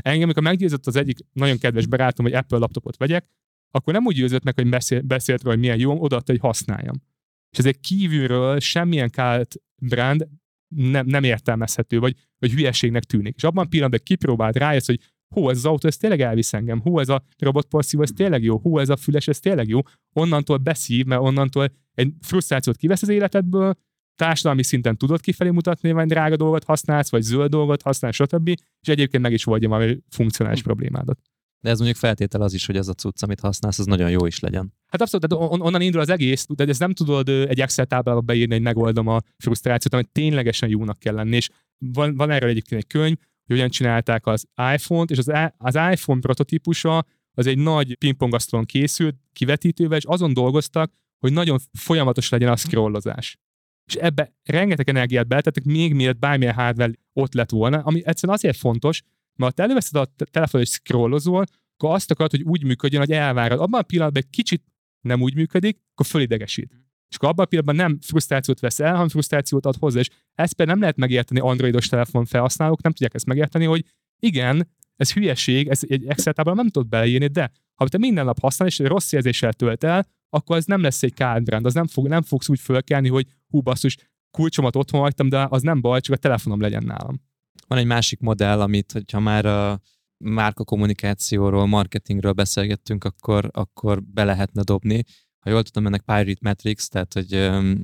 [0.03, 3.29] Engem, amikor meggyőzött az egyik nagyon kedves barátom, hogy Apple laptopot vegyek,
[3.71, 7.03] akkor nem úgy győzött meg, hogy beszél, beszélt róla, hogy milyen jó, odaadta, hogy használjam.
[7.51, 10.29] És ezért kívülről semmilyen kált brand
[10.75, 13.35] nem, nem értelmezhető, vagy, vagy hülyeségnek tűnik.
[13.37, 15.01] És abban a pillanatban kipróbált, rájössz, hogy
[15.35, 18.59] hú, ez az autó, ez tényleg elvisz engem, hú, ez a robotporszívó, ez tényleg jó,
[18.59, 19.81] hú, ez a füles, ez tényleg jó,
[20.13, 23.75] onnantól beszív, mert onnantól egy frusztrációt kivesz az életedből,
[24.17, 28.49] társadalmi szinten tudod kifelé mutatni, vagy drága dolgot használsz, vagy zöld dolgot használsz, stb.
[28.81, 31.19] És egyébként meg is oldja valami funkcionális problémádat.
[31.61, 34.27] De ez mondjuk feltétel az is, hogy ez a cucc, amit használsz, az nagyon jó
[34.27, 34.73] is legyen.
[34.87, 38.21] Hát abszolút, tehát on- onnan indul az egész, de ezt nem tudod egy Excel táblába
[38.21, 41.37] beírni, hogy megoldom a frusztrációt, hanem ténylegesen jónak kell lenni.
[41.37, 45.75] És van, van erről egyébként egy könyv, hogy hogyan csinálták az iPhone-t, és az, az
[45.75, 47.05] iPhone prototípusa
[47.35, 53.39] az egy nagy pingpongasztalon készült, kivetítővel, és azon dolgoztak, hogy nagyon folyamatos legyen a scrollozás.
[53.87, 58.57] És ebbe rengeteg energiát beletettek, még mielőtt bármilyen hardware ott lett volna, ami egyszerűen azért
[58.57, 59.03] fontos,
[59.37, 61.45] mert ha előveszed a te- telefon és scrollozol,
[61.77, 63.61] akkor azt akarod, hogy úgy működjön, hogy elvárod.
[63.61, 64.65] Abban a pillanatban egy kicsit
[65.01, 66.75] nem úgy működik, akkor fölidegesít.
[67.09, 70.01] És akkor abban a pillanatban nem frusztrációt vesz el, hanem frusztrációt ad hozzá.
[70.01, 73.85] És ezt például nem lehet megérteni androidos telefon felhasználók, nem tudják ezt megérteni, hogy
[74.19, 78.41] igen, ez hülyeség, ez egy Excel táblában nem tudod beleírni, de ha te minden nap
[78.41, 82.09] használod, és rossz érzéssel tölt el, akkor ez nem lesz egy kádbrand, az nem, fog,
[82.09, 83.97] nem fogsz úgy fölkelni, hogy hú basszus,
[84.31, 87.21] kulcsomat otthon hagytam, de az nem baj, csak a telefonom legyen nálam.
[87.67, 89.81] Van egy másik modell, amit, hogyha már a
[90.25, 95.03] márka kommunikációról, marketingről beszélgettünk, akkor, akkor be lehetne dobni.
[95.45, 97.81] Ha jól tudom, ennek Pirate Metrics, tehát hogy um,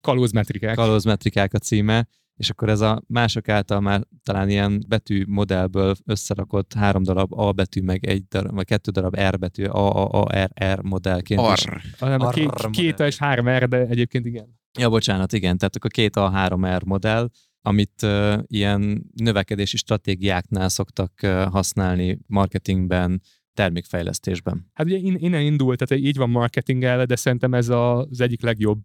[0.00, 0.74] Kalózmetrikák.
[0.74, 6.74] kalózmetrikák a címe, és akkor ez a mások által már talán ilyen betű modellből összerakott
[6.74, 10.44] három darab A betű, meg egy darab, vagy kettő darab R betű, A, A, A,
[10.44, 11.64] R, R modellként is.
[11.64, 11.80] Arr.
[11.98, 13.06] hanem a két, Arr, két modell.
[13.06, 14.58] és három R, de egyébként igen.
[14.78, 17.30] Ja, bocsánat, igen, tehát akkor két A3R modell,
[17.60, 23.22] amit uh, ilyen növekedési stratégiáknál szoktak uh, használni marketingben,
[23.56, 24.70] termékfejlesztésben.
[24.72, 28.80] Hát ugye in- innen indult, tehát így van marketingel, de szerintem ez az egyik legjobb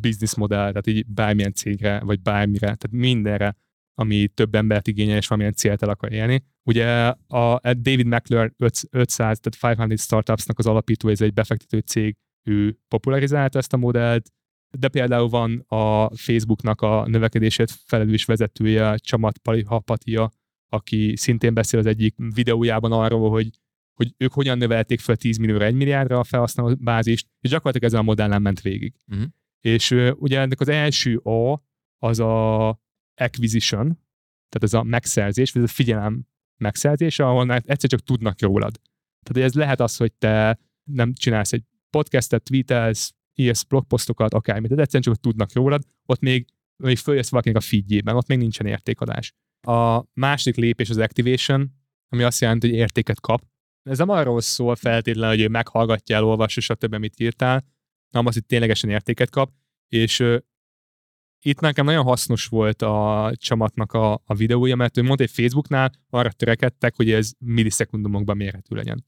[0.00, 3.56] business modell, tehát így bármilyen cégre, vagy bármire, tehát mindenre,
[3.94, 6.44] ami több embert igényel, és valamilyen célt el akar élni.
[6.64, 8.52] Ugye a David McClure
[8.90, 12.16] 500, tehát 500 Startupsnak az alapító, ez egy befektető cég,
[12.48, 14.30] ő popularizálta ezt a modellt,
[14.78, 20.30] de például van a Facebooknak a növekedését felelős vezetője, Csamat Palihapatia,
[20.68, 23.50] aki szintén beszél az egyik videójában arról, hogy
[23.98, 28.00] hogy ők hogyan növelték fel 10 millióra 1 milliárdra a felhasználó bázist, és gyakorlatilag ezen
[28.00, 28.94] a modellen ment végig.
[29.04, 29.22] Mhm.
[29.60, 31.62] És ö, ugye ennek az első A
[31.98, 32.68] az a
[33.14, 33.86] acquisition,
[34.48, 36.26] tehát ez a megszerzés, vagy ez a figyelem
[36.56, 38.80] megszerzése, ahol egyszer csak tudnak rólad.
[39.22, 40.58] Tehát ez lehet az, hogy te
[40.90, 46.46] nem csinálsz egy podcastet, tweetelsz, írsz blogposztokat, akármit, de egyszerűen csak tudnak rólad, ott még,
[46.76, 49.32] még följössz valakinek a feedjében, ott még nincsen értékadás.
[49.66, 51.70] A másik lépés az activation,
[52.08, 53.42] ami azt jelenti, hogy értéket kap.
[53.88, 56.92] Ez nem arról szól feltétlenül, hogy ő meghallgatja, elolvassa, stb.
[56.92, 57.64] amit írtál,
[58.10, 59.50] hanem az, hogy ténylegesen értéket kap,
[59.88, 60.24] és
[61.44, 65.92] itt nekem nagyon hasznos volt a csamatnak a, a videója, mert ő mondta, hogy Facebooknál
[66.10, 69.06] arra törekedtek, hogy ez millisekundumokban mérhető legyen.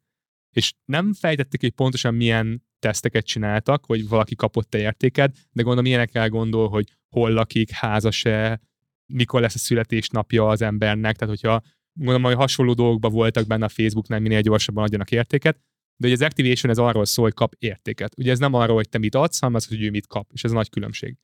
[0.50, 6.28] És nem fejtették, hogy pontosan milyen teszteket csináltak, hogy valaki kapott-e értéket, de gondolom ilyenekkel
[6.28, 8.60] gondol, hogy hol lakik, házas-e,
[9.06, 13.68] mikor lesz a születésnapja az embernek, tehát hogyha gondolom, hogy hasonló dolgokban voltak benne a
[13.68, 15.60] Facebooknál, minél gyorsabban adjanak értéket,
[15.96, 18.12] de ugye az activation ez arról szól, hogy kap értéket.
[18.16, 20.44] Ugye ez nem arról, hogy te mit adsz, hanem az, hogy ő mit kap, és
[20.44, 21.16] ez a nagy különbség.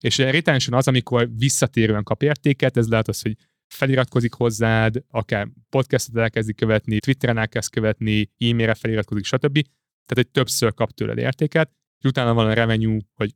[0.00, 3.36] És a retention az, amikor visszatérően kap értéket, ez lehet az, hogy
[3.66, 9.52] feliratkozik hozzád, akár podcastot elkezdi követni, Twitteren elkezd követni, e-mailre feliratkozik, stb.
[9.52, 13.34] Tehát, hogy többször kap tőled értéket, és utána van a revenue, hogy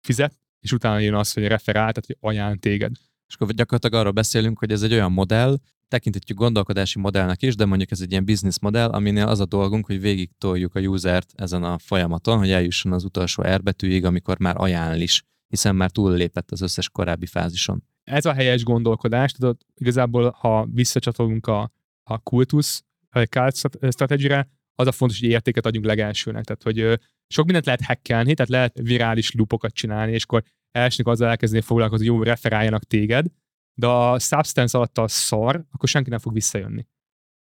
[0.00, 2.92] fizet, és utána jön az, hogy referál, tehát hogy ajánl téged.
[3.26, 5.58] És akkor gyakorlatilag arról beszélünk, hogy ez egy olyan modell,
[5.92, 9.86] tekinthetjük gondolkodási modellnek is, de mondjuk ez egy ilyen business modell, aminél az a dolgunk,
[9.86, 14.38] hogy végig toljuk a usert ezen a folyamaton, hogy eljusson az utolsó R betűig, amikor
[14.38, 17.82] már ajánl is, hiszen már túllépett az összes korábbi fázison.
[18.04, 23.50] Ez a helyes gondolkodás, tudod, igazából, ha visszacsatolunk a, a kultusz, a
[23.90, 24.32] strategy
[24.74, 26.44] az a fontos, hogy értéket adjunk legelsőnek.
[26.44, 31.28] Tehát, hogy sok mindent lehet hackelni, tehát lehet virális lupokat csinálni, és akkor elsőnek azzal
[31.28, 33.26] elkezdeni foglalkozni, hogy jó, referáljanak téged,
[33.74, 36.86] de a substance alatt a szar, akkor senki nem fog visszajönni.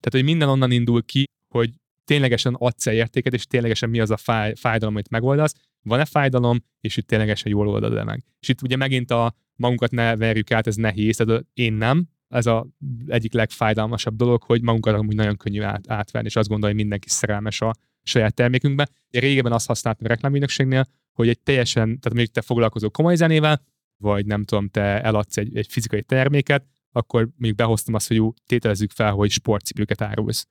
[0.01, 1.71] Tehát, hogy minden onnan indul ki, hogy
[2.05, 6.65] ténylegesen adsz -e értéket, és ténylegesen mi az a fáj, fájdalom, amit megoldasz, van-e fájdalom,
[6.81, 8.25] és itt ténylegesen jól oldod -e meg.
[8.41, 12.47] És itt ugye megint a magunkat ne verjük át, ez nehéz, tehát én nem, ez
[12.47, 12.67] a
[13.07, 17.09] egyik legfájdalmasabb dolog, hogy magunkat amúgy nagyon könnyű át, átvenni, és azt gondolja, hogy mindenki
[17.09, 18.89] szerelmes a saját termékünkbe.
[19.11, 23.63] Én régebben azt használtam a reklámügynökségnél, hogy egy teljesen, tehát mondjuk te foglalkozol komoly zenével,
[24.01, 28.33] vagy nem tudom, te eladsz egy, egy fizikai terméket, akkor még behoztam azt, hogy jó,
[28.47, 30.47] tételezzük fel, hogy sportcipőket árulsz.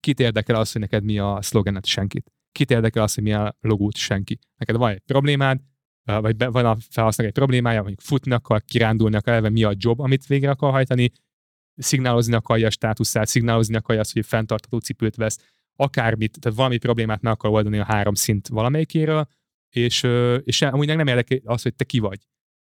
[0.00, 2.32] Kit érdekel az, hogy neked mi a szlogenet senkit?
[2.52, 4.38] Kit érdekel az, hogy mi a logót senki?
[4.56, 5.60] Neked van egy problémád,
[6.04, 9.72] vagy be, van a felhasználó egy problémája, mondjuk futni akar, kirándulni akar, eleve mi a
[9.76, 11.10] job, amit végre akar hajtani,
[11.76, 15.38] szignálózni akarja a státuszát, szignálózni akarja azt, hogy fenntartható cipőt vesz,
[15.76, 19.26] akármit, tehát valami problémát meg akar oldani a három szint valamelyikéről,
[19.70, 20.06] és,
[20.44, 22.18] és amúgy nem érdekel az, hogy te ki vagy.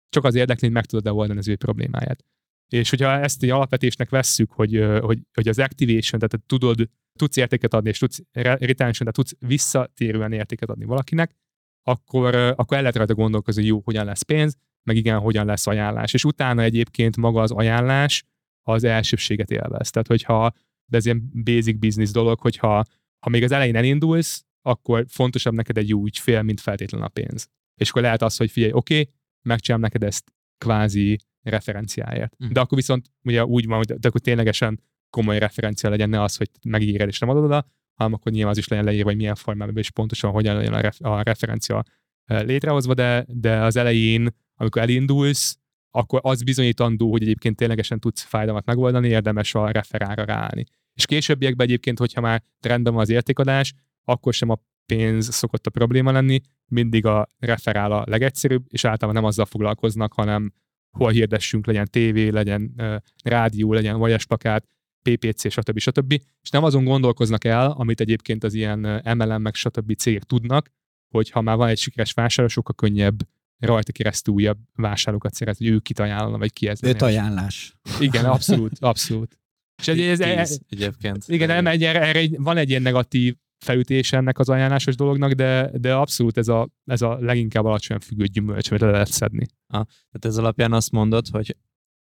[0.09, 2.25] Csak az érdekli, hogy meg tudod-e oldani az ő problémáját.
[2.67, 7.73] És hogyha ezt egy alapvetésnek vesszük, hogy, hogy, hogy az activation, tehát tudod, tudsz értéket
[7.73, 11.35] adni, és tudsz retention, tehát tudsz visszatérően értéket adni valakinek,
[11.83, 15.67] akkor, akkor el lehet rajta gondolkozni, hogy jó, hogyan lesz pénz, meg igen, hogyan lesz
[15.67, 16.13] ajánlás.
[16.13, 18.23] És utána egyébként maga az ajánlás
[18.67, 19.89] az elsőbséget élvez.
[19.89, 20.51] Tehát, hogyha,
[20.85, 22.83] de ez ilyen basic business dolog, hogyha
[23.19, 27.47] ha még az elején elindulsz, akkor fontosabb neked egy jó ügyfél, mint feltétlenül a pénz.
[27.75, 32.35] És akkor lehet az, hogy figyelj, oké, okay, megcsinálom neked ezt kvázi referenciáért.
[32.43, 32.51] Mm.
[32.51, 36.35] De akkor viszont ugye úgy van, hogy de akkor ténylegesen komoly referencia legyen, ne az,
[36.35, 39.35] hogy megígéred és nem adod oda, hanem akkor nyilván az is legyen leírva, hogy milyen
[39.35, 41.83] formában és pontosan hogyan legyen a, ref- a referencia
[42.25, 45.57] létrehozva, de, de az elején, amikor elindulsz,
[45.91, 50.65] akkor az bizonyítandó, hogy egyébként ténylegesen tudsz fájdalmat megoldani, érdemes a referára ráállni.
[50.93, 54.59] És későbbiekben egyébként, hogyha már rendben van az értékadás, akkor sem a
[54.95, 60.13] pénz szokott a probléma lenni, mindig a referál a legegyszerűbb, és általában nem azzal foglalkoznak,
[60.13, 60.53] hanem
[60.97, 64.67] hol hirdessünk, legyen tévé, legyen uh, rádió, legyen vajesplakát,
[65.01, 65.79] PPC, stb.
[65.79, 66.11] stb.
[66.41, 68.79] És nem azon gondolkoznak el, amit egyébként az ilyen
[69.17, 69.95] MLM meg stb.
[69.95, 70.69] cégek tudnak,
[71.09, 73.19] hogy ha már van egy sikeres vásárló, sokkal könnyebb
[73.59, 76.83] rajta keresztül újabb vásárlókat szerezni, hogy ő kit ajánlana, vagy ki ez.
[76.83, 77.77] Öt ajánlás.
[77.99, 79.39] Igen, abszolút, abszolút.
[79.81, 81.23] És ez, ez, ez, egyébként.
[81.27, 85.93] Igen, nem, erre, erre van egy ilyen negatív felütés ennek az ajánlásos dolognak, de, de
[85.93, 89.45] abszolút ez a, ez a leginkább alacsony függő gyümölcs, amit le lehet szedni.
[89.67, 91.55] Ah, tehát ez alapján azt mondod, hogy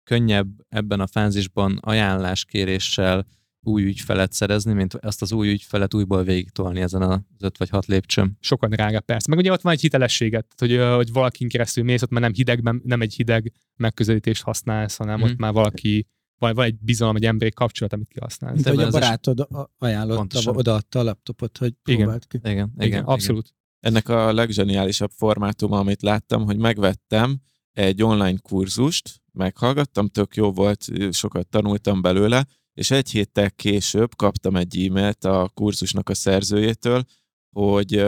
[0.04, 3.26] könnyebb ebben a fázisban ajánláskéréssel
[3.68, 7.86] új ügyfelet szerezni, mint azt az új ügyfelet újból végigtolni ezen az öt vagy hat
[7.86, 8.38] lépcsőn.
[8.40, 9.30] Sokan drága, persze.
[9.30, 12.82] Meg ugye ott van egy hitelességet, hogy, hogy valakin keresztül mész, ott már nem hidegben,
[12.84, 15.22] nem egy hideg megközelítést használsz, hanem mm.
[15.22, 15.42] ott mhm.
[15.42, 16.08] már valaki
[16.40, 18.54] van, van egy bizalom, egy emberi kapcsolat, amit kihasználsz.
[18.54, 19.48] Mint hogy a barátod
[19.78, 22.38] ajánlotta, odaadta a laptopot, hogy próbáld ki.
[22.38, 23.46] Igen, igen, igen, igen abszolút.
[23.46, 23.56] Igen.
[23.80, 27.42] Ennek a legzseniálisabb formátuma, amit láttam, hogy megvettem
[27.72, 34.56] egy online kurzust, meghallgattam, tök jó volt, sokat tanultam belőle, és egy héttel később kaptam
[34.56, 37.04] egy e-mailt a kurzusnak a szerzőjétől,
[37.50, 38.08] hogy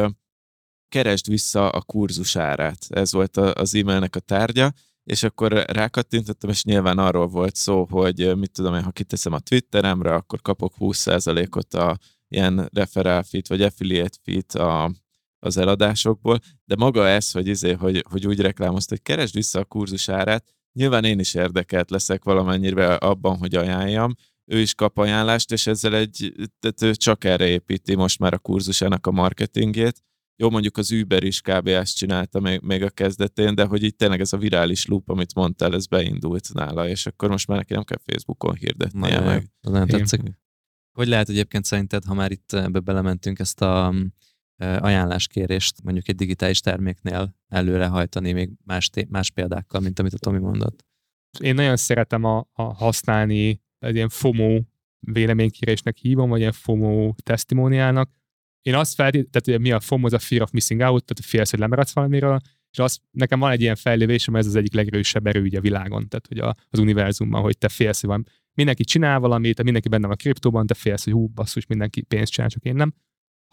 [0.89, 2.85] keresd vissza a kurzus árát.
[2.89, 4.73] Ez volt az e-mailnek a tárgya,
[5.10, 9.40] és akkor rákattintottam, és nyilván arról volt szó, hogy mit tudom én, ha kiteszem a
[9.40, 14.91] Twitteremre, akkor kapok 20%-ot a ilyen referál fit, vagy affiliate fit a,
[15.40, 19.65] az eladásokból, de maga ez, hogy, izé, hogy, hogy úgy reklámozta, hogy keresd vissza a
[19.65, 24.15] kurzus árát, nyilván én is érdekelt leszek valamennyire abban, hogy ajánljam,
[24.45, 28.38] ő is kap ajánlást, és ezzel egy, tehát ő csak erre építi most már a
[28.38, 30.03] kurzusának a marketingét.
[30.41, 31.67] Jó, mondjuk az Uber is kb.
[31.67, 35.35] ezt csinálta még, még a kezdetén, de hogy itt tényleg ez a virális loop, amit
[35.35, 39.51] mondtál, ez beindult nála, és akkor most már neki nem kell Facebookon hirdetnie meg.
[39.61, 40.21] Nem tetszik.
[40.97, 43.93] Hogy lehet egyébként szerinted, ha már itt ebbe belementünk, ezt a
[44.57, 50.85] ajánláskérést mondjuk egy digitális terméknél előrehajtani még más, más példákkal, mint amit a Tomi mondott?
[51.39, 54.61] Én nagyon szeretem a, a használni egy ilyen FOMO
[54.99, 58.18] véleménykérésnek hívom, vagy ilyen FOMO testimoniálnak.
[58.61, 61.49] Én azt feltétlenül, tehát mi a FOMO, az a Fear of Missing Out, tehát félsz,
[61.49, 62.40] hogy lemaradsz valamiről,
[62.72, 66.27] és az, nekem van egy ilyen fejlődésem, ez az egyik legerősebb erő a világon, tehát
[66.27, 70.03] hogy a, az univerzumban, hogy te félsz, hogy van, mindenki csinál valamit, te mindenki benne
[70.07, 72.94] van a kriptóban, te félsz, hogy hú, basszus, mindenki pénzt csinál, csak én nem.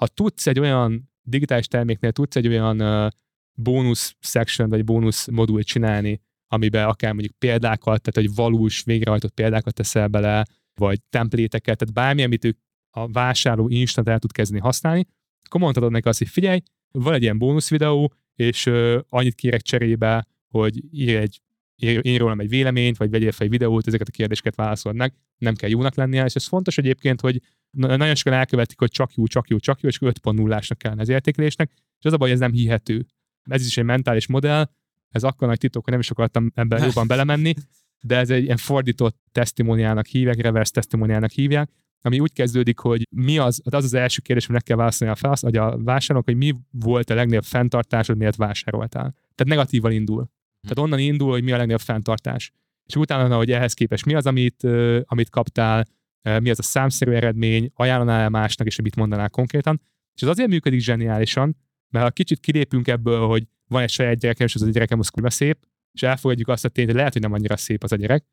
[0.01, 3.11] Ha tudsz egy olyan digitális terméknél, tudsz egy olyan uh,
[3.59, 9.75] bónusz section, vagy bónusz modult csinálni, amiben akár mondjuk példákat, tehát egy valós végrehajtott példákat
[9.75, 12.59] teszel bele, vagy templéteket, tehát bármi, amit ők
[12.97, 15.07] a vásárló instant el tud kezdeni használni,
[15.43, 16.61] akkor mondhatod neki azt, hogy figyelj,
[16.91, 21.41] van egy ilyen bónusz videó, és uh, annyit kérek cserébe, hogy írj egy
[21.83, 25.55] írj rólam egy véleményt, vagy vegyél fel egy videót, ezeket a kérdéseket válaszolod meg, nem
[25.55, 27.41] kell jónak lennie, és ez fontos egyébként, hogy
[27.71, 31.71] nagyon sokan elkövetik, hogy csak jó, csak jó, csak jó, és 5.0-ásnak kellene az értékelésnek,
[31.99, 33.07] és az a baj, hogy ez nem hihető.
[33.43, 34.71] Ez is egy mentális modell,
[35.11, 37.55] ez akkor nagy titok, hogy nem is akartam ebben jobban belemenni,
[38.01, 41.71] de ez egy ilyen fordított testimoniálnak hívják, reverse testimoniálnak hívják,
[42.01, 45.17] ami úgy kezdődik, hogy mi az, az az első kérdés, hogy meg kell válaszolni a,
[45.17, 49.11] felsz, vagy a vásárlók, hogy mi volt a legnagyobb fenntartásod, miért vásároltál.
[49.13, 50.31] Tehát negatívan indul.
[50.61, 52.53] Tehát onnan indul, hogy mi a legnagyobb fenntartás.
[52.87, 55.85] És utána, hogy ehhez képest mi az, amit, uh, amit kaptál,
[56.25, 59.81] uh, mi az a számszerű eredmény, ajánlanál másnak, és mit mondanál konkrétan.
[60.15, 61.57] És ez azért működik zseniálisan,
[61.89, 65.09] mert ha kicsit kilépünk ebből, hogy van egy saját gyerekem, és az a gyerekem az
[65.09, 65.59] kurva szép,
[65.93, 68.25] és elfogadjuk azt a tényt, hogy lehet, hogy nem annyira szép az a gyerek,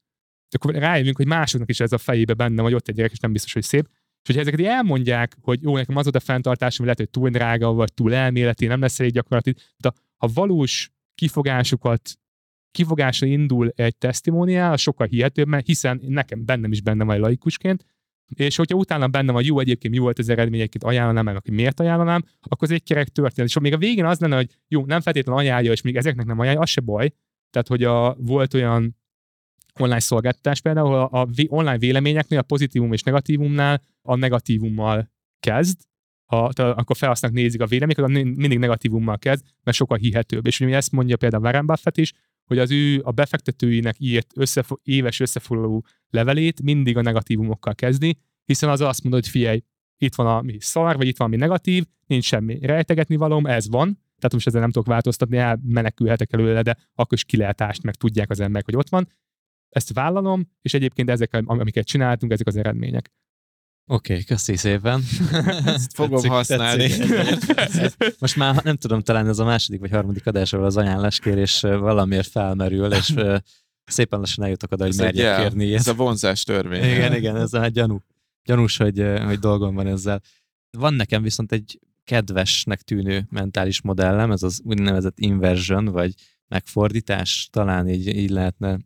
[0.53, 3.31] akkor rájövünk, hogy másoknak is ez a fejébe benne, hogy ott egy gyerek, és nem
[3.31, 3.87] biztos, hogy szép.
[3.91, 7.93] És hogyha ezeket elmondják, hogy jó, nekem az a fenntartásom, lehet, hogy túl drága, vagy
[7.93, 12.17] túl elméleti, nem lesz elég gyakorlati, de ha valós kifogásukat
[12.71, 17.85] kifogásra indul egy testimoniál, sokkal hihetőbb, mert hiszen nekem bennem is benne van laikusként,
[18.35, 21.51] és hogyha utána benne van, jó, egyébként mi volt az eredmény, egyébként ajánlanám, meg aki
[21.51, 23.49] miért ajánlanám, akkor ez egy kerek történet.
[23.49, 26.39] És még a végén az lenne, hogy jó, nem feltétlenül ajánlja, és még ezeknek nem
[26.39, 27.13] ajánlja, az se baj.
[27.49, 28.95] Tehát, hogy a, volt olyan
[29.79, 35.79] online szolgáltatás például a, online véleményeknél, a pozitívum és negatívumnál a negatívummal kezd,
[36.25, 40.47] a, tehát akkor felhasználók nézik a véleményeket, mindig negatívummal kezd, mert sokkal hihetőbb.
[40.47, 42.13] És ugye ezt mondja például Warren Buffett is,
[42.45, 48.69] hogy az ő a befektetőinek írt összefo- éves összefoglaló levelét mindig a negatívumokkal kezdi, hiszen
[48.69, 49.63] az azt mondja, hogy figyelj,
[49.97, 53.69] itt van a mi szar, vagy itt van mi negatív, nincs semmi rejtegetni valóm, ez
[53.69, 58.29] van, tehát most ezzel nem tudok változtatni, menekülhetek előle, de akkor is kilátást meg tudják
[58.29, 59.07] az emberek, hogy ott van.
[59.73, 63.11] Ezt vállalom, és egyébként ezek, amiket csináltunk, ezek az eredmények.
[63.85, 65.01] Oké, okay, köszi szépen.
[65.65, 66.87] Ezt fogom tetszik, használni.
[66.87, 67.95] Tetszik.
[68.19, 72.27] Most már nem tudom, talán ez a második vagy harmadik adás, ahol az ajánláskérés valamiért
[72.27, 73.13] felmerül, és
[73.85, 75.79] szépen lassan eljutok oda, hogy merjek kérni ilyet.
[75.79, 76.83] Ez a vonzás törvény.
[76.83, 77.99] Igen, igen, ez a gyanú.
[78.43, 80.21] Gyanús, hogy, hogy dolgom van ezzel.
[80.77, 86.13] Van nekem viszont egy kedvesnek tűnő mentális modellem, ez az úgynevezett inversion, vagy
[86.47, 88.79] megfordítás, talán így, így lehetne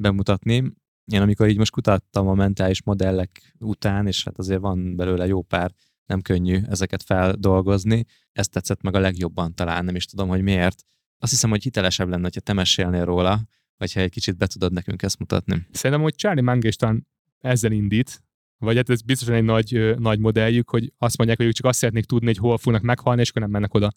[0.00, 0.72] bemutatni
[1.12, 5.42] én amikor így most kutattam a mentális modellek után, és hát azért van belőle jó
[5.42, 5.72] pár,
[6.06, 10.82] nem könnyű ezeket feldolgozni, ezt tetszett meg a legjobban talán, nem is tudom, hogy miért.
[11.18, 13.40] Azt hiszem, hogy hitelesebb lenne, ha te mesélnél róla,
[13.76, 15.66] vagy ha egy kicsit be tudod nekünk ezt mutatni.
[15.70, 17.06] Szerintem, hogy Charlie Mangéstan
[17.38, 18.22] ezzel indít,
[18.58, 21.78] vagy hát ez biztosan egy nagy, nagy modelljük, hogy azt mondják, hogy ők csak azt
[21.78, 23.88] szeretnék tudni, hogy hol fognak meghalni, és akkor nem mennek oda.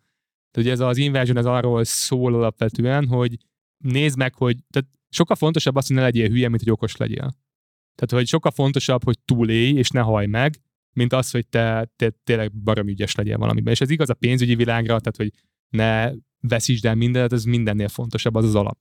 [0.52, 3.38] Tehát ugye ez az inversion, ez arról szól alapvetően, hogy
[3.78, 7.34] nézd meg, hogy tehát sokkal fontosabb az, hogy ne legyél hülye, mint hogy okos legyél.
[7.96, 10.60] Tehát, hogy sokkal fontosabb, hogy túlélj, és ne haj meg,
[10.94, 13.74] mint az, hogy te, te tényleg barom ügyes legyél valamiben.
[13.74, 15.32] És ez igaz a pénzügyi világra, tehát, hogy
[15.70, 18.80] ne veszítsd el mindent, ez mindennél fontosabb, az az alap.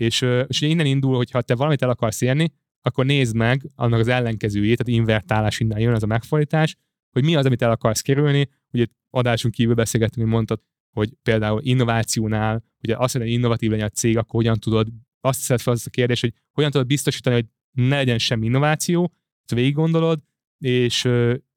[0.00, 2.52] És, és innen indul, hogy ha te valamit el akarsz érni,
[2.82, 6.76] akkor nézd meg annak az ellenkezőjét, tehát invertálás innen jön, az a megfordítás,
[7.10, 8.48] hogy mi az, amit el akarsz kerülni.
[8.72, 10.60] Ugye adásunk kívül beszélgettünk, hogy mondtad,
[10.94, 14.88] hogy például innovációnál, ugye azt, hogy innovatív legyen a cég, akkor hogyan tudod
[15.24, 19.12] azt teszed fel azt a kérdés, hogy hogyan tudod biztosítani, hogy ne legyen semmi innováció,
[19.42, 20.20] ezt végig gondolod,
[20.58, 21.04] és,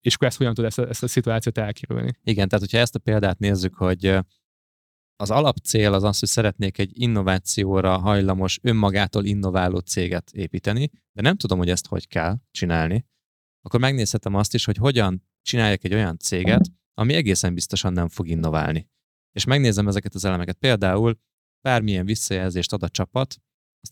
[0.02, 2.12] és akkor ezt hogyan tudod ezt a, ezt a szituációt elkerülni.
[2.24, 4.06] Igen, tehát hogyha ezt a példát nézzük, hogy
[5.16, 11.36] az alapcél az az, hogy szeretnék egy innovációra hajlamos, önmagától innováló céget építeni, de nem
[11.36, 13.06] tudom, hogy ezt hogy kell csinálni,
[13.62, 18.28] akkor megnézhetem azt is, hogy hogyan csináljak egy olyan céget, ami egészen biztosan nem fog
[18.28, 18.90] innoválni.
[19.32, 20.58] És megnézem ezeket az elemeket.
[20.58, 21.20] Például
[21.62, 23.42] bármilyen visszajelzést ad a csapat,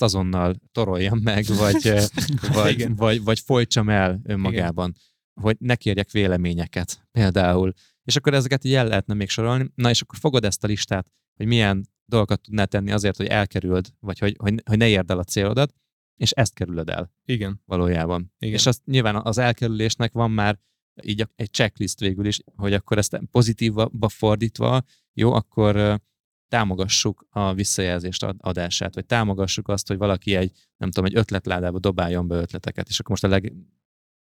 [0.02, 1.94] azt azonnal toroljam meg, vagy,
[2.64, 5.42] vagy, vagy, vagy folytsam el önmagában, Igen.
[5.42, 7.74] hogy ne kérjek véleményeket például.
[8.04, 9.72] És akkor ezeket így el lehetne még sorolni.
[9.76, 13.88] Na és akkor fogod ezt a listát, hogy milyen dolgokat tudnál tenni azért, hogy elkerüld,
[14.00, 15.74] vagy hogy, hogy, hogy ne érd el a célodat,
[16.16, 17.12] és ezt kerülöd el.
[17.26, 17.62] Igen.
[17.66, 18.34] Valójában.
[18.40, 18.54] Igen.
[18.54, 20.60] És azt nyilván az elkerülésnek van már
[21.04, 24.82] így egy checklist végül is, hogy akkor ezt pozitívba fordítva,
[25.14, 26.02] jó, akkor
[26.48, 32.28] támogassuk a visszajelzést adását, vagy támogassuk azt, hogy valaki egy, nem tudom, egy ötletládába dobáljon
[32.28, 33.54] be ötleteket, és akkor most a leg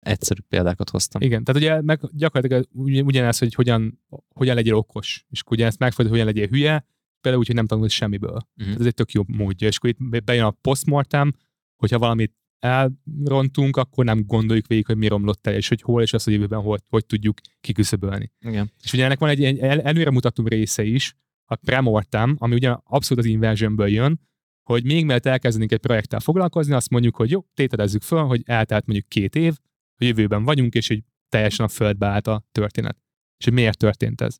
[0.00, 1.22] egyszerűbb példákat hoztam.
[1.22, 2.66] Igen, tehát ugye meg gyakorlatilag
[3.06, 6.86] ugyanez, hogy hogyan, hogyan legyél okos, és akkor ugyanezt megfordítva, hogyan legyél hülye,
[7.20, 8.30] például úgy, hogy nem tanulsz semmiből.
[8.30, 8.64] Uh-huh.
[8.64, 11.32] Tehát ez egy tök jó módja, és akkor itt bejön a postmortem,
[11.76, 16.12] hogyha valamit elrontunk, akkor nem gondoljuk végig, hogy mi romlott el, és hogy hol, és
[16.12, 18.32] az, hogy jövőben hogy, hogy tudjuk kiküszöbölni.
[18.40, 18.72] Igen.
[18.82, 21.16] És ugye ennek van egy, egy előremutató része is,
[21.50, 24.20] a premortem, ami ugye abszolút az inversionből jön,
[24.62, 28.86] hogy még mielőtt elkezdenénk egy projekttel foglalkozni, azt mondjuk, hogy jó, tételezzük föl, hogy eltelt
[28.86, 29.54] mondjuk két év,
[30.00, 32.96] a jövőben vagyunk, és hogy teljesen a földbe állt a történet.
[33.38, 34.36] És hogy miért történt ez.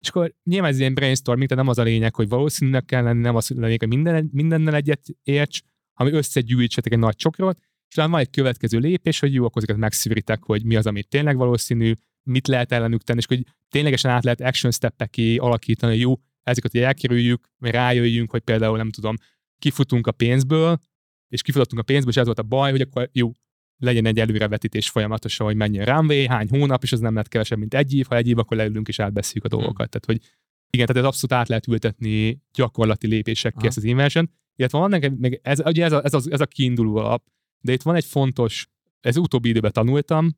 [0.00, 3.20] És akkor nyilván ez ilyen brainstorming, tehát nem az a lényeg, hogy valószínűleg kell lenni,
[3.20, 5.60] nem az a lényeg, hogy minden, mindennel egyet érts,
[5.92, 7.58] hanem összegyűjtsetek egy nagy csokrot,
[7.88, 11.04] és talán van egy következő lépés, hogy jó, akkor ezeket megszűritek, hogy mi az, ami
[11.04, 16.14] tényleg valószínű, mit lehet ellenük tenni, és hogy ténylegesen át lehet action step alakítani, jó,
[16.42, 19.16] ezeket, hogy elkerüljük, rájöjjünk, hogy például nem tudom,
[19.58, 20.78] kifutunk a pénzből,
[21.28, 23.32] és kifutottunk a pénzből, és ez volt a baj, hogy akkor jó,
[23.76, 27.74] legyen egy előrevetítés folyamatosan, hogy menjen runway, hány hónap, és az nem lett kevesebb, mint
[27.74, 29.58] egy év, ha egy év, akkor leülünk és átbeszéljük a hmm.
[29.58, 29.88] dolgokat.
[29.88, 30.32] Tehát, hogy
[30.70, 34.30] igen, tehát ez abszolút át lehet ültetni gyakorlati lépésekkel ezt az inversion.
[34.56, 37.28] Illetve van nekem, meg ez, ugye ez, a, ez, a, ez a kiinduló alap,
[37.60, 38.68] de itt van egy fontos,
[39.00, 40.36] ez utóbbi időben tanultam,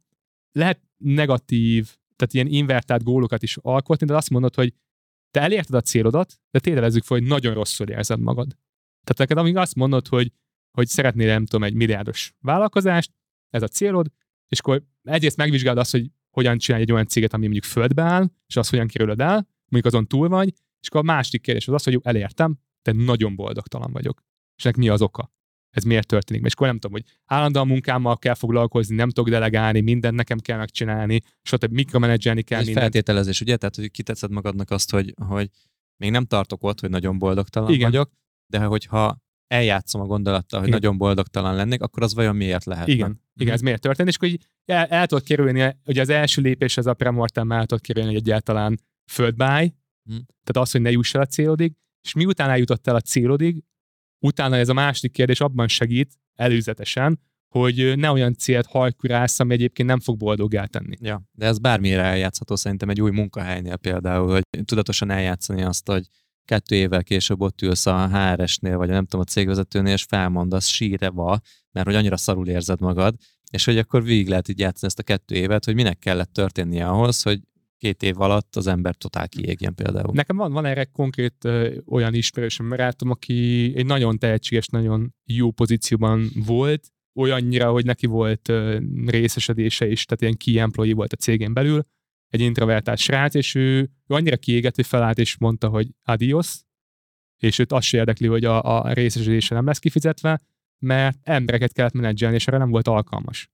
[0.53, 4.73] lehet negatív, tehát ilyen invertált gólokat is alkotni, de azt mondod, hogy
[5.35, 8.49] te elérted a célodat, de tételezzük fel, hogy nagyon rosszul érzed magad.
[9.05, 10.33] Tehát neked amíg azt mondod, hogy,
[10.71, 13.13] hogy szeretnél, nem tudom, egy milliárdos vállalkozást,
[13.51, 14.07] ez a célod,
[14.49, 18.31] és akkor egyrészt megvizsgálod azt, hogy hogyan csinálj egy olyan céget, ami mondjuk földbe áll,
[18.47, 21.75] és azt hogyan kerülöd el, mondjuk azon túl vagy, és akkor a másik kérdés az
[21.75, 24.23] az, hogy jó, elértem, de nagyon boldogtalan vagyok.
[24.57, 25.33] És ennek mi az oka?
[25.75, 26.45] Ez miért történik.
[26.45, 30.59] És akkor nem tudom, hogy állandóan munkámmal kell foglalkozni, nem tudok delegálni, mindent nekem kell
[30.59, 31.73] megcsinálni, stb.
[31.73, 32.85] mikromenedzselni kell ez mindent.
[32.85, 33.57] feltételezés, ugye?
[33.57, 35.51] Tehát, hogy kitetszed magadnak azt, hogy, hogy
[35.97, 37.91] még nem tartok ott, hogy nagyon boldogtalan Igen.
[37.91, 38.11] vagyok,
[38.53, 40.81] de hogyha eljátszom a gondolattal, hogy Igen.
[40.81, 42.89] nagyon boldogtalan lennék, akkor az vajon miért lehet?
[42.89, 46.43] Igen, igen, ez miért történt, és akkor így el, el tudod kerülni, ugye az első
[46.43, 48.81] lépés az a premortem el tudod kerülni, hogy egyáltalán
[49.13, 49.73] földbáj,
[50.05, 50.11] Hm.
[50.15, 51.73] tehát az, hogy ne juss el a célodig,
[52.03, 53.63] és miután eljutott el a célodig,
[54.25, 59.89] utána ez a második kérdés abban segít, előzetesen, hogy ne olyan célt hajkurálsz, ami egyébként
[59.89, 60.97] nem fog boldoggá tenni.
[61.01, 66.07] Ja, de ez bármire eljátszható szerintem egy új munkahelynél például, hogy tudatosan eljátszani azt, hogy
[66.45, 71.41] kettő évvel később ott ülsz a HRS-nél, vagy nem tudom, a cégvezetőnél, és felmondasz síreva,
[71.73, 73.15] mert hogy annyira szarul érzed magad,
[73.51, 76.89] és hogy akkor végig lehet így játszani ezt a kettő évet, hogy minek kellett történnie
[76.89, 77.41] ahhoz, hogy
[77.85, 80.13] két év alatt az ember totál kiégjen például.
[80.13, 85.51] Nekem van, van erre konkrét ö, olyan ismerősöm, barátom, aki egy nagyon tehetséges, nagyon jó
[85.51, 91.17] pozícióban volt, olyannyira, hogy neki volt ö, részesedése is, tehát ilyen key employee volt a
[91.17, 91.83] cégén belül,
[92.29, 96.61] egy introvertált srác, és ő, ő annyira kiégett, hogy felállt és mondta, hogy adios,
[97.39, 100.41] és őt azt se érdekli, hogy a, a részesedése nem lesz kifizetve,
[100.79, 103.49] mert embereket kellett menedzselni, és erre nem volt alkalmas.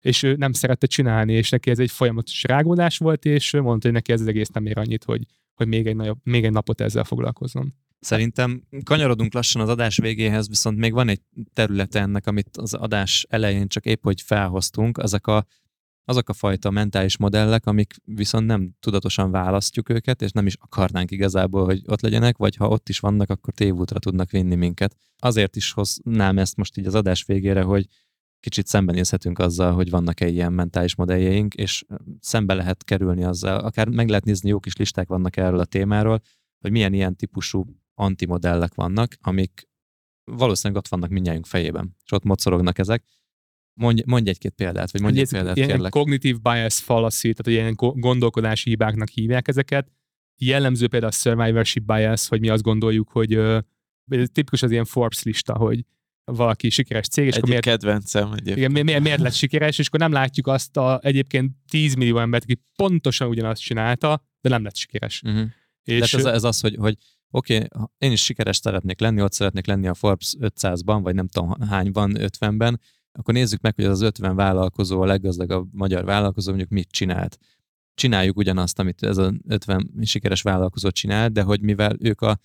[0.00, 3.86] És ő nem szerette csinálni, és neki ez egy folyamatos rágódás volt, és ő mondta,
[3.86, 6.52] hogy neki ez az egész nem ér annyit, hogy, hogy még, egy nagyobb, még egy
[6.52, 7.74] napot ezzel foglalkozzon.
[8.00, 11.20] Szerintem kanyarodunk lassan az adás végéhez, viszont még van egy
[11.52, 15.46] területe ennek, amit az adás elején csak épp hogy felhoztunk, ezek a,
[16.04, 21.10] azok a fajta mentális modellek, amik viszont nem tudatosan választjuk őket, és nem is akarnánk
[21.10, 24.96] igazából, hogy ott legyenek, vagy ha ott is vannak, akkor tévútra tudnak vinni minket.
[25.18, 27.86] Azért is hoznám ezt most így az adás végére, hogy
[28.48, 31.84] kicsit szembenézhetünk azzal, hogy vannak-e ilyen mentális modelljeink, és
[32.20, 36.20] szembe lehet kerülni azzal, akár meg lehet nézni, jó kis listák vannak erről a témáról,
[36.60, 37.64] hogy milyen ilyen típusú
[37.94, 39.68] antimodellek vannak, amik
[40.24, 43.04] valószínűleg ott vannak mindjárt fejében, és ott mocorognak ezek.
[43.80, 45.92] Mondj, mondj egy-két példát, vagy mondj egy példát, ilyen kérlek.
[45.92, 49.92] cognitive bias fallacy, tehát ilyen go- gondolkodási hibáknak hívják ezeket.
[50.38, 55.22] Jellemző például a survivorship bias, hogy mi azt gondoljuk, hogy ez tipikus az ilyen Forbes
[55.22, 55.84] lista, hogy
[56.32, 58.56] valaki sikeres cég, és Egyik akkor miért, kedvencem egyébként.
[58.56, 62.18] igen, mi- miért, miért lett sikeres, és akkor nem látjuk azt a egyébként 10 millió
[62.18, 65.22] embert, aki pontosan ugyanazt csinálta, de nem lett sikeres.
[65.24, 65.46] Uh-huh.
[65.82, 66.96] És És ez, ez az, hogy, hogy
[67.30, 71.28] oké, okay, én is sikeres szeretnék lenni, ott szeretnék lenni a Forbes 500-ban, vagy nem
[71.28, 72.80] tudom hányban, 50-ben,
[73.12, 77.38] akkor nézzük meg, hogy az az 50 vállalkozó, a leggazdagabb magyar vállalkozó mondjuk mit csinált.
[77.94, 82.38] Csináljuk ugyanazt, amit ez az 50 sikeres vállalkozó csinál, de hogy mivel ők a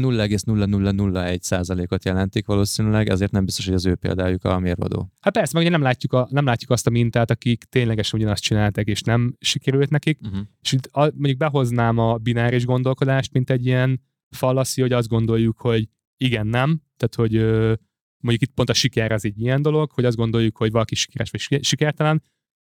[0.00, 5.12] 0,0001 százalékot jelentik valószínűleg, ezért nem biztos, hogy az ő példájuk a mérvadó.
[5.20, 8.42] hát persze, meg ugye nem látjuk, a, nem látjuk azt a mintát, akik ténylegesen ugyanazt
[8.42, 10.40] csinálták, és nem sikerült nekik, Uh-huh.
[10.62, 14.00] És itt a, mondjuk behoznám a bináris gondolkodást, mint egy ilyen
[14.36, 16.82] fallacy, hogy azt gondoljuk, hogy igen, nem.
[16.96, 17.74] Tehát, hogy ö,
[18.18, 21.30] mondjuk itt pont a siker az egy ilyen dolog, hogy azt gondoljuk, hogy valaki sikeres
[21.30, 22.22] vagy siker- sikertelen.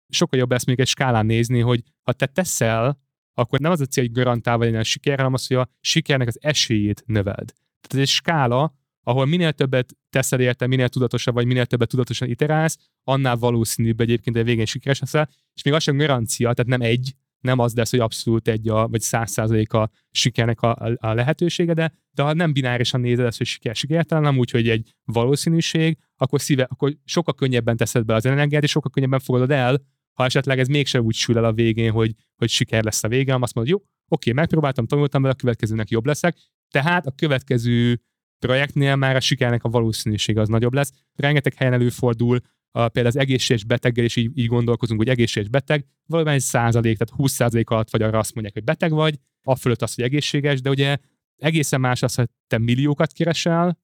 [0.07, 2.99] Sokkal jobb ezt még egy skálán nézni, hogy ha te teszel,
[3.33, 6.27] akkor nem az a cél, hogy garantálva legyen a siker, hanem az, hogy a sikernek
[6.27, 7.53] az esélyét növeld.
[7.55, 8.73] Tehát ez egy skála,
[9.03, 14.35] ahol minél többet teszel érte, minél tudatosabb vagy, minél többet tudatosan iterálsz, annál valószínűbb egyébként,
[14.35, 17.75] hogy a végén sikeres leszel, és még az sem garancia, tehát nem egy, nem az
[17.75, 22.23] lesz, hogy abszolút egy, a, vagy száz százalék a sikernek a, a, lehetősége, de, de
[22.23, 26.63] ha nem binárisan nézed ezt, hogy siker sikertelen, nem úgy, hogy egy valószínűség, akkor, szíve,
[26.63, 29.81] akkor sokkal könnyebben teszed be az energiát, és sokkal könnyebben fogadod el,
[30.19, 33.35] ha esetleg ez mégsem úgy sül el a végén, hogy, hogy siker lesz a vége,
[33.35, 36.37] azt mondod, jó, oké, megpróbáltam, tanultam vele, a következőnek jobb leszek,
[36.69, 38.01] tehát a következő
[38.45, 40.91] projektnél már a sikernek a valószínűsége az nagyobb lesz.
[41.15, 42.39] Rengeteg helyen előfordul,
[42.71, 46.97] a, például az egészséges beteggel is így, így gondolkozunk, hogy egészséges beteg, valóban egy százalék,
[46.97, 50.03] tehát 20 százalék alatt vagy arra azt mondják, hogy beteg vagy, a fölött az, hogy
[50.03, 50.97] egészséges, de ugye
[51.35, 53.79] egészen más az, hogy te milliókat keresel,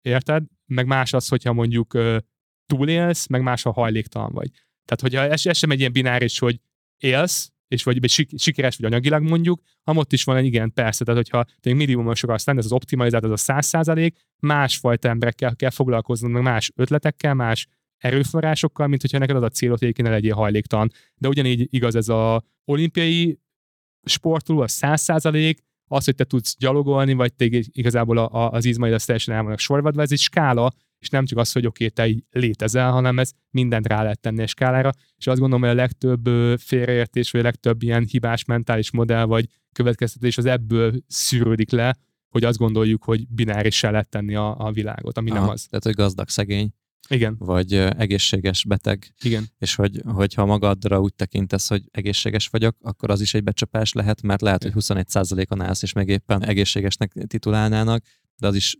[0.00, 0.44] érted?
[0.66, 1.98] Meg más az, hogyha mondjuk
[2.66, 4.50] túlélsz, meg más, ha hajléktalan vagy.
[4.86, 6.60] Tehát, hogyha ez, ez sem egy ilyen bináris, hogy
[6.98, 11.04] élsz, és vagy, vagy sik- sikeres vagy anyagilag mondjuk, hanem is van egy igen, persze,
[11.04, 15.56] tehát hogyha te minimumos akarsz lenni, ez az optimalizált, ez a száz százalék, másfajta emberekkel
[15.56, 20.10] kell foglalkoznod, meg más ötletekkel, más erőforrásokkal, mint hogyha neked az a célod, hogy ne
[20.10, 20.90] legyél hajléktalan.
[21.14, 23.38] De ugyanígy igaz ez a olimpiai
[24.02, 28.64] sportoló, a száz százalék, az, hogy te tudsz gyalogolni, vagy te igazából a, a, az
[28.64, 30.72] izmaid az teljesen el vannak sorvadva, ez egy skála,
[31.06, 34.20] és nem csak az, hogy oké, okay, te így létezel, hanem ez mindent rá lehet
[34.20, 36.28] tenni a skálára, és azt gondolom, hogy a legtöbb
[36.58, 41.96] félreértés, vagy a legtöbb ilyen hibás mentális modell, vagy következtetés az ebből szűrődik le,
[42.28, 45.66] hogy azt gondoljuk, hogy binárissá lehet tenni a, a világot, ami nem Aha, az.
[45.66, 46.70] Tehát, hogy gazdag, szegény,
[47.08, 49.44] Igen, vagy egészséges, beteg, igen.
[49.58, 54.22] és hogy, hogyha magadra úgy tekintesz, hogy egészséges vagyok, akkor az is egy becsapás lehet,
[54.22, 58.04] mert lehet, hogy 21%-on állsz, és meg éppen egészségesnek titulálnának,
[58.38, 58.76] de az is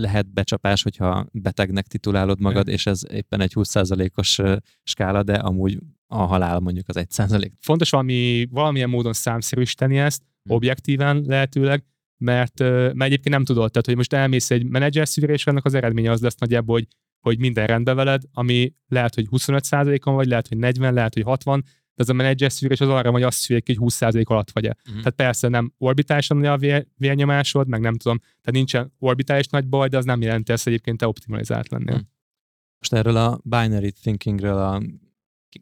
[0.00, 5.78] lehet becsapás, hogyha betegnek titulálod magad, és ez éppen egy 20%-os ö, skála, de amúgy
[6.06, 7.50] a halál mondjuk az 1%.
[7.60, 10.52] Fontos valami, valamilyen módon számszerűsíteni ezt, Hm.
[10.52, 11.84] objektíven lehetőleg,
[12.18, 16.10] mert, mert egyébként nem tudod, tehát hogy most elmész egy menedzser szűrésre, annak az eredménye
[16.10, 16.86] az lesz nagyjából, hogy,
[17.20, 21.64] hogy minden rendben veled, ami lehet, hogy 25%-on vagy, lehet, hogy 40, lehet, hogy 60,
[21.96, 24.76] de az a menedzser szűrés az arra, hogy azt szűrjük, hogy 20% alatt vagy-e.
[24.78, 24.96] Uh-huh.
[24.96, 29.88] Tehát persze nem orbitálisan a vér, vérnyomásod, meg nem tudom, tehát nincsen orbitális nagy baj,
[29.88, 31.94] de az nem jelenti ezt egyébként te optimalizált lennél.
[31.94, 32.08] Uh-huh.
[32.78, 34.82] Most erről a binary thinkingről, a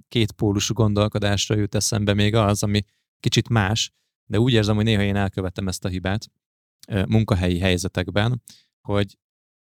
[0.09, 2.83] két pólusú gondolkodásra jut eszembe még az, ami
[3.21, 3.93] kicsit más,
[4.31, 6.31] de úgy érzem, hogy néha én elkövetem ezt a hibát
[7.09, 8.43] munkahelyi helyzetekben,
[8.81, 9.19] hogy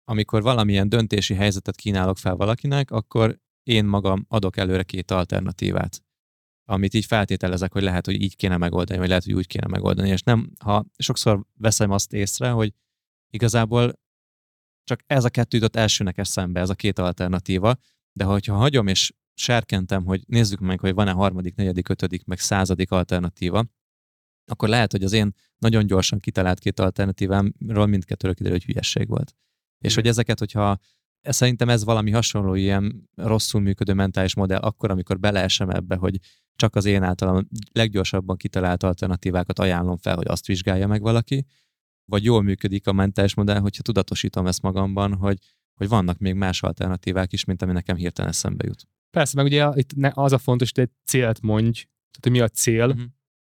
[0.05, 6.02] amikor valamilyen döntési helyzetet kínálok fel valakinek, akkor én magam adok előre két alternatívát,
[6.68, 10.09] amit így feltételezek, hogy lehet, hogy így kéne megoldani, vagy lehet, hogy úgy kéne megoldani,
[10.09, 12.72] és nem, ha sokszor veszem azt észre, hogy
[13.30, 13.98] igazából
[14.84, 17.76] csak ez a kettő jutott elsőnek eszembe, ez a két alternatíva,
[18.12, 22.90] de hogyha hagyom és serkentem, hogy nézzük meg, hogy van-e harmadik, negyedik, ötödik, meg századik
[22.90, 23.64] alternatíva,
[24.51, 29.34] akkor lehet, hogy az én nagyon gyorsan kitalált két alternatívámról mindkettőről kiderül, hogy hülyesség volt.
[29.78, 30.78] És hogy ezeket, hogyha
[31.32, 36.19] szerintem ez valami hasonló ilyen rosszul működő mentális modell, akkor, amikor beleesem ebbe, hogy
[36.57, 41.47] csak az én általam leggyorsabban kitalált alternatívákat ajánlom fel, hogy azt vizsgálja meg valaki,
[42.05, 45.39] vagy jól működik a mentális modell, hogyha tudatosítom ezt magamban, hogy,
[45.74, 48.86] hogy vannak még más alternatívák is, mint ami nekem hirtelen eszembe jut.
[49.11, 52.48] Persze, meg ugye itt az a fontos, hogy egy célt mondj, tehát hogy mi a
[52.48, 53.05] cél, uh-huh.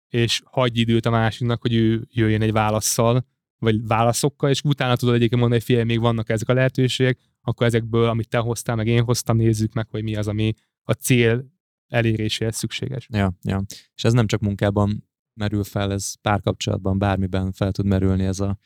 [0.09, 3.25] és hagyj időt a másiknak, hogy ő jöjjön egy válaszsal,
[3.59, 7.65] vagy válaszokkal, és utána tudod egyébként mondani, hogy figyelj, még vannak ezek a lehetőségek, akkor
[7.65, 10.53] ezekből, amit te hoztál, meg én hoztam, nézzük meg, hogy mi az, ami
[10.83, 11.45] a cél
[11.87, 13.07] eléréséhez szükséges.
[13.11, 13.63] Ja, ja.
[13.95, 18.57] És ez nem csak munkában merül fel, ez párkapcsolatban, bármiben fel tud merülni ez a,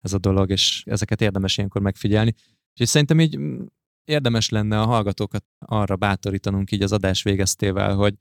[0.00, 2.34] ez a dolog, és ezeket érdemes ilyenkor megfigyelni.
[2.80, 3.62] És szerintem így mm,
[4.04, 8.14] érdemes lenne a hallgatókat arra bátorítanunk így az adás végeztével, hogy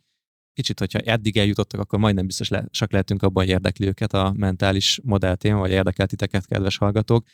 [0.54, 4.34] kicsit, hogyha eddig eljutottak, akkor majdnem biztos le, csak lehetünk abban, hogy érdekli őket a
[4.38, 7.28] mentális modelltéma, vagy érdekel titeket, kedves hallgatók.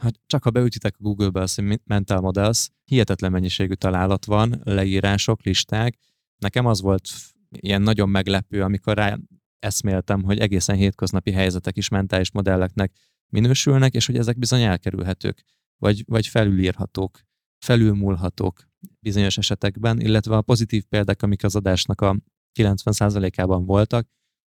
[0.00, 5.42] Hát csak ha beütitek a Google-be azt, hogy Mental Models, hihetetlen mennyiségű találat van, leírások,
[5.42, 5.98] listák.
[6.38, 7.10] Nekem az volt
[7.50, 9.18] ilyen nagyon meglepő, amikor rá
[9.58, 12.92] eszméltem, hogy egészen hétköznapi helyzetek is mentális modelleknek
[13.28, 15.42] minősülnek, és hogy ezek bizony elkerülhetők,
[15.76, 17.20] vagy, vagy felülírhatók,
[17.58, 18.68] felülmúlhatók
[19.00, 22.16] bizonyos esetekben, illetve a pozitív példák, amik az adásnak a
[22.58, 24.08] 90%-ában voltak,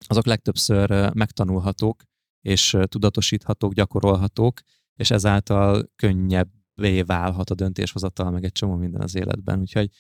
[0.07, 2.03] azok legtöbbször megtanulhatók,
[2.41, 4.61] és tudatosíthatók, gyakorolhatók,
[4.97, 9.61] és ezáltal könnyebbé válhat a döntéshozatal, meg egy csomó minden az életben.
[9.61, 9.91] Úgyhogy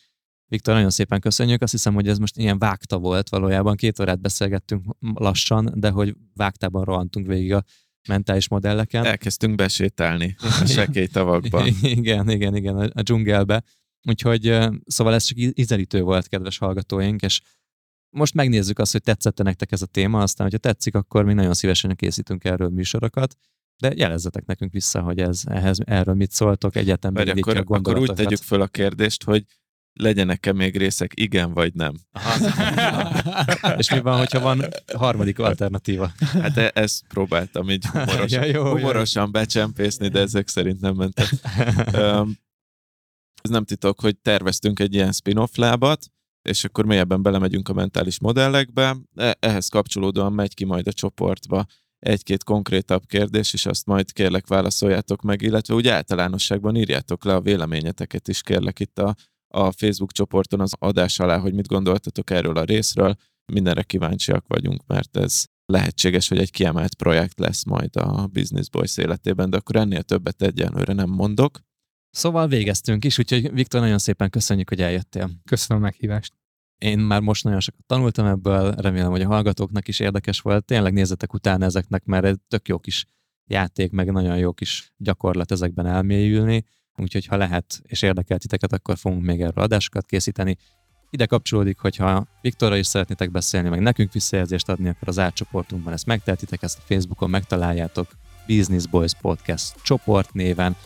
[0.48, 1.62] Viktor, nagyon szépen köszönjük.
[1.62, 3.76] Azt hiszem, hogy ez most ilyen vágta volt valójában.
[3.76, 7.64] Két órát beszélgettünk lassan, de hogy vágtában rohantunk végig a
[8.08, 9.04] mentális modelleken.
[9.04, 11.66] Elkezdtünk besétálni a sekély tavakban.
[11.82, 13.62] igen, igen, igen, a dzsungelbe.
[14.08, 17.40] Úgyhogy szóval ez csak ízelítő volt, kedves hallgatóink, és
[18.10, 21.54] most megnézzük azt, hogy tetszette nektek ez a téma, aztán, hogyha tetszik, akkor mi nagyon
[21.54, 23.36] szívesen készítünk erről műsorokat,
[23.78, 28.42] de jelezzetek nekünk vissza, hogy ez, ehhez, erről mit szóltok, egyetemben akkor, akkor úgy tegyük
[28.42, 29.44] föl a kérdést, hogy
[29.92, 31.94] legyenek-e még részek, igen vagy nem.
[32.12, 33.76] Aha.
[33.78, 36.12] És mi van, hogyha van harmadik alternatíva?
[36.18, 39.30] Hát e- ezt próbáltam így humorosan, ja, jó, humorosan jó.
[39.30, 41.28] becsempészni, de ezek szerint nem mentek.
[41.94, 42.38] Um,
[43.42, 46.06] ez nem titok, hogy terveztünk egy ilyen spin-off lábat,
[46.42, 48.96] és akkor mélyebben belemegyünk a mentális modellekbe.
[49.14, 51.66] E- ehhez kapcsolódóan megy ki majd a csoportba
[51.98, 57.40] egy-két konkrétabb kérdés, és azt majd kérlek válaszoljátok meg, illetve úgy általánosságban írjátok le a
[57.40, 59.14] véleményeteket is kérlek itt a
[59.48, 63.16] a Facebook csoporton az adás alá, hogy mit gondoltatok erről a részről.
[63.52, 68.96] Mindenre kíváncsiak vagyunk, mert ez lehetséges, hogy egy kiemelt projekt lesz majd a Business Boys
[68.96, 71.60] életében, de akkor ennél többet egyenlőre nem mondok.
[72.10, 75.30] Szóval végeztünk is, úgyhogy Viktor, nagyon szépen köszönjük, hogy eljöttél.
[75.44, 76.32] Köszönöm a meghívást.
[76.78, 80.64] Én már most nagyon sokat tanultam ebből, remélem, hogy a hallgatóknak is érdekes volt.
[80.64, 83.06] Tényleg nézzetek utána ezeknek, mert egy tök jó kis
[83.46, 86.64] játék, meg nagyon jó kis gyakorlat ezekben elmélyülni
[86.96, 90.56] úgyhogy ha lehet és érdekel titeket, akkor fogunk még erről adásokat készíteni.
[91.10, 96.06] Ide kapcsolódik, hogyha Viktorra is szeretnétek beszélni, meg nekünk visszajelzést adni, akkor az átcsoportunkban ezt
[96.06, 98.08] megtehetitek, ezt a Facebookon megtaláljátok,
[98.46, 100.76] Business Boys Podcast csoport néven.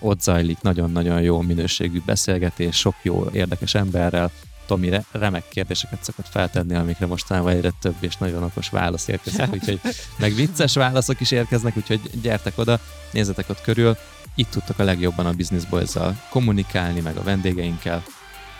[0.00, 4.30] Ott zajlik nagyon-nagyon jó minőségű beszélgetés, sok jó érdekes emberrel,
[4.66, 9.52] Tomi re- remek kérdéseket szokott feltenni, amikre mostanában egyre több és nagyon okos válasz érkezik,
[9.52, 9.80] úgyhogy
[10.18, 12.80] meg vicces válaszok is érkeznek, úgyhogy gyertek oda,
[13.12, 13.96] nézzetek ott körül,
[14.34, 15.92] itt tudtak a legjobban a Business boys
[16.30, 18.02] kommunikálni, meg a vendégeinkkel.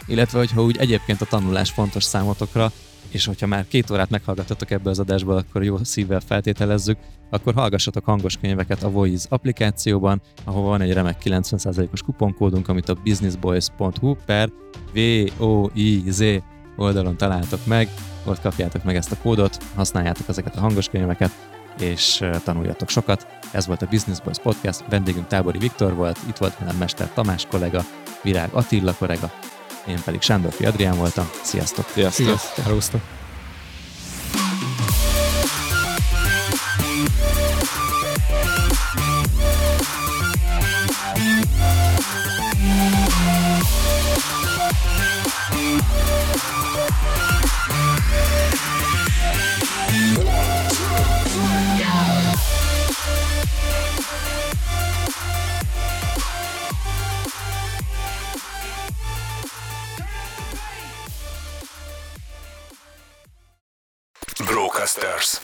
[0.06, 2.72] Illetve, hogyha úgy egyébként a tanulás fontos számotokra,
[3.14, 6.98] és hogyha már két órát meghallgattatok ebből az adásból, akkor jó szívvel feltételezzük,
[7.30, 12.94] akkor hallgassatok hangos könyveket a Voice applikációban, ahol van egy remek 90%-os kuponkódunk, amit a
[13.04, 14.50] businessboys.hu per
[14.92, 16.22] V-O-I-Z
[16.76, 17.88] oldalon találtok meg,
[18.24, 21.30] ott kapjátok meg ezt a kódot, használjátok ezeket a hangos könyveket,
[21.80, 23.26] és tanuljatok sokat.
[23.52, 27.46] Ez volt a Business Boys Podcast, vendégünk Tábori Viktor volt, itt volt velem Mester Tamás
[27.46, 27.82] kollega,
[28.22, 29.30] Virág Attila kollega,
[29.86, 31.30] én pedig Sándor Adrián voltam.
[31.42, 31.86] Sziasztok!
[31.92, 32.26] Sziasztok!
[32.26, 32.64] Sziasztok!
[64.74, 65.40] Рок-Астарс.